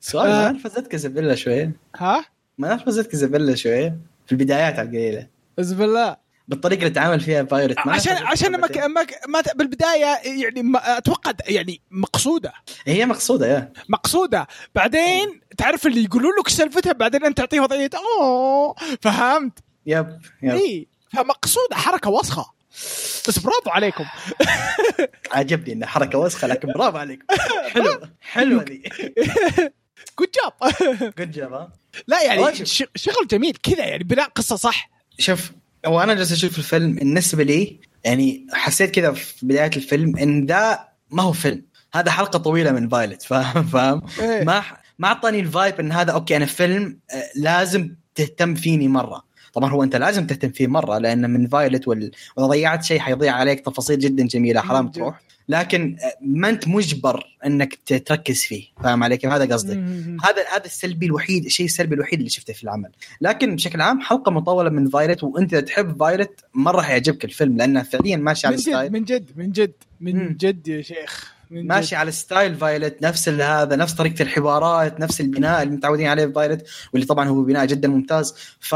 سؤال 0.00 0.30
آه. 0.30 0.36
ما 0.36 0.52
نعرف 0.52 0.66
زدت 0.66 0.86
كازابيلا 0.86 1.34
شوية 1.34 1.72
ها؟ 1.96 2.24
ما 2.58 2.82
زدت 2.88 3.06
كازابيلا 3.06 3.54
شوية 3.54 3.96
في 4.26 4.32
البدايات 4.32 4.78
على 4.78 4.88
القليلة 4.88 5.26
بالله 5.58 6.16
بالطريقة 6.52 6.80
اللي 6.80 6.90
تعامل 6.90 7.20
فيها 7.20 7.42
بايرت 7.42 7.86
ما 7.86 7.92
عشان 7.92 8.16
عشان 8.16 8.60
ما. 8.60 8.68
ما, 8.86 9.06
ما 9.28 9.42
بالبداية 9.54 10.18
يعني 10.24 10.62
ما 10.62 10.98
أتوقع 10.98 11.32
يعني 11.48 11.80
مقصودة. 11.90 12.52
هي 12.86 13.06
مقصودة 13.06 13.46
يا. 13.46 13.72
مقصودة. 13.88 14.46
بعدين 14.74 15.40
تعرف 15.58 15.86
اللي 15.86 16.04
يقولوا 16.04 16.32
لك 16.40 16.48
سالفتها 16.48 16.92
بعدين 16.92 17.24
أنت 17.24 17.38
تعطيه 17.38 17.60
وضعية 17.60 17.90
أوه 17.94 18.74
فهمت؟ 19.00 19.58
yep 19.86 20.18
yep. 20.42 20.50
إي 20.50 20.88
فمقصودة 21.12 21.76
حركة 21.76 22.10
وسخة. 22.10 22.52
بس 23.28 23.38
برافو 23.38 23.70
عليكم. 23.70 24.04
عجبني 25.32 25.72
انها 25.72 25.88
حركة 25.88 26.18
وسخة 26.18 26.48
لكن 26.48 26.72
برافو 26.72 26.98
عليكم. 26.98 27.26
حلو. 27.68 28.00
حلوة 28.20 28.62
ذي 28.62 28.82
good 30.18 30.28
job 30.30 30.72
good 31.18 31.30
job 31.30 31.70
لا 32.06 32.22
يعني 32.22 32.64
شغل 32.96 33.26
جميل 33.30 33.56
كذا 33.62 33.84
يعني 33.84 34.04
بناء 34.04 34.28
قصة 34.28 34.56
صح؟ 34.56 34.90
شوف 35.18 35.50
هو 35.86 36.00
أنا 36.00 36.14
جالس 36.14 36.32
أشوف 36.32 36.58
الفيلم 36.58 36.94
بالنسبة 36.94 37.42
لي 37.42 37.80
يعني 38.04 38.46
حسيت 38.52 38.90
كذا 38.90 39.12
في 39.12 39.46
بداية 39.46 39.70
الفيلم 39.76 40.16
إن 40.16 40.46
ده 40.46 40.88
ما 41.10 41.22
هو 41.22 41.32
فيلم. 41.32 41.62
هذا 41.94 42.10
حلقة 42.10 42.38
طويلة 42.38 42.72
من 42.72 42.88
Violet 42.88 43.22
فاهم؟ 43.32 43.62
فاهم. 43.66 44.02
ما 44.20 44.62
ما 44.98 45.08
أعطاني 45.08 45.40
ال 45.40 45.48
vibe 45.48 45.80
إن 45.80 45.92
هذا 45.92 46.12
okay 46.12 46.36
أنا 46.36 46.46
فيلم 46.46 46.98
آه، 47.10 47.30
لازم 47.36 47.94
تهتم 48.14 48.54
فيني 48.54 48.88
مرة. 48.88 49.24
طبعا 49.52 49.70
هو 49.70 49.82
أنت 49.82 49.96
لازم 49.96 50.26
تهتم 50.26 50.48
فيه 50.48 50.66
مرة 50.66 50.98
لأن 50.98 51.30
من 51.30 51.48
Violet 51.48 51.88
وال... 51.88 52.10
وإذا 52.36 52.48
ضيعت 52.48 52.84
شيء 52.84 52.98
حيضيع 52.98 53.32
عليك 53.32 53.60
تفاصيل 53.60 53.98
جدا 53.98 54.26
جميلة 54.26 54.60
حرام. 54.60 54.88
تروح 54.88 55.20
لكن 55.48 55.96
آه، 56.02 56.16
ما 56.20 56.48
أنت 56.48 56.68
مجبر 56.68 57.36
إنك 57.46 57.78
تركز 57.86 58.42
فيه 58.42 58.64
فاهم 58.82 59.04
علي 59.04 59.16
كيف 59.16 59.30
هذا 59.30 59.54
قصدي. 59.54 59.72
هذا 60.24 60.44
هذا 60.56 60.64
السلبي 60.64 61.06
الوحيد 61.06 61.44
الشيء 61.44 61.66
السلبي 61.66 61.94
الوحيد 61.94 62.18
اللي 62.18 62.30
شفته 62.30 62.52
في 62.52 62.64
العمل 62.64 62.90
لكن 63.20 63.56
بشكل 63.56 63.80
عام 63.80 64.00
حلقة 64.00 64.30
مطولة 64.30 64.70
من 64.70 64.88
Violet 64.88 65.24
وأنت 65.24 65.52
إذا 65.52 65.60
تحب 65.60 65.98
Violet 65.98 66.40
مرة 66.54 66.82
حيعجبك 66.82 67.24
الفيلم 67.24 67.56
لأنه 67.56 67.82
فعليا 67.82 68.16
ماشي 68.16 68.46
على 68.46 68.56
ال 68.56 68.62
style 68.62 68.92
من 68.92 69.04
جد 69.04 69.30
من 69.36 69.52
جد 69.52 69.72
من. 70.00 70.36
جد 70.36 70.68
يا 70.68 70.82
شيخ 70.82 71.32
ماشي. 71.50 71.96
على 71.96 72.10
style 72.10 72.54
Violet 72.54 73.02
نفس 73.02 73.28
هذا 73.28 73.76
نفس 73.76 73.92
طريقة 73.92 74.22
الحوارات 74.22 75.00
نفس 75.00 75.20
البناء 75.20 75.62
اللي 75.62 75.76
متعودين 75.76 76.06
عليه 76.06 76.26
Violet 76.26 76.66
واللي 76.92 77.06
طبعا 77.06 77.28
هو 77.28 77.42
بناء 77.42 77.66
جدا 77.66 77.88
ممتاز 77.88 78.34
ف 78.60 78.74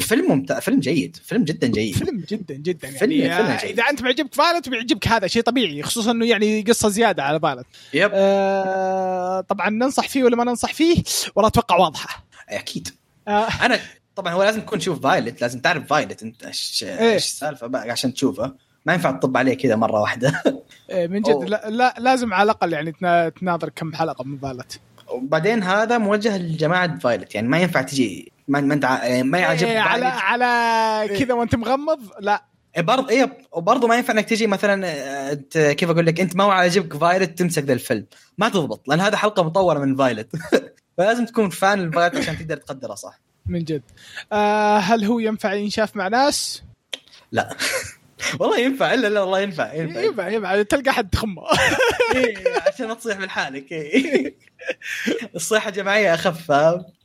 فيلم 0.00 0.28
ممتاز 0.32 0.58
فيلم 0.62 0.80
جيد 0.80 1.16
فيلم 1.16 1.44
جدا 1.44 1.66
جيد. 1.66 1.96
فيلم 1.96 2.24
جدا 2.28 2.54
جدا 2.54 2.90
فيلم- 2.90 3.12
يعني. 3.12 3.36
فيلم 3.36 3.46
آه، 3.50 3.60
جيد. 3.60 3.70
إذا 3.80 3.90
أنت 3.90 4.02
معجبك 4.02 4.34
Violet 4.34 4.68
بيعجبك 4.68 5.08
هذا 5.08 5.26
شيء 5.26 5.42
طبيعي 5.42 5.82
خصوصا 5.82 6.10
إنه 6.10 6.26
يعني 6.26 6.62
قصة 6.62 6.88
زيادة 6.88 7.22
على 7.22 7.40
Violet 7.40 7.66
yep. 7.94 8.10
آه 8.14 9.40
طبعا 9.40 9.70
ننصح 9.70 10.08
فيه 10.08 10.24
ولا 10.24 10.36
ما 10.36 10.44
ننصح 10.44 10.72
فيه؟ 10.72 11.02
والله 11.36 11.48
أتوقع 11.48 11.76
واضحة. 11.76 12.24
أكيد. 12.48 12.88
آه. 13.28 13.48
أنا 13.62 13.80
طبعا 14.16 14.32
هو 14.32 14.42
لازم 14.42 14.60
تكون 14.60 14.78
تشوف 14.78 15.00
Violet 15.02 15.40
لازم 15.40 15.60
تعرف 15.60 15.86
Violet 15.86 16.22
أنت 16.22 16.44
إيش 16.44 16.84
إيه. 16.88 17.12
إيش 17.12 17.24
السالفة 17.24 17.70
عشان 17.92 18.14
تشوفه 18.14 18.54
ما 18.86 18.92
ينفع 18.92 19.10
تطب 19.10 19.36
عليه 19.36 19.54
كذا 19.54 19.76
مرة 19.76 20.00
واحدة. 20.00 20.42
إيه، 20.90 21.06
من 21.06 21.20
جد 21.22 21.30
أوه. 21.30 21.44
لا, 21.46 21.70
لا 21.70 21.94
لازم 21.98 22.34
على 22.34 22.42
الأقل 22.42 22.72
يعني 22.72 22.92
تنا- 22.92 23.28
تناظر 23.28 23.68
كم 23.68 23.94
حلقة 23.94 24.24
من 24.24 24.38
Violet 24.38 24.80
وبعدين 25.10 25.62
هذا 25.62 25.98
موجه 25.98 26.38
لجماعة 26.38 26.98
Violet 26.98 27.34
يعني 27.34 27.48
ما 27.48 27.58
ينفع 27.58 27.82
تجي 27.82 28.32
ما, 28.48 28.60
ما 28.60 28.74
انت 28.74 28.84
ع- 28.84 29.22
ما 29.22 29.38
يعجبك 29.38 29.68
إيه 29.70 29.78
على. 29.78 30.04
على 30.06 31.18
كذا 31.18 31.34
وانت 31.34 31.54
مغمض؟ 31.54 31.98
لا. 32.20 32.44
برضه 32.78 33.08
إيه 33.10 33.38
وبرضه 33.52 33.88
ما 33.88 33.96
ينفع 33.96 34.12
إنك 34.12 34.24
تجي 34.28 34.46
مثلا 34.46 34.86
آه، 34.86 35.72
كيف 35.72 35.90
أقول 35.90 36.06
لك 36.06 36.20
أنت 36.20 36.36
ما 36.36 36.44
هو 36.44 36.50
عاجبك 36.50 36.96
Violet 36.96 37.38
تمسك 37.38 37.62
ذا 37.62 37.72
الفيلم. 37.72 38.06
ما 38.38 38.48
تضبط 38.48 38.88
لأن 38.88 39.00
هذا 39.00 39.16
حلقة 39.16 39.42
مطولة 39.42 39.78
من 39.78 39.96
Violet. 39.96 40.28
فلازم 40.98 41.24
تكون 41.24 41.50
fan 41.50 41.80
ل 41.80 41.85
Violet 41.85 42.16
عشان 42.16 42.38
تقدر 42.38 42.56
تقدره 42.56 42.94
صح؟ 42.94 43.20
من 43.46 43.64
جد. 43.64 43.82
آه 44.32 44.78
هل 44.78 45.04
هو 45.04 45.18
ينفع 45.18 45.52
ينشاف 45.52 45.96
مع 45.96 46.08
ناس؟ 46.08 46.62
لا. 47.32 47.56
والله 48.40 48.58
ينفع 48.60 48.94
إلا 48.94 49.06
لا 49.08 49.20
والله 49.20 49.40
ينفع 49.40 49.74
ينفع 49.74 50.00
يبع 50.00 50.28
يبع 50.28 50.62
تلقى 50.62 50.92
حد 50.92 51.10
تخمه. 51.10 51.42
إيه، 52.14 52.36
عشان 52.72 52.88
ما 52.88 52.94
تصيح 52.94 53.18
بالحالك 53.18 53.72
إيه. 53.72 54.34
الصيحة 55.36 55.70
جماعيه 55.70 56.14
اخف 56.14 56.52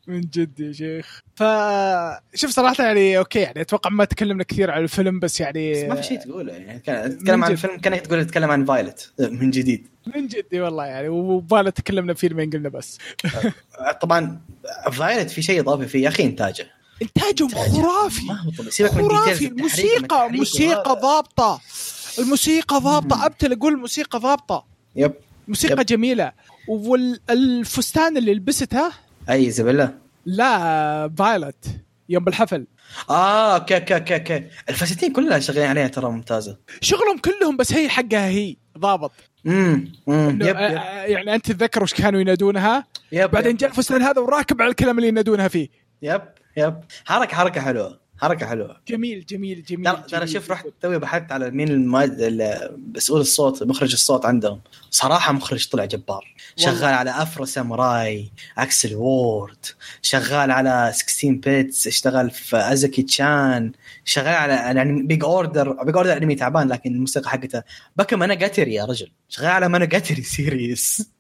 من 0.08 0.22
جد 0.22 0.60
يا 0.60 0.72
شيخ. 0.72 1.22
فشوف 1.36 2.52
صراحة 2.52 2.84
يعني 2.84 3.18
okay 3.18 3.40
يعني 3.40 3.62
أتوقع 3.62 3.90
ما 3.90 4.06
تكلمنا 4.06 4.44
كثير 4.44 4.72
عن 4.72 4.84
الفيلم 4.84 5.20
بس 5.20 5.40
يعني 5.40 5.74
بس 5.74 5.90
ما 5.90 5.96
في 5.96 6.04
شيء 6.04 6.20
تقوله 6.20 6.54
يعني 6.54 6.80
تتكلم 6.80 7.44
عن. 7.44 7.52
الفيلم 7.52 7.78
كانك 7.78 8.02
تقول 8.02 8.26
تتكلم 8.26 8.52
عن 8.52 8.66
Violet 8.66 9.12
من 9.20 9.52
جديد. 9.52 9.88
من 10.16 10.28
جدي 10.28 10.62
والله 10.62 10.86
يعني 10.86 11.10
وبالا 11.10 11.70
تكلمنا 11.70 12.14
فيه 12.14 12.28
لما 12.28 12.50
قلنا 12.54 12.70
بس. 12.70 12.98
طبعا 14.02 14.42
Violet 14.92 15.30
في 15.30 15.42
شيء 15.42 15.60
إضافي 15.60 15.88
فيه 15.88 16.04
يا 16.04 16.08
أخي 16.10 16.24
إنتاجه. 16.24 16.68
إنتاجهم 17.02 17.50
خرافي. 17.50 18.26
ما 18.26 18.42
هو 18.42 18.50
طبيعي. 18.52 18.72
سيبك 18.72 18.94
من 18.94 19.10
خرافي. 19.10 19.48
الموسيقى 19.48 20.30
موسيقى. 20.32 21.00
ضابطة. 21.02 21.62
الموسيقى 22.20 22.80
ضابطة. 22.80 23.26
ابتل 23.26 23.54
أقول 23.54 23.74
الموسيقى 23.74 24.20
ضابطة. 24.20 24.66
yep. 24.96 25.14
موسيقى 25.48 25.82
yep. 25.82 25.86
جميلة. 25.86 26.32
والفستان 26.68 28.18
اللي 28.18 28.34
لبسته؟ 28.34 28.92
أي 29.30 29.52
زبله 29.52 29.94
لا 30.26 31.14
Violet. 31.18 31.66
يوم 32.10 32.24
بالحفل 32.24 32.68
آه 33.10 33.56
okay 33.56 33.78
okay 33.78 33.96
okay 33.96 34.16
okay. 34.16 34.44
الفساتين 34.70 35.14
كلها 35.14 35.40
شغالين 35.40 35.70
عليها 35.70 35.88
ترى 35.88 36.12
ممتازة. 36.12 36.58
شغلهم 36.82 37.18
كلهم 37.18 37.58
بس 37.58 37.74
هي 37.74 37.90
حقها 37.90 38.28
هي. 38.28 38.56
ضابط. 38.78 39.12
امم 39.48 39.94
yep 40.08 40.10
آه، 40.10 40.32
yep. 40.32 40.56
آه، 40.56 41.04
يعني 41.06 41.36
أنت 41.36 41.52
تتذكر 41.52 41.84
وش 41.84 41.94
كانوا 41.94 42.22
ينادونها؟ 42.22 42.86
yep 43.12 43.32
بعدين. 43.32 43.56
جاء 43.56 43.70
الفستان 43.70 44.02
هذا 44.02 44.22
وراكب 44.22 44.62
على 44.62 44.72
الكلام 44.72 44.98
اللي 44.98 45.08
ينادونها 45.08 45.48
فيه. 45.48 45.70
yep. 46.02 46.22
yep. 46.58 46.80
حركة 47.06 47.36
حركة 47.36 47.62
حلوة 47.62 48.00
حركة 48.22 48.46
حلوة. 48.46 48.82
جميل 48.88 49.26
جميل 49.26 49.64
جميل 49.64 49.86
ترى 49.86 50.04
ترى. 50.10 50.28
شوف 50.28 50.52
رحت 50.52 50.66
توي 50.82 51.00
بحثت 51.00 51.32
على 51.32 51.52
مين 51.52 51.88
مسؤول 52.96 53.22
الصوت 53.22 53.64
مخرج 53.64 53.92
الصوت 53.92 54.26
عندهم. 54.26 54.62
صراحة 54.92 55.34
مخرج 55.34 55.68
طلع 55.68 55.86
جبار. 55.86 56.36
والله. 56.60 56.72
شغال 56.80 56.94
على 56.94 57.10
Afro 57.22 57.46
Samurai 57.46 58.32
Accel 58.58 58.96
World. 58.96 59.66
شغال 60.02 60.52
على 60.52 60.92
16 60.96 61.32
bits 61.32 61.88
اشتغل 61.88 62.30
في 62.30 62.58
Uzaki-chan. 62.58 63.72
شغال 64.06 64.28
على 64.28 64.54
يعني 64.54 65.04
Big 65.04 65.24
Order 65.24 65.84
Big 65.84 65.96
Order 65.96 66.18
انمي 66.18 66.36
تعبان 66.36 66.68
لكن 66.68 66.92
الموسيقى 66.92 67.30
حقته. 67.30 67.64
بكى 67.96 68.16
مانجاتري 68.16 68.74
يا 68.74 68.86
رجل. 68.86 69.12
شغال 69.30 69.48
على 69.48 69.70
مانجاتري 69.70 70.22
سيريس 70.22 71.10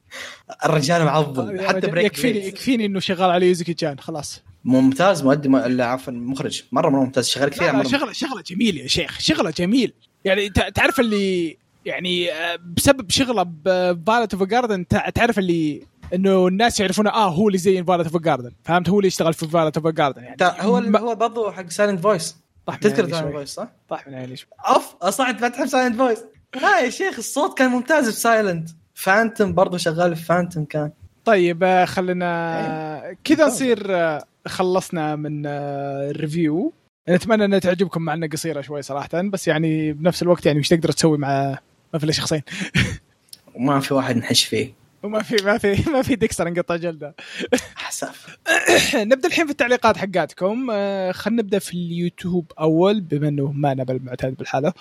الرجال 0.65 1.05
معضل. 1.05 1.55
يا 1.59 1.67
حتى 1.67 1.87
بريك 1.87 2.05
يكفيني 2.05 2.47
يكفيني 2.47 2.85
إنه 2.85 2.99
شغال 2.99 3.29
على 3.31 3.47
يوزكي 3.47 3.73
جان 3.73 3.99
خلاص. 3.99 4.43
ممتاز 4.63 5.23
مؤدي 5.23 5.49
م... 5.49 5.81
عفوا 5.81 6.13
مخرج. 6.13 6.63
مرة 6.71 6.89
مرة 6.89 6.99
ممتاز 7.03 7.27
شغال 7.29 7.49
كثير 7.49 7.73
مرة 7.73 7.83
شغله 7.87 8.11
شغلة 8.11 8.41
جميل 8.41 8.77
يا 8.77 8.87
شيخ 8.87 9.19
شغلة 9.19 9.49
جميل 9.49 9.93
يعني 10.25 10.49
تع- 10.49 10.69
تعرف 10.69 10.99
اللي 10.99 11.57
يعني 11.85 12.31
آه، 12.33 12.59
بسبب 12.77 13.09
شغلة 13.09 13.43
بفالت 13.43 14.33
اوف 14.33 14.43
جاردن 14.43 14.87
تعرف 14.87 15.39
اللي 15.39 15.83
إنه 16.13 16.47
الناس 16.47 16.79
يعرفون 16.79 17.07
آه 17.07 17.29
هو 17.29 17.47
اللي 17.47 17.57
زي 17.57 17.83
فالت 17.83 18.13
اوف 18.13 18.17
جاردن 18.23 18.51
فهمت؟ 18.63 18.89
هو 18.89 18.99
اللي 18.99 19.07
يشتغل 19.07 19.33
في 19.33 19.47
فالت 19.47 19.77
اوف 19.77 19.87
جاردن 19.87 20.23
يعني. 20.23 20.37
هو 20.41 20.79
ما- 20.79 20.99
هو 20.99 21.15
برضو 21.15 21.51
حق 21.51 21.69
سايلنت 21.69 21.99
فويس 21.99 22.35
تذكر 22.81 23.09
Silent. 23.09 23.33
Voice 23.33 23.49
صح؟ 23.49 23.67
طاح 23.89 24.07
من 24.07 24.13
عيني 24.13 24.35
شوي. 24.35 24.49
أوف 24.67 24.95
أصلا 25.01 25.29
أنت 25.29 25.41
ما 25.41 25.47
تحب 25.47 25.65
Silent 25.65 25.97
Voice 25.97 26.19
لا 26.61 26.79
يا 26.79 26.89
شيخ 26.89 27.17
الصوت 27.17 27.57
كان 27.57 27.69
ممتاز 27.71 28.09
في 28.09 28.19
Silent 28.19 28.69
Phantom 28.99 29.53
برضو 29.53 29.77
شغال 29.77 30.15
في 30.15 30.23
Phantom 30.23 30.65
كان. 30.65 30.91
طيب 31.25 31.63
آه، 31.63 31.85
خلينا 31.85 33.15
كذا 33.23 33.45
نصير 33.45 33.95
آه، 33.95 34.23
خلصنا 34.47 35.15
من 35.15 35.43
آه، 35.45 36.09
ال 36.11 36.20
review 36.20 36.73
نتمنى 37.09 37.45
إنها 37.45 37.59
تعجبكم 37.59 38.01
مع 38.01 38.13
إنها 38.13 38.27
قصيرة 38.27 38.61
شوي 38.61 38.81
صراحة 38.81 39.21
بس 39.21 39.47
يعني 39.47 39.93
بنفس 39.93 40.23
الوقت 40.23 40.45
يعني 40.45 40.59
وش 40.59 40.67
تقدر 40.69 40.91
تسوي 40.91 41.17
مع 41.17 41.57
ما 41.93 41.99
في 41.99 42.03
إلا 42.03 42.11
شخصين. 42.11 42.41
وما 43.55 43.79
في 43.79 43.93
واحد 43.93 44.17
نحش 44.17 44.43
فيه. 44.43 44.73
وما 45.03 45.23
في 45.23 45.45
ما 45.45 45.57
في 45.57 45.91
ما 45.91 46.01
في 46.01 46.15
ديكستر 46.15 46.47
انقطع 46.47 46.75
جلده. 46.75 47.15
حساف 47.75 48.37
نبدأ 48.95 49.27
الحين 49.27 49.45
في 49.45 49.51
التعليقات 49.51 49.97
حقاتكم. 49.97 50.67
آه، 50.71 51.11
خلينا 51.11 51.41
نبدأ 51.41 51.59
في 51.59 51.73
اليوتيوب 51.73 52.51
أول 52.59 53.01
بما 53.01 53.27
إنه 53.27 53.51
ما 53.51 53.71
أنا 53.71 53.83
بالمعتاد 53.83 54.35
بالحالة. 54.35 54.73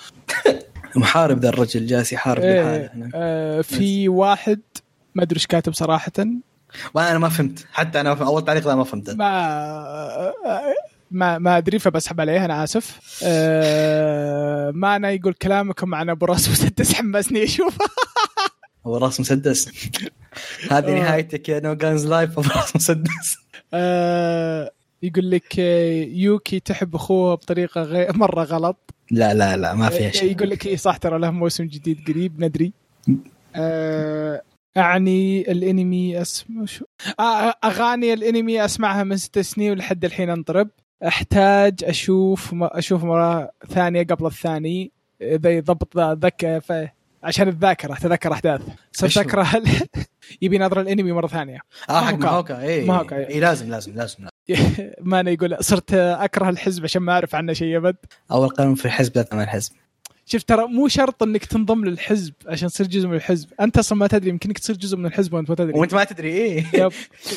محارب 0.97 1.41
ذا 1.41 1.49
الرجل 1.49 1.86
جالس 1.86 2.12
يحارب 2.12 2.43
إيه، 2.43 2.62
بالحاله 2.62 2.91
هنا 2.95 3.11
آه، 3.14 3.61
في 3.61 4.09
واحد 4.09 4.61
ما 5.14 5.22
أدري 5.22 5.36
إيش 5.36 5.47
كاتب 5.47 5.72
صراحة. 5.72 6.12
وأنا 6.95 7.18
ما 7.18 7.28
فهمت. 7.28 7.66
حتى 7.72 8.01
أنا 8.01 8.11
أول 8.11 8.45
تعليق 8.45 8.74
ما 8.74 8.84
فهمته. 8.84 9.14
ما 9.14 10.32
ما 11.11 11.39
ما 11.39 11.59
أدري 11.59 11.78
فبسحب 11.78 12.20
عليه 12.20 12.45
أنا 12.45 12.64
آسف. 12.64 13.01
آه، 13.24 14.70
ما 14.70 14.97
أنا 14.97 15.11
يقول 15.11 15.32
كلامكم 15.32 15.95
عن 15.95 16.11
أبو 16.11 16.26
راس 16.26 16.49
مسدس 16.49 16.95
حمسني 16.95 17.45
أشوفه. 17.45 17.84
هو 18.86 18.97
راس 18.97 19.20
مسدس. 19.20 19.68
هذه 20.70 20.97
آه. 20.97 21.01
نهايتك 21.01 21.49
يا 21.49 21.61
No 21.61 21.74
Guns 21.74 22.06
Life 22.06 22.38
أبو 22.39 22.49
راس 22.49 22.76
مسدس. 22.76 23.36
آه، 23.74 24.70
يقول 25.03 25.30
لك 25.30 25.55
آه، 25.59 26.05
يوكي 26.05 26.61
تحب 26.61 26.94
أخوها 26.94 27.34
بطريقة 27.34 27.82
غير 27.82 28.16
مرة 28.16 28.42
غلط. 28.42 28.94
لا 29.11 29.34
لا 29.34 29.57
لا 29.57 29.74
ما 29.74 29.88
فيها 29.88 30.11
شيء. 30.11 30.32
يقول 30.32 30.51
لك 30.51 30.66
اي 30.66 30.76
صح 30.76 30.96
ترى 30.96 31.18
له 31.18 31.30
موسم 31.30 31.64
جديد 31.64 31.99
قريب 32.09 32.40
ندري. 32.44 32.72
آه، 33.57 34.42
أعني 34.76 35.51
الإنمي 35.53 36.20
اسمه 36.22 36.66
شو؟ 36.66 36.84
آه، 37.20 37.55
أغاني 37.64 38.12
الإنمي 38.12 38.64
أسمعها 38.64 39.05
من 39.05 39.16
ست 39.16 39.38
سنين 39.38 39.70
ولحد 39.70 40.05
الحين 40.05 40.30
أنطرب. 40.30 40.68
أحتاج 41.07 41.84
أشوف 41.84 42.55
أشوف 42.62 43.05
مرة 43.05 43.51
ثانية 43.68 44.03
قبل 44.03 44.26
الثاني. 44.26 44.92
إذا 45.22 45.51
يضبط 45.51 45.99
ذك 45.99 46.62
عشان 47.22 47.49
الذاكرة 47.49 47.94
تذكر 47.94 48.32
أحداث؟ 48.32 48.61
اكره 49.16 49.62
يبي 50.42 50.59
نظر 50.59 50.80
الإنمي 50.80 51.12
مرة 51.12 51.26
ثانية. 51.26 51.61
آه 51.90 52.01
حق 52.01 52.14
ماهوكا. 52.14 52.26
ماهوكا 52.26 52.61
اي 52.62 52.84
ماهوكا. 52.84 53.28
اي 53.28 53.40
لازم 53.40 53.70
لازم 53.70 53.94
لازم. 53.94 54.26
ما 55.01 55.20
أنا 55.20 55.30
يقول 55.30 55.57
صرت 55.61 55.94
أكره 55.94 56.49
الحزب 56.49 56.84
عشان 56.84 57.03
ما 57.03 57.12
أعرف 57.12 57.34
عنه 57.34 57.53
شيء 57.53 57.76
أبد. 57.76 57.96
أول 58.32 58.49
قانون 58.49 58.74
في 58.74 58.84
الحزب 58.84 59.16
لا 59.16 59.22
تنام 59.22 59.42
الحزب. 59.42 59.72
شوف 60.26 60.42
ترى 60.42 60.66
مو 60.66 60.88
شرط 60.88 61.22
إنك 61.22 61.44
تنضم 61.44 61.84
للحزب 61.84 62.32
عشان 62.46 62.68
تصير 62.68 62.86
جزء 62.86 63.09
من 63.09 63.14
الحزب. 63.14 63.49
أنت 63.61 63.78
أصلا 63.78 63.99
ما 63.99 64.07
تدري 64.07 64.30
يمكنك 64.30 64.59
تصير 64.59 64.76
جزء 64.76 64.96
من 64.96 65.07
الحزب 65.07 65.34
وأنت 65.34 65.51
ما 65.51 65.57
تدري. 65.57 65.72
وأنت 65.78 65.94
ما 65.94 66.05
تدري 66.05 66.28
إيه. 66.28 66.64
يب. 66.74 66.92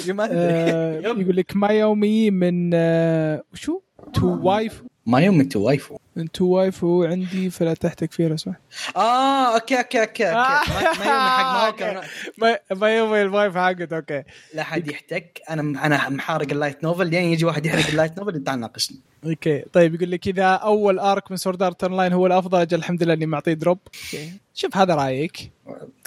ما 0.16 0.24
آه 0.32 1.00
تدري 1.00 1.10
يب. 1.12 1.22
يقول 1.22 1.36
لك 1.36 1.56
ما 1.56 1.68
يومي 1.68 2.32
من 2.32 2.72
آه 2.74 3.44
وشو 3.54 3.80
تو 4.14 4.40
وايف 4.42 4.84
ما 5.06 5.20
يوم 5.20 5.40
انت 5.40 5.56
وايفو. 5.56 5.98
من 6.16 6.32
تو 6.32 6.46
وايف 6.46 6.86
عندي 6.86 7.50
فلا 7.50 7.74
تحتك 7.74 8.12
فيه 8.12 8.28
لو 8.28 8.38
سمحت 8.38 8.60
آه 8.96 9.54
أوكي 9.54 9.78
أوكي 9.78 10.02
أوكي 10.02 10.26
أوكي. 10.30 10.38
آه. 10.38 10.62
ما 11.00 11.06
يوم 11.06 11.20
حق 11.94 12.04
ما 12.38 12.60
ما 12.82 12.98
يومي 12.98 13.22
الوايف 13.22 13.58
حقت 13.58 13.94
أوكي. 13.94 14.24
لا 14.54 14.64
حد 14.64 14.88
يحتك. 14.88 15.42
أنا 15.50 15.86
أنا 15.86 16.10
محارق 16.10 16.48
اللايت 16.52 16.84
نوفل. 16.84 17.08
لين 17.08 17.24
يجي 17.34 17.46
واحد 17.46 17.66
يحرق 17.66 17.88
اللايت 17.88 18.18
نوفل 18.20 18.44
تعال 18.44 18.60
ناقشني 18.60 19.00
أوكي. 19.26 19.64
طيب 19.74 19.96
يقول 19.96 20.12
لك 20.12 20.28
إذا 20.28 20.44
أول 20.46 21.00
أرك 21.00 21.32
من 21.32 21.38
سورد 21.38 21.64
أرت 21.64 21.84
اون 21.84 21.98
لاين 21.98 22.14
هو 22.14 22.28
الأفضل 22.28 22.62
أجل 22.62 22.78
الحمد 22.78 23.04
لله 23.04 23.14
إني 23.14 23.26
معطيه 23.26 23.54
دروب. 23.54 23.80
أوكي. 23.88 24.32
شوف 24.54 24.78
هذا 24.78 24.96
رأيك. 24.96 25.52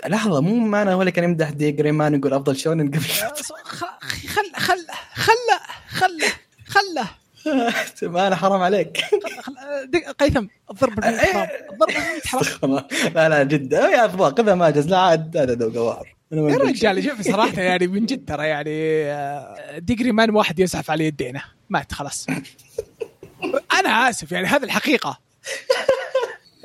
لحظة 0.07 0.41
مو 0.41 0.55
ما 0.55 0.83
أنا 0.83 0.93
هو 0.93 1.01
اللي 1.01 1.13
كان 1.13 1.25
يمدح 1.25 1.51
دي 1.51 1.71
جريمان 1.71 2.15
يقول 2.15 2.35
أفضل 2.35 2.57
شونن 2.57 2.89
قبل 2.89 3.01
خل 3.05 3.55
خل 3.65 4.53
خل 4.57 4.87
خله 5.15 5.61
خله 5.89 6.33
خله. 6.67 7.24
ما 8.03 8.27
أنا 8.27 8.37
حرام 8.37 8.63
عليك. 8.63 9.01
قيثم 10.19 10.47
الضرب 10.71 11.01
حرام 11.05 11.49
الضرب 11.73 11.91
حرام 12.27 12.85
لا 13.15 13.29
لا 13.29 13.43
جد. 13.43 13.73
يا 13.73 14.05
افضل 14.07 14.35
خذها 14.39 14.55
ماجز 14.55 14.89
لا 14.89 14.99
عاد 14.99 15.37
هذا 15.37 15.55
ذوق 15.55 16.03
ما 16.31 16.51
يا 16.53 16.57
رجال 16.59 17.05
شوف 17.05 17.21
صراحة 17.21 17.63
يعني 17.63 17.87
من 17.87 18.07
جد 18.07 18.25
ترى 18.25 18.47
يعني 18.49 19.05
آه، 19.05 19.79
ديجري 19.79 20.13
مان 20.13 20.31
واحد 20.31 20.59
يزحف 20.59 20.91
على 20.91 21.05
يدينا 21.07 21.43
مات 21.71 21.93
خلاص. 21.93 22.27
أنا 23.73 23.89
آسف 24.11 24.33
يعني 24.33 24.47
هذه 24.47 24.65
الحقيقة. 24.65 25.19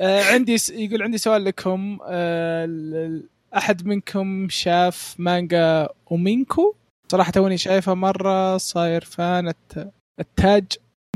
آه، 0.00 0.24
عندي 0.24 0.56
يقول 0.70 1.02
عندي 1.02 1.18
سؤال 1.18 1.44
لكم. 1.44 1.98
آه، 2.08 3.20
أحد 3.56 3.86
منكم 3.86 4.48
شاف 4.50 5.14
مانجا 5.18 5.88
أومينكو؟ 6.10 6.74
صراحة 7.12 7.30
توني 7.32 7.58
شايفها 7.58 7.94
مرة 7.94 8.56
صاير 8.56 9.04
فان. 9.04 9.48
الت- 9.48 9.90
التاج. 10.20 10.64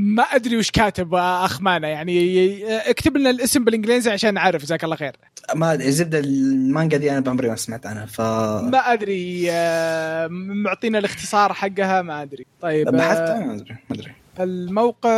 ما 0.01 0.23
أدري 0.23 0.57
وش 0.57 0.71
كاتب 0.71 1.13
آه، 1.15 1.45
أخ 1.45 1.61
مانا. 1.61 1.87
يعني 1.87 2.65
اكتب 2.89 3.17
لنا 3.17 3.29
الاسم 3.29 3.63
بالإنجليزي 3.63 4.11
عشان 4.11 4.33
نعرف. 4.33 4.61
جزاك 4.63 4.83
الله 4.83 4.95
خير. 4.95 5.15
ما 5.55 5.73
أدري 5.73 5.87
الزبده 5.87 6.19
المانجا 6.19 6.97
دي 6.97 7.11
أنا 7.11 7.19
بعمري 7.19 7.49
ما 7.49 7.55
سمعت 7.55 7.85
عنها 7.85 8.05
ف 8.05 8.21
ما 8.21 8.93
أدري 8.93 9.47
آه، 9.51 10.27
معطينا 10.31 10.99
الاختصار 10.99 11.53
حقها 11.53 12.01
ما 12.01 12.21
أدري. 12.21 12.45
طيب 12.61 12.87
بحثت 12.89 13.19
آه، 13.19 13.39
ما 13.39 13.53
أدري 13.53 13.75
ما 13.89 13.95
أدري. 13.95 14.11
الموقع 14.39 15.09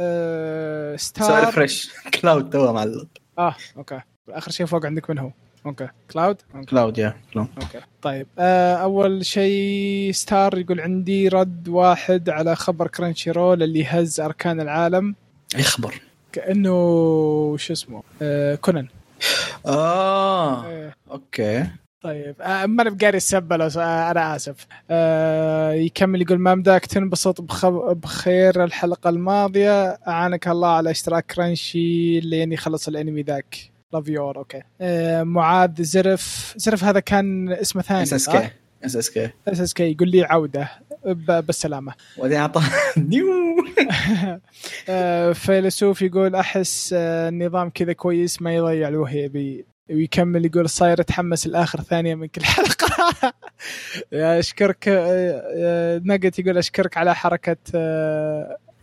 آه، 0.00 0.96
سؤال 0.96 1.00
ستار. 1.00 1.52
فريش. 1.52 1.90
كلاود 2.20 2.50
تو 2.50 2.72
معلق. 2.72 3.06
آه 3.38 3.56
okay. 3.76 4.00
آخر 4.28 4.50
شيء 4.50 4.66
فوق 4.66 4.86
عندك 4.86 5.10
من 5.10 5.18
هو؟ 5.18 5.30
Okay. 5.66 5.88
كلاود. 6.10 6.36
كلاود 6.68 6.98
يا 6.98 7.14
كلاود 7.32 7.48
okay. 7.62 7.80
طيب 8.02 8.26
آه 8.38 8.74
أول 8.74 9.24
شيء 9.24 10.12
ستار 10.12 10.58
يقول 10.58 10.80
عندي 10.80 11.28
رد 11.28 11.68
واحد 11.68 12.28
على 12.30 12.56
خبر 12.56 12.88
Crunchyroll 12.88 13.62
اللي 13.62 13.84
هز 13.84 14.20
أركان 14.20 14.60
العالم. 14.60 15.14
يخبر 15.56 16.00
كأنه 16.32 16.70
شو 17.56 17.72
اسمه؟ 17.72 18.02
آه 18.22 18.54
كونان. 18.54 18.88
آه. 19.66 20.66
آه. 20.66 20.92
أوكي. 21.10 21.66
طيب 22.02 22.34
آه 22.42 22.66
ما 22.66 22.82
أنا 22.82 22.90
بقاري 22.90 23.16
السبه 23.16 23.56
لو 23.56 23.68
آه 23.78 24.10
أنا 24.10 24.36
آسف. 24.36 24.66
آه 24.90 25.72
يكمل 25.72 26.22
يقول 26.22 26.38
ما 26.38 26.54
مداك 26.54 26.86
تنبسط 26.86 27.40
بخب... 27.40 27.72
بخير 28.00 28.64
الحلقة 28.64 29.10
الماضية. 29.10 29.84
أعانك 29.88 30.48
الله 30.48 30.68
على 30.68 30.90
اشتراك 30.90 31.26
كرانشي 31.26 32.20
لين 32.20 32.52
يخلص 32.52 32.88
الأنمي 32.88 33.22
ذاك. 33.22 33.56
لاف 33.92 34.08
يور 34.08 34.36
أوكي 34.38 34.62
آه 34.80 35.22
معاذ 35.22 35.82
زرف. 35.82 36.54
زرف 36.56 36.84
هذا 36.84 37.00
كان 37.00 37.48
اسمه 37.52 37.82
ثاني 37.82 38.02
اس 38.02 38.12
اس 38.12 38.30
كي 38.30 38.50
اس 38.84 38.96
اس 38.96 39.10
كي 39.10 39.30
اس 39.48 39.60
اس 39.60 39.74
كي 39.74 39.92
يقول 39.92 40.10
لي 40.10 40.24
عوده. 40.24 40.68
بالسلامة. 41.04 41.94
وبعدين 42.18 42.38
اعطاه 42.38 42.62
نيو. 42.96 43.26
آه، 44.88 45.32
فيلسوف 45.32 46.02
يقول 46.02 46.34
أحس 46.34 46.94
آه، 46.98 47.28
النظام 47.28 47.70
كذا 47.70 47.92
كويس 47.92 48.42
ما 48.42 48.54
يضيع 48.56 48.88
الوهيبي 48.88 49.66
ويكمل 49.90 50.46
يقول 50.46 50.68
صاير 50.68 51.00
أتحمس 51.00 51.46
لآخر 51.46 51.80
ثانية 51.80 52.14
من 52.14 52.26
كل 52.26 52.44
حلقة. 52.44 53.32
يا 54.12 54.38
أشكرك. 54.38 54.88
نقت 56.06 56.38
يقول 56.38 56.58
أشكرك 56.58 56.96
على 56.96 57.14
حركة 57.14 57.56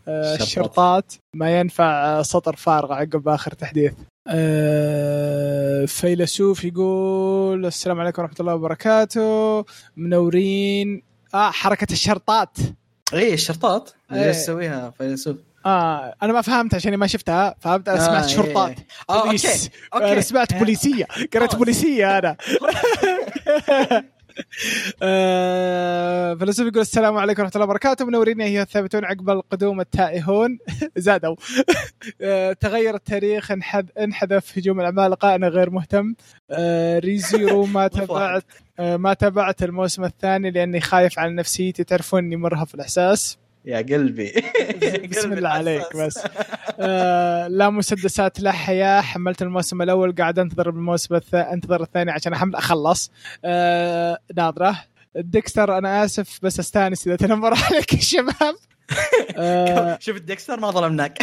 الشرطات. 0.08 1.14
ما 1.36 1.60
ينفع 1.60 2.22
سطر 2.22 2.56
فارغ 2.56 2.94
عقب 2.94 3.28
آخر 3.28 3.52
تحديث. 3.52 3.94
آه، 4.28 5.86
فيلسوف 5.86 6.64
يقول 6.64 7.66
السلام 7.66 8.00
عليكم 8.00 8.22
ورحمة 8.22 8.36
الله 8.40 8.56
وبركاته. 8.56 9.66
منورين. 9.98 11.02
آه 11.34 11.52
حركة 11.52 11.88
الشرطات. 11.92 12.58
اي 13.14 13.34
الشرطات. 13.34 13.90
إيه. 14.12 14.22
اللي 14.22 14.32
تسويها 14.32 14.94
فيلسوف؟ 14.98 15.38
آه 15.66 16.16
أنا 16.24 16.34
ما 16.34 16.42
فهمت 16.42 16.76
عشان 16.76 16.98
ما 16.98 17.08
شفتها 17.08 17.56
فهمت 17.60 17.90
أنا 17.90 18.00
سمعت 18.06 18.24
آه، 18.24 18.28
إيه. 18.28 18.36
شرطات. 18.36 18.76
آه 19.10 19.14
okay 19.16 19.26
police. 19.28 19.70
Okay. 19.94 20.12
أنا 20.14 20.22
سمعت 20.22 20.54
بوليسية. 20.54 21.06
قريت 21.34 21.54
آه. 21.54 21.58
بوليسية 21.58 22.18
أنا. 22.18 22.38
آه، 23.70 24.04
فيلسوف 26.40 26.68
يقول 26.68 26.82
السلام 26.82 27.18
عليكم 27.18 27.42
ورحمة 27.42 27.56
الله 27.56 27.66
وبركاته. 27.66 28.06
منورين 28.06 28.42
ايها 28.42 28.62
الثابتون 28.62 29.06
عقب 29.06 29.30
القدوم 29.30 29.82
التائهون. 29.82 30.58
زادوا. 30.98 31.36
آه، 32.22 32.54
تغير 32.54 32.96
التاريخ 32.96 33.52
انحذ 33.52 33.86
انحذف 34.00 34.58
هجوم 34.58 34.82
العمالقه 34.82 35.36
أنا 35.36 35.48
غير 35.48 35.70
مهتم. 35.70 36.16
آه، 36.52 37.00
Re:Zero 37.00 37.66
ما. 37.66 37.88
تابعت 37.88 38.44
آه، 38.80 38.98
ما 38.98 39.14
تابعت 39.14 39.64
الموسم 39.64 40.04
الثاني 40.04 40.52
لأني 40.52 40.82
خايف 40.82 41.20
على 41.20 41.34
نفسيتي 41.34 41.84
تعرفون 41.84 42.24
إني 42.24 42.36
مرهف 42.36 42.76
الإحساس. 42.76 43.43
يا 43.66 43.78
قلبي. 43.78 44.34
بسم 45.12 45.34
الله 45.34 45.50
عليك. 45.50 45.96
بس. 45.98 46.20
آه 46.80 47.48
لا 47.48 47.70
مسدسات 47.70 48.40
لا 48.40 48.52
حياة. 48.52 49.02
حملت 49.02 49.42
الموسم 49.42 49.82
الأول 49.82 50.16
قاعد 50.16 50.40
أنتظر 50.40 50.70
الموسم 50.70 51.16
الثاني 51.16 51.54
أنتظر 51.54 51.82
الثاني 51.84 52.12
عشان 52.12 52.34
أحمل 52.34 52.56
أخلص. 52.56 53.12
آه 53.46 54.18
ناظرة. 54.38 54.76
ديكستر 55.16 55.78
أنا 55.78 56.06
آسف 56.06 56.40
بس 56.44 56.60
أستانس 56.60 57.08
إذا 57.08 57.16
تنمر 57.16 57.54
عليك 57.72 57.94
الشباب 57.94 58.56
آه 59.38 59.98
شوف 60.02 60.18
الديكستر 60.18 60.60
ما 60.60 60.72
ظلمناك 60.72 61.18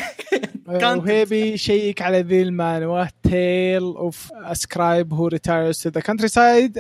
وهيبي 0.67 1.57
check 1.57 2.03
على 2.03 2.21
ذي 2.23 2.43
المانوا 2.43 3.05
Tale 3.23 3.83
of 3.83 4.33
Scribe 4.35 5.13
Who 5.15 5.27
Retires 5.27 5.79
to 5.83 5.89
the 5.89 6.01
Countryside 6.01 6.79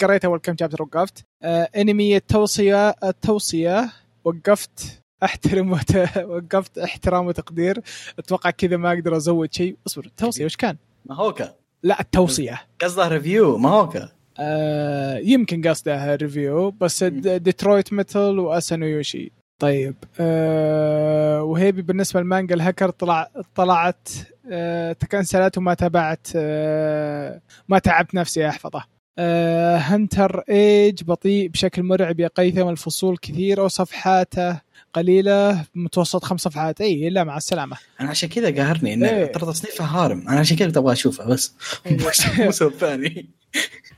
قريت 0.00 0.24
أول 0.24 0.38
كم 0.38 0.56
chapter 0.60 0.82
وقفت. 0.82 1.24
آه 1.42 1.68
انمي 1.76 2.16
التوصيه 2.16 2.88
التوصيه 3.04 3.90
وقفت 4.24 5.02
احترم 5.24 5.72
وت... 5.72 5.96
وقفت 6.30 6.78
احترام 6.78 7.26
وتقدير. 7.26 7.80
أتوقع 8.18 8.50
كذا 8.50 8.76
ما 8.76 8.92
أقدر 8.92 9.16
أزود 9.16 9.54
شيء. 9.54 9.76
اصبر 9.86 10.04
التوصية 10.06 10.44
وش 10.44 10.56
كان؟ 10.56 10.76
ما 11.06 11.14
هوكا. 11.14 11.54
لا 11.82 12.00
التوصية. 12.00 12.60
قصده 12.82 13.08
review 13.08 13.58
ماهوكا. 13.58 14.08
آه 14.38 15.18
يمكن 15.18 15.68
قصدها 15.68 16.14
review 16.14 16.70
بس 16.70 17.04
Detroit 17.04 17.92
Metal 17.92 18.38
واسانو 18.38 18.86
يوشي 18.86 19.32
طيب 19.58 19.94
آه 20.20 21.42
وهيبي 21.42 21.82
بالنسبة 21.82 22.20
للمانجا 22.20 22.54
الهكر 22.54 22.90
طلع 22.90 23.30
طلعت 23.54 24.08
آه 24.50 24.92
تكنسلت 24.92 25.58
وما 25.58 25.74
تابعت 25.74 26.26
آه 26.36 27.40
ما 27.68 27.78
تعبت 27.78 28.14
نفسي 28.14 28.48
أحفظه. 28.48 28.84
آه 29.18 29.76
هنتر 29.76 30.44
ايج 30.48 31.04
بطيء 31.04 31.48
بشكل 31.48 31.82
مرعب 31.82 32.20
يا 32.20 32.28
قيثم 32.28 32.68
الفصول 32.68 33.18
كثيره 33.18 33.62
وصفحاته 33.62 34.60
قليلة 34.94 35.64
متوسط 35.74 36.24
خمس 36.24 36.40
صفحات. 36.40 36.80
إي 36.80 37.10
لا 37.10 37.24
مع 37.24 37.36
السلامة. 37.36 37.76
أنا 38.00 38.10
عشان 38.10 38.28
كذا 38.28 38.54
قاهرني 38.56 38.94
انه 38.94 39.08
إيه. 39.08 39.26
ترى 39.26 39.46
تصنيفها 39.46 39.86
هارم. 39.86 40.28
أنا 40.28 40.40
عشان 40.40 40.56
كذا 40.56 40.78
أبغى 40.78 40.92
اشوفها 40.92 41.26
بس. 41.26 41.54
الموسم 41.86 42.66
الثاني 42.66 43.30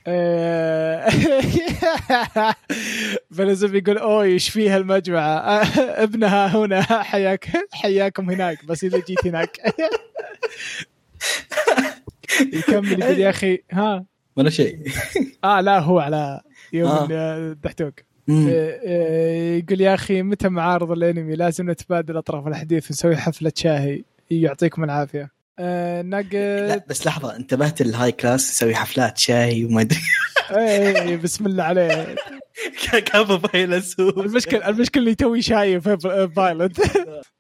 آه، 0.07 1.09
فيلسوف 3.37 3.75
يقول 3.75 3.99
أوه 3.99 4.23
إيش 4.23 4.49
فيها 4.49 4.77
المجمعه 4.77 5.39
آه، 5.39 5.65
ابنها 6.05 6.57
هنا 6.57 6.83
حياك 7.03 7.49
حياكم 7.73 8.31
هناك 8.31 8.65
بس 8.65 8.85
إذا 8.85 8.99
جيت 8.99 9.27
هناك. 9.27 9.75
يكمل 12.41 13.03
يقول 13.03 13.19
يا 13.19 13.31
أخي 13.31 13.59
ها؟ 13.73 14.05
ولا 14.37 14.51
شيء. 14.51 14.79
آه 15.45 15.61
لا 15.61 15.79
هو 15.79 15.99
على 15.99 16.41
يوم 16.73 16.91
آه. 16.91 17.07
الدحتوك. 17.39 18.01
آه، 18.31 18.81
آه، 18.87 19.57
يقول 19.57 19.81
يا 19.81 19.95
أخي 19.95 20.23
متى 20.23 20.49
معارض 20.49 20.91
الأنمي؟ 20.91 21.37
لازم 21.37 21.71
نتبادل 21.71 22.17
أطراف 22.17 22.47
الحديث 22.47 22.91
ونسوي 22.91 23.17
حفلة 23.17 23.53
شاي 23.57 24.05
يعطيكم 24.31 24.85
العافية. 24.85 25.31
آه 25.59 26.03
نقد 26.03 26.35
لا 26.69 26.85
بس 26.89 27.07
لحظة 27.07 27.37
انتبهت 27.37 27.81
الهاي 27.81 28.13
كلاس 28.13 28.51
يسوي 28.51 28.75
حفلات 28.75 29.19
شاي 29.19 29.65
وما 29.65 29.81
أدري. 29.81 29.99
إيه، 30.51 31.03
إيه، 31.03 31.17
بسم 31.17 31.47
الله 31.47 31.65
عليه. 31.65 32.17
كفو 33.07 33.39
فيلسوف 33.39 34.19
المشكلة 34.19 34.69
المشكلة 34.69 35.03
اللي 35.03 35.15
توي 35.15 35.43
شايف 35.43 35.89
فايلنت 36.37 36.81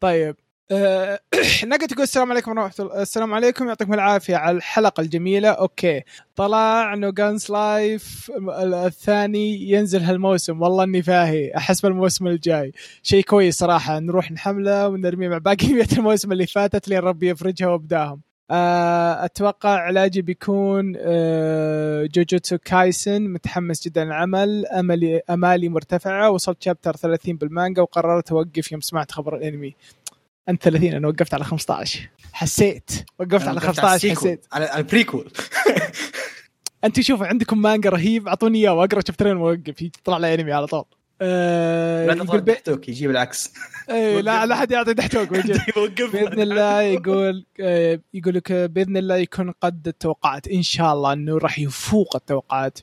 طيب. 0.01 0.36
نقد 1.64 1.92
يقول 1.92 2.02
السلام 2.02 2.32
عليكم 2.32 2.50
ورحمة 2.50 2.72
الله 2.80 3.02
السلام 3.02 3.34
عليكم 3.34 3.68
يعطيكم 3.68 3.94
العافية 3.94 4.36
على 4.36 4.56
الحلقة 4.56 5.00
الجميلة. 5.00 5.48
أوكي. 5.48 6.02
طلع 6.36 6.94
إنه 6.94 7.10
جانس 7.10 7.50
لايف 7.50 8.32
الثاني 8.74 9.70
ينزل 9.70 10.02
هالموسم. 10.02 10.62
والله 10.62 10.84
إني 10.84 11.02
فاهي. 11.02 11.56
أحس 11.56 11.80
بالموسم 11.80 12.26
الجاي. 12.26 12.72
شيء 13.02 13.24
كويس 13.24 13.58
صراحة. 13.58 13.98
نروح 13.98 14.32
نحمله 14.32 14.88
ونرميه 14.88 15.28
مع 15.28 15.38
باقي 15.38 15.84
الموسم 15.98 16.32
اللي 16.32 16.46
فاتت 16.46 16.88
لين 16.88 16.98
ربي 16.98 17.28
يفرجها 17.30 17.68
وابداهم. 17.68 18.20
آه، 18.50 19.24
أتوقع 19.24 19.70
علاجي 19.78 20.22
بيكون 20.22 20.92
آه، 20.98 22.06
جوجوتسو 22.14 22.58
كايسن 22.58 23.22
متحمس 23.22 23.84
جدا 23.84 24.04
للعمل. 24.04 24.66
املي 24.66 25.20
أمالي 25.30 25.68
مرتفعة. 25.68 26.30
وصلت 26.30 26.62
chapter 26.62 26.96
30 26.96 27.36
بالمانجا 27.36 27.82
وقررت 27.82 28.32
أوقف 28.32 28.72
يوم 28.72 28.80
سمعت 28.80 29.12
خبر 29.12 29.36
الأنمي. 29.36 29.74
أنت 30.49 30.62
30 30.62 30.88
أنا 30.88 31.09
وقفت 31.09 31.34
على 31.34 31.45
15 31.45 32.09
حسيت. 32.32 32.90
وقفت 33.18 33.49
على 33.49 33.61
15 33.61 34.11
حسيت. 34.11 34.47
على 34.53 34.64
على 34.64 34.78
ال 34.80 34.87
prequel 34.87 35.32
أنت 36.84 37.01
شوف 37.01 37.22
عندكم 37.22 37.62
مانجا 37.62 37.90
رهيب 37.90 38.28
أعطوني 38.28 38.59
إياه 38.59 38.72
وأقرأ 38.72 39.01
شابترين 39.07 39.36
وأوقف. 39.36 39.82
يطلع 39.82 40.18
لي 40.18 40.34
انمي 40.34 40.53
على 40.53 40.66
طول. 40.66 40.84
آه 41.24 42.06
لا 42.06 42.14
يقول 42.14 42.26
تطلع 42.26 42.40
بي... 42.40 42.52
تحتوك 42.52 42.88
يجيب 42.88 43.10
العكس. 43.10 43.52
إيه، 43.90 44.20
لا 44.26 44.46
لا 44.46 44.56
حد 44.56 44.70
يعطي 44.70 44.94
تحتوك 44.94 45.32
وجه. 45.32 45.60
بإذن 46.12 46.40
الله 46.40 46.82
يقول 46.82 47.46
آه، 47.60 48.00
يقول 48.14 48.34
لك 48.34 48.52
بإذن 48.52 48.96
الله 48.96 49.16
يكون 49.16 49.50
قد 49.50 49.88
التوقعات. 49.88 50.48
إن 50.48 50.62
شاء 50.62 50.92
الله 50.92 51.12
إنه 51.12 51.38
راح 51.38 51.58
يفوق 51.58 52.16
التوقعات. 52.16 52.78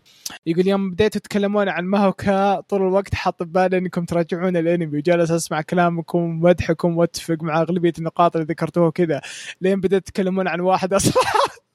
يقول 0.46 0.68
يوم 0.68 0.92
بديتوا 0.92 1.22
تتكلمون 1.22 1.70
عن 1.70 1.86
ماهوكا 1.86 2.60
طول 2.60 2.82
الوقت 2.82 3.16
حاط 3.16 3.44
ببالي 3.44 3.78
إنكم 3.78 4.06
تراجعون 4.06 4.58
الأنمي 4.58 4.98
وجالس 4.98 5.32
اسمع 5.32 5.62
كلامكم 5.62 6.20
ومدحكم 6.20 6.98
واتفق 6.98 7.38
مع 7.44 7.62
أغلبية 7.62 7.94
النقاط 7.98 8.36
اللي 8.36 8.48
ذكرتوها 8.50 8.90
كذا 8.90 9.22
لين 9.62 9.82
بديت 9.82 10.08
تتكلمون 10.08 10.48
عن 10.48 10.60
واحد 10.60 10.94
أصلا. 10.94 11.14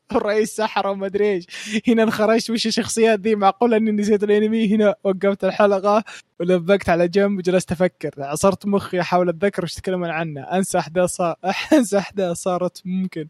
الرئيس 0.13 0.57
سحر 0.57 0.87
وما 0.87 1.07
أدري 1.07 1.33
إيش. 1.33 1.45
هنا 1.89 2.03
انخرجت 2.03 2.51
وش 2.51 2.67
الشخصيات 2.67 3.21
ذي؟ 3.21 3.35
معقوله 3.35 3.77
أني 3.77 3.91
نسيت 3.91 4.25
الأنمي؟ 4.25 4.75
هنا 4.75 4.95
وقفت 5.05 5.45
الحلقة 5.45 6.05
ولبقت 6.41 6.89
على 6.89 7.09
جنب 7.09 7.39
وجلست 7.39 7.73
أفكر. 7.73 8.11
عصرت 8.19 8.67
مخي 8.67 9.01
أحاول 9.01 9.29
أتذكر 9.29 9.65
وش 9.65 9.75
تكلمون 9.75 10.11
عنه. 10.11 10.41
أنسى 10.43 10.79
أحداث 10.79 11.11
صار 11.11 11.37
أنسى 11.73 11.99
أحداث 11.99 12.37
صارت 12.37 12.83
ممكن. 12.85 13.29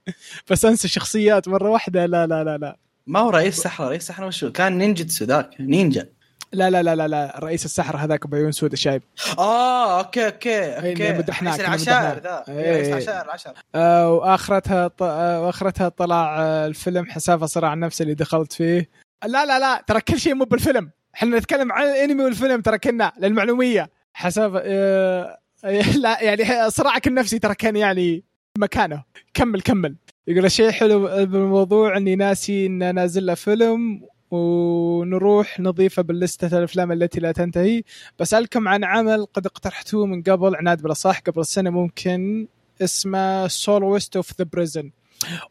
بس 0.50 0.64
أنسى 0.64 0.88
شخصيات 0.88 1.48
مرة 1.48 1.70
واحدة. 1.70 2.06
لا 2.06 2.26
لا 2.26 2.44
لا 2.44 2.58
لا. 2.58 2.76
ما 3.06 3.20
هو 3.20 3.30
رئيس 3.30 3.56
سحرة 3.56 3.88
رئيس 3.88 4.02
سحرة 4.02 4.26
وشو 4.26 4.52
كان 4.52 4.78
نينجتسو 4.78 5.24
ذاك 5.24 5.50
نينجا. 5.60 6.08
لا 6.54 6.70
لا 6.70 6.82
لا 6.82 6.96
لا, 6.96 7.08
لا. 7.08 7.38
رئيس 7.38 7.64
السحر 7.64 7.96
هذاك 7.96 8.26
بعيون 8.26 8.52
سودة 8.52 8.76
شايب 8.76 9.02
آه 9.38 9.98
أوكي 9.98 10.26
أوكي 10.26 10.50
إيه، 10.50 10.90
أوكي. 10.90 11.12
مدحناك، 11.18 11.60
رئيس 11.60 11.88
العشائر. 11.88 12.18
ذا. 12.22 12.44
إيه. 12.48 12.72
رئيس 12.72 12.88
العشائر 12.88 13.24
العشر 13.24 13.52
آه 13.74 14.12
وآخرتها 14.12 14.88
ط... 14.88 15.02
آه 15.02 15.46
وآخرتها 15.46 15.88
طلع 15.88 16.40
آه 16.42 16.66
الفيلم 16.66 17.04
حسافة 17.10 17.46
صراع 17.46 17.74
نفسه 17.74 18.02
اللي 18.02 18.14
دخلت 18.14 18.52
فيه. 18.52 18.90
لا 19.24 19.46
لا 19.46 19.58
لا 19.58 19.84
ترى 19.86 20.00
كل 20.00 20.18
شيء 20.18 20.34
مو 20.34 20.44
بالفيلم. 20.44 20.90
إحنا 21.14 21.38
نتكلم 21.38 21.72
عن 21.72 21.84
الأنمي 21.86 22.24
والفيلم 22.24 22.60
ترى 22.60 22.78
كنا 22.78 23.12
للمعلومية. 23.18 23.90
حسافة 24.14 24.62
آه 24.64 25.38
لا 26.02 26.22
يعني 26.22 26.70
صراعك 26.70 27.06
النفسي 27.06 27.38
ترى 27.38 27.54
كان 27.54 27.76
يعني 27.76 28.24
مكانه. 28.58 29.02
كمل 29.34 29.60
كمل. 29.60 29.96
يقول 30.28 30.44
الشيء 30.44 30.70
حلو 30.70 31.06
بالموضوع 31.26 31.96
إني 31.96 32.16
ناسي 32.16 32.66
إن 32.66 32.94
نازل 32.94 33.26
له 33.26 33.34
فيلم. 33.34 34.02
ونروح 34.34 35.60
نضيفه 35.60 36.02
بال 36.02 36.18
list 36.18 36.50
ة 36.50 36.58
الأفلام 36.58 36.92
التي 36.92 37.20
لا 37.20 37.32
تنتهي. 37.32 37.82
بسألكم 38.18 38.68
عن 38.68 38.84
عمل 38.84 39.26
قد 39.34 39.46
اقترحتوه 39.46 40.06
من 40.06 40.22
قبل 40.22 40.56
عناد 40.56 40.82
بلا 40.82 40.94
صح 40.94 41.18
قبل 41.20 41.40
السنة 41.40 41.70
ممكن 41.70 42.48
اسمه 42.82 43.48
سولوست 43.48 44.16
of 44.16 44.32
the 44.38 44.44
prison 44.52 44.90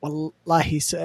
والله 0.01 0.79
س... 0.79 0.95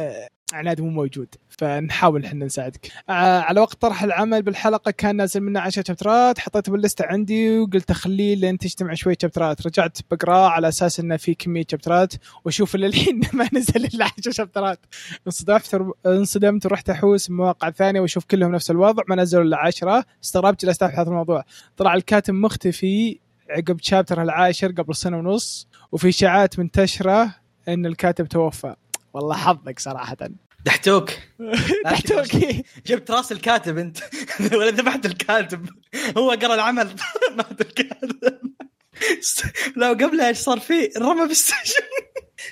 عناد 0.53 0.81
مو 0.81 0.91
موجود. 0.91 1.29
فنحاول 1.59 2.25
إحنا 2.25 2.45
نساعدك. 2.45 2.89
آه 3.09 3.41
على 3.41 3.61
وقت 3.61 3.83
طرح 3.83 4.03
العمل 4.03 4.43
بالحلقة 4.43 4.91
كان 4.91 5.17
نازل 5.17 5.41
منه 5.41 5.61
10 5.61 5.85
شابترات 5.87 6.39
حطيته 6.39 6.73
باللسته 6.73 7.05
عندي 7.07 7.59
وقلت 7.59 7.91
أخليه 7.91 8.35
لين 8.37 8.59
تجتمع 8.59 8.95
شوية 8.95 9.17
شابترات 9.23 9.67
رجعت 9.67 9.99
بقراه 10.11 10.49
على 10.49 10.69
أساس 10.69 11.01
إنه 11.01 11.17
في 11.17 11.35
كمية 11.35 11.65
شابترات 11.71 12.13
وأشوف 12.45 12.77
للحين 12.77 13.21
ما 13.33 13.49
نزل 13.53 13.85
إلا 13.85 14.05
10 14.19 14.33
شابترات 14.33 14.79
انصدمت 15.27 15.95
انصدمت 16.07 16.67
ورحت 16.67 16.91
أحوس 16.91 17.31
مواقع 17.31 17.71
ثانية 17.71 18.01
وأشوف 18.01 18.25
كلهم 18.25 18.53
نفس 18.53 18.71
الوضع 18.71 19.03
ما 19.09 19.17
نزلوا 19.17 19.45
إلا 19.45 19.57
10 19.57 20.05
استغربت 20.25 20.65
جلست 20.65 20.83
أبحث 20.83 21.09
الموضوع. 21.09 21.45
طلع 21.77 21.95
الكاتب 21.95 22.35
مختفي 22.35 23.19
عقب 23.51 23.79
شابتر 23.83 24.23
العاشر 24.23 24.73
قبل 24.73 24.95
سنة 24.95 25.19
ونص 25.19 25.69
وفي 25.93 26.09
إشاعات 26.09 26.59
منتشرة 26.59 27.35
إن 27.69 27.87
الكاتب 27.87 28.29
توفى. 28.29 28.75
والله 29.13 29.37
حظك 29.37 29.79
صراحة. 29.79 30.17
دحتوك. 30.65 31.11
دحتوك. 31.85 32.27
جبت 32.87 33.11
راس 33.11 33.33
الكاتب 33.33 33.79
انت. 33.79 33.99
ولا 34.53 34.71
ذبحت 34.71 35.07
الكاتب. 35.07 35.69
هو 36.17 36.31
قرأ 36.31 36.55
العمل. 36.55 36.97
مات 37.37 37.61
الكاتب. 37.61 38.39
لا 39.77 39.91
وقبلها 39.91 40.29
إيش 40.29 40.39
صار 40.39 40.61
فيه؟ 40.61 40.91
رمى 40.99 41.27
بالسجن 41.29 41.85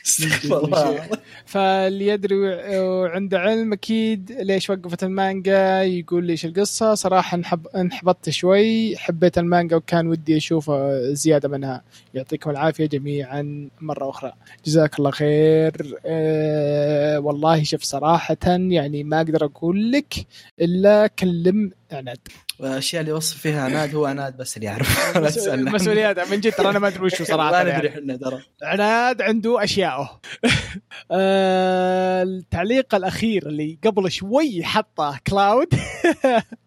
استغفر 0.07 0.59
الله. 0.65 1.09
فاللي 1.47 2.07
يدري 2.07 2.35
وعنده 2.79 3.39
علم 3.39 3.73
أكيد 3.73 4.33
ليش 4.33 4.71
وقفت 4.71 5.05
المانجا 5.05 5.83
يقول 5.83 6.25
ليش 6.25 6.45
القصة. 6.45 6.95
صراحة 6.95 7.35
انحب 7.37 7.67
انحبطت 7.67 8.31
شوي 8.31 8.97
حبيت 8.97 9.39
المانجا 9.39 9.77
وكان 9.77 10.07
ودي 10.07 10.37
أشوفه 10.37 11.03
زيادة 11.13 11.49
منها. 11.49 11.83
يعطيكم 12.15 12.51
العافية 12.51 12.87
جميعا 12.87 13.69
مرة 13.81 14.11
أخرى. 14.11 14.33
جزاك 14.67 14.99
الله 14.99 15.11
خير. 15.11 15.99
أه 16.07 17.19
والله 17.21 17.63
شوف 17.63 17.83
صراحة 17.83 18.37
يعني 18.47 19.05
ما 19.05 19.17
أقدر 19.17 19.45
أقول 19.45 19.93
لك 19.93 20.15
إلا 20.61 21.07
كلم 21.07 21.71
عناد 21.95 22.19
والاشياء 22.59 23.01
اللي 23.01 23.11
يوصف 23.13 23.37
فيها 23.39 23.63
عناد 23.65 23.95
هو 23.95 24.07
عناد 24.07 24.37
بس 24.37 24.57
اللي 24.57 24.67
يعرف. 24.67 25.17
مسؤوليات 25.75 26.31
من 26.33 26.41
جد 26.41 26.53
ترى 26.53 26.71
أنا 26.71 26.79
ما 26.79 26.89
أدري 26.89 27.03
وش 27.05 27.23
صراحة. 27.33 27.51
ما. 27.65 27.77
ندري 27.77 27.89
إحنا 27.89 28.17
ترى. 28.17 28.43
عناد 28.63 29.23
عنده 29.23 29.65
أشياءه. 29.65 30.21
آه، 31.11 32.23
التعليق 32.23 32.95
الأخير 32.95 33.47
اللي 33.49 33.79
قبل 33.85 34.11
شوي 34.11 34.65
حطه 34.65 35.19
كلاود. 35.27 35.69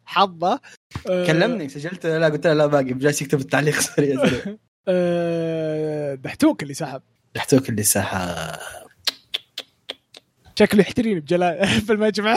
حظه. 0.06 0.60
آه، 1.10 1.28
كلمني 1.28 1.70
سجلت؟ 1.70 2.06
لا 2.06 2.28
قلت 2.30 2.48
له 2.48 2.54
لا 2.54 2.66
باقي. 2.66 2.84
جالس 2.94 3.22
يكتب 3.22 3.40
التعليق. 3.40 3.80
سريع 3.80 4.26
سريع 4.28 4.56
آه، 4.88 6.16
دحتوك 6.16 6.64
اللي 6.64 6.74
سحب. 6.74 7.02
دحتوك 7.36 7.70
اللي 7.70 7.84
ساحه 7.84 8.60
شكله 10.60 10.82
يحتريني 10.82 11.20
بجلال 11.20 11.68
في 11.86 11.94
المجمع. 11.94 12.36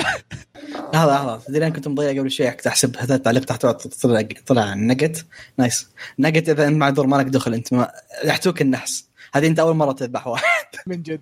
لحظة 0.94 1.12
لحظة. 1.14 1.36
تدري 1.46 1.66
أنا 1.66 1.74
كنت 1.74 1.88
مضيع 1.88 2.20
قبل 2.20 2.30
شوي 2.30 2.48
أحسب 2.48 2.96
هذا 2.96 3.14
التعليق 3.14 3.44
تحت 3.44 3.66
طلع 3.66 4.28
طلع 4.46 4.74
نقت. 4.74 5.24
نايس. 5.58 5.88
نقت 6.18 6.48
إذا 6.48 6.70
معذور 6.70 7.06
ما 7.06 7.16
لك 7.16 7.26
دخل 7.26 7.54
أنت 7.54 7.72
ما 7.72 7.90
دحتوك 8.24 8.62
النحس. 8.62 9.08
هذه 9.34 9.46
أنت 9.46 9.58
أول 9.58 9.76
مرة 9.76 9.92
تذبح 9.92 10.26
واحد. 10.26 10.66
من 10.86 11.02
جد. 11.02 11.20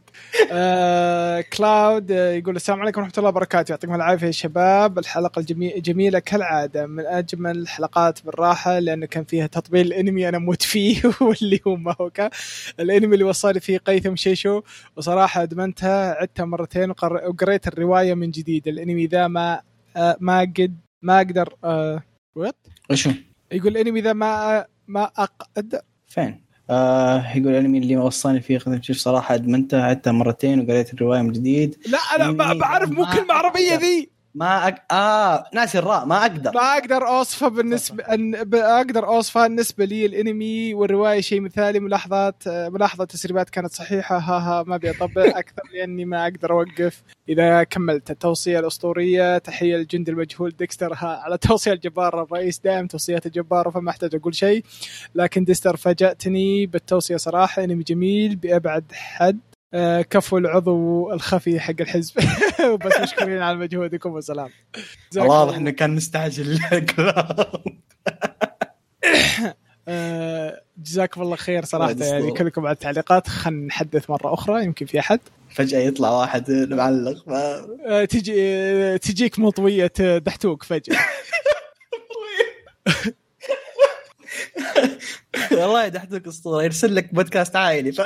آه 0.53 1.41
كلاود 1.41 2.13
آه، 2.13 2.33
يقول 2.33 2.57
السلام 2.57 2.81
عليكم 2.81 3.01
ورحمة 3.01 3.15
الله 3.19 3.29
وبركاته. 3.29 3.73
يعطيكم 3.73 3.95
العافية 3.95 4.27
يا 4.27 4.33
شباب. 4.33 4.99
الحلقة 4.99 5.41
الجميله 5.41 5.81
جميلة 5.81 6.19
كالعادة. 6.19 6.87
من 6.87 7.07
أجمل 7.07 7.59
الحلقات 7.59 8.25
بالراحة 8.25 8.79
لأنه 8.79 9.07
كان 9.07 9.25
فيها 9.25 9.47
تطبيل 9.47 9.87
الأنمي 9.87 10.29
أنا 10.29 10.39
موت 10.39 10.63
فيه 10.63 11.03
واللي 11.21 11.61
هو 11.67 11.77
ماهوكا 11.77 12.31
الأنمي 12.81 13.15
اللي 13.15 13.25
وصلي 13.25 13.61
فيه 13.61 13.79
قيثم 13.79 14.17
شيشو. 14.17 14.63
وصراحة 14.97 15.43
أدمنتها 15.43 16.15
عدتها 16.15 16.45
مرتين 16.45 16.91
وقر- 16.91 17.29
وقريت 17.29 17.69
الرواية 17.69 18.15
من 18.15 18.31
جديد. 18.31 18.69
الأنمي 18.69 19.07
ذا 19.07 19.27
ما 19.29 19.61
آه 19.97 20.17
ما 20.21 20.41
قد 20.41 20.77
ما 21.03 21.17
أقدر 21.17 21.55
آه 21.65 22.03
وات 22.35 22.57
وشو 22.91 23.11
يقول 23.53 23.69
الأنمي 23.77 24.01
ذا 24.01 24.13
ما 24.13 24.65
ما 24.89 25.05
أقدر 25.05 25.81
فين؟ 26.09 26.49
آه 26.71 27.37
يقول 27.37 27.49
الانمي 27.49 27.79
اللي 27.79 27.97
وصاني 27.97 28.41
فيه 28.41 28.59
قدم 28.59 28.83
شيف 28.83 28.97
صراحة 28.97 29.35
أدمنته 29.35 29.83
عدتها 29.83 30.12
مرتين 30.12 30.61
وقريت 30.61 30.95
الرواية 30.95 31.23
من 31.23 31.33
جديد 31.33 31.77
لا 31.89 31.99
أنا 32.16 32.31
ما 32.31 32.51
إني 32.51 32.59
بعرف 32.61 32.91
مو 32.91 33.07
كلمة 33.07 33.35
عربية. 33.35 33.75
ذي 33.75 34.11
ما 34.35 34.68
أك... 34.68 34.83
آه 34.91 35.45
ناسي 35.55 35.78
الراء 35.78 36.07
ما 36.07 36.22
أقدر. 36.22 36.51
ما 36.55 36.61
أقدر 36.78 37.09
أوصفه 37.09 37.49
بالنسبة 37.49 38.05
أن... 38.05 38.45
ب- 38.45 38.55
أقدر 38.55 39.07
أوصفها 39.07 39.47
بالنسبة 39.47 39.85
لي 39.85 40.07
الأنمي 40.07 40.74
والرواية 40.74 41.20
شيء 41.20 41.41
مثالي 41.41 41.81
ملاحظات 41.81 42.43
ملاحظة 42.47 43.05
تسريبات 43.05 43.51
كانت 43.51 43.72
صحيحة 43.72 44.18
ها 44.18 44.39
ها 44.39 44.62
ما 44.66 44.74
أبي 44.74 44.91
أطبق 44.91 45.37
أكثر 45.39 45.62
لأني 45.74 46.05
ما 46.05 46.22
أقدر 46.24 46.53
أوقف. 46.53 47.03
إذا 47.28 47.62
كملت 47.62 48.11
التوصية 48.11 48.59
الأسطورية 48.59 49.39
تحية 49.39 49.76
للجندي 49.76 50.11
المجهول 50.11 50.51
ديكستر 50.59 50.93
ها 50.95 51.20
على 51.24 51.39
توصية 51.39 51.72
الجبار 51.72 52.22
الرئيس 52.22 52.59
دائم 52.59 52.87
توصيات 52.87 53.26
الجبار 53.26 53.70
فما 53.70 53.91
أحتاج 53.91 54.14
أقول 54.14 54.35
شيء. 54.35 54.64
لكن 55.14 55.45
ديكستر 55.45 55.76
فاجأتني 55.76 56.66
بالتوصية 56.66 57.16
صراحة 57.16 57.64
أنمي 57.64 57.83
جميل 57.83 58.37
بأبعد 58.37 58.85
حد. 58.93 59.39
كفو 60.11 60.39
العضو 60.39 61.12
الخفي 61.12 61.61
حق 61.61 61.75
الحزب. 61.81 62.14
وبس 62.73 63.01
مشكورين 63.01 63.43
على 63.43 63.57
مجهودكم 63.57 64.12
وسلام. 64.12 64.51
واضح 65.16 65.57
انه 65.57 65.71
كان 65.71 65.95
مستعجل. 65.95 66.59
آه، 69.89 70.62
جزاكم 70.79 71.23
الله 71.23 71.37
خير 71.37 71.64
صراحة. 71.64 71.97
يعني. 72.01 72.33
كلكم 72.33 72.66
على 72.66 72.73
التعليقات. 72.73 73.29
خلينا 73.29 73.66
نحدث 73.66 74.11
مرة 74.11 74.35
أخرى 74.35 74.64
يمكن 74.64 74.87
في 74.87 74.99
أحد. 74.99 75.21
فجأة 75.51 75.79
يطلع 75.79 76.11
واحد 76.11 76.51
معلق 76.51 77.29
ما... 77.29 77.66
آه، 77.87 78.05
تجي 78.05 78.35
آه، 78.39 78.97
تجيك 78.97 79.39
مطويه 79.39 79.93
آه، 80.01 80.18
دحتوك 80.18 80.62
فجأة. 80.62 80.99
والله 85.53 85.88
دحتوك 85.88 86.26
أسطورة 86.26 86.62
يرسل 86.62 86.94
لك 86.94 87.14
بودكاست 87.14 87.57
عائلي 87.57 87.92
ف... 87.92 88.01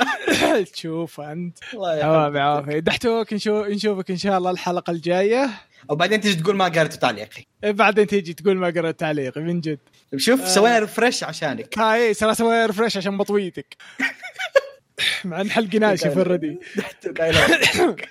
تشوف 0.73 1.21
أنت. 1.31 1.57
الله. 1.73 2.39
عافيه 2.41 2.79
دحتوك 2.79 3.33
نشوف 3.33 3.67
نشوفك 3.67 4.11
إن 4.11 4.17
شاء 4.17 4.37
الله 4.37 4.51
الحلقة 4.51 4.91
الجاية. 4.91 5.49
وبعدين 5.89 6.21
تيجي 6.21 6.41
تقول 6.41 6.55
ما 6.55 6.65
قريت 6.65 6.93
تعليقي. 6.93 7.43
إيه، 7.63 7.71
بعدين 7.71 8.07
تيجي 8.07 8.33
تقول 8.33 8.57
ما 8.57 8.67
قرأت 8.67 8.99
تعليق 8.99 9.37
من 9.37 9.61
جد. 9.61 9.79
شوف 10.17 10.41
آه. 10.41 10.45
سوينا 10.47 10.79
refresh 10.79 11.23
عشانك. 11.23 11.79
ها 11.79 11.95
اي 11.95 12.13
ترى 12.13 12.35
سوي 12.35 12.65
refresh 12.65 12.97
عشان 12.97 13.13
مطويتك 13.13 13.77
مع 15.25 15.41
إن 15.41 15.51
حلقي 15.51 15.79
ناشف 15.79 16.17
اوريدي 16.17 16.59
دحتوك. 16.75 18.01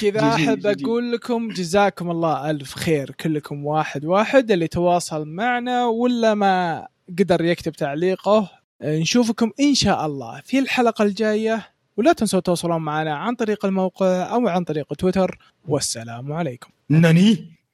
كذا 0.00 0.34
أحب. 0.34 0.66
أقول 0.66 1.12
لكم 1.12 1.48
جزاكم 1.48 2.10
الله 2.10 2.50
ألف 2.50 2.74
خير 2.74 3.10
كلكم 3.10 3.66
واحد 3.66 4.04
واحد 4.04 4.50
اللي 4.50 4.68
تواصل 4.68 5.28
معنا 5.28 5.86
ولا 5.86 6.34
ما 6.34 6.86
قدر 7.18 7.44
يكتب 7.44 7.72
تعليقه. 7.72 8.50
نشوفكم 8.82 9.50
إن 9.60 9.74
شاء 9.74 10.06
الله 10.06 10.40
في 10.44 10.58
الحلقة 10.58 11.02
الجاية. 11.04 11.66
ولا 11.96 12.12
تنسوا 12.12 12.40
تتواصلون 12.40 12.82
معنا 12.82 13.14
عن 13.14 13.34
طريق 13.34 13.64
الموقع 13.64 14.34
أو 14.34 14.48
عن 14.48 14.64
طريق 14.64 14.94
تويتر. 14.94 15.38
والسلام 15.68 16.32
عليكم. 16.32 16.70
ناني؟ 16.88 17.59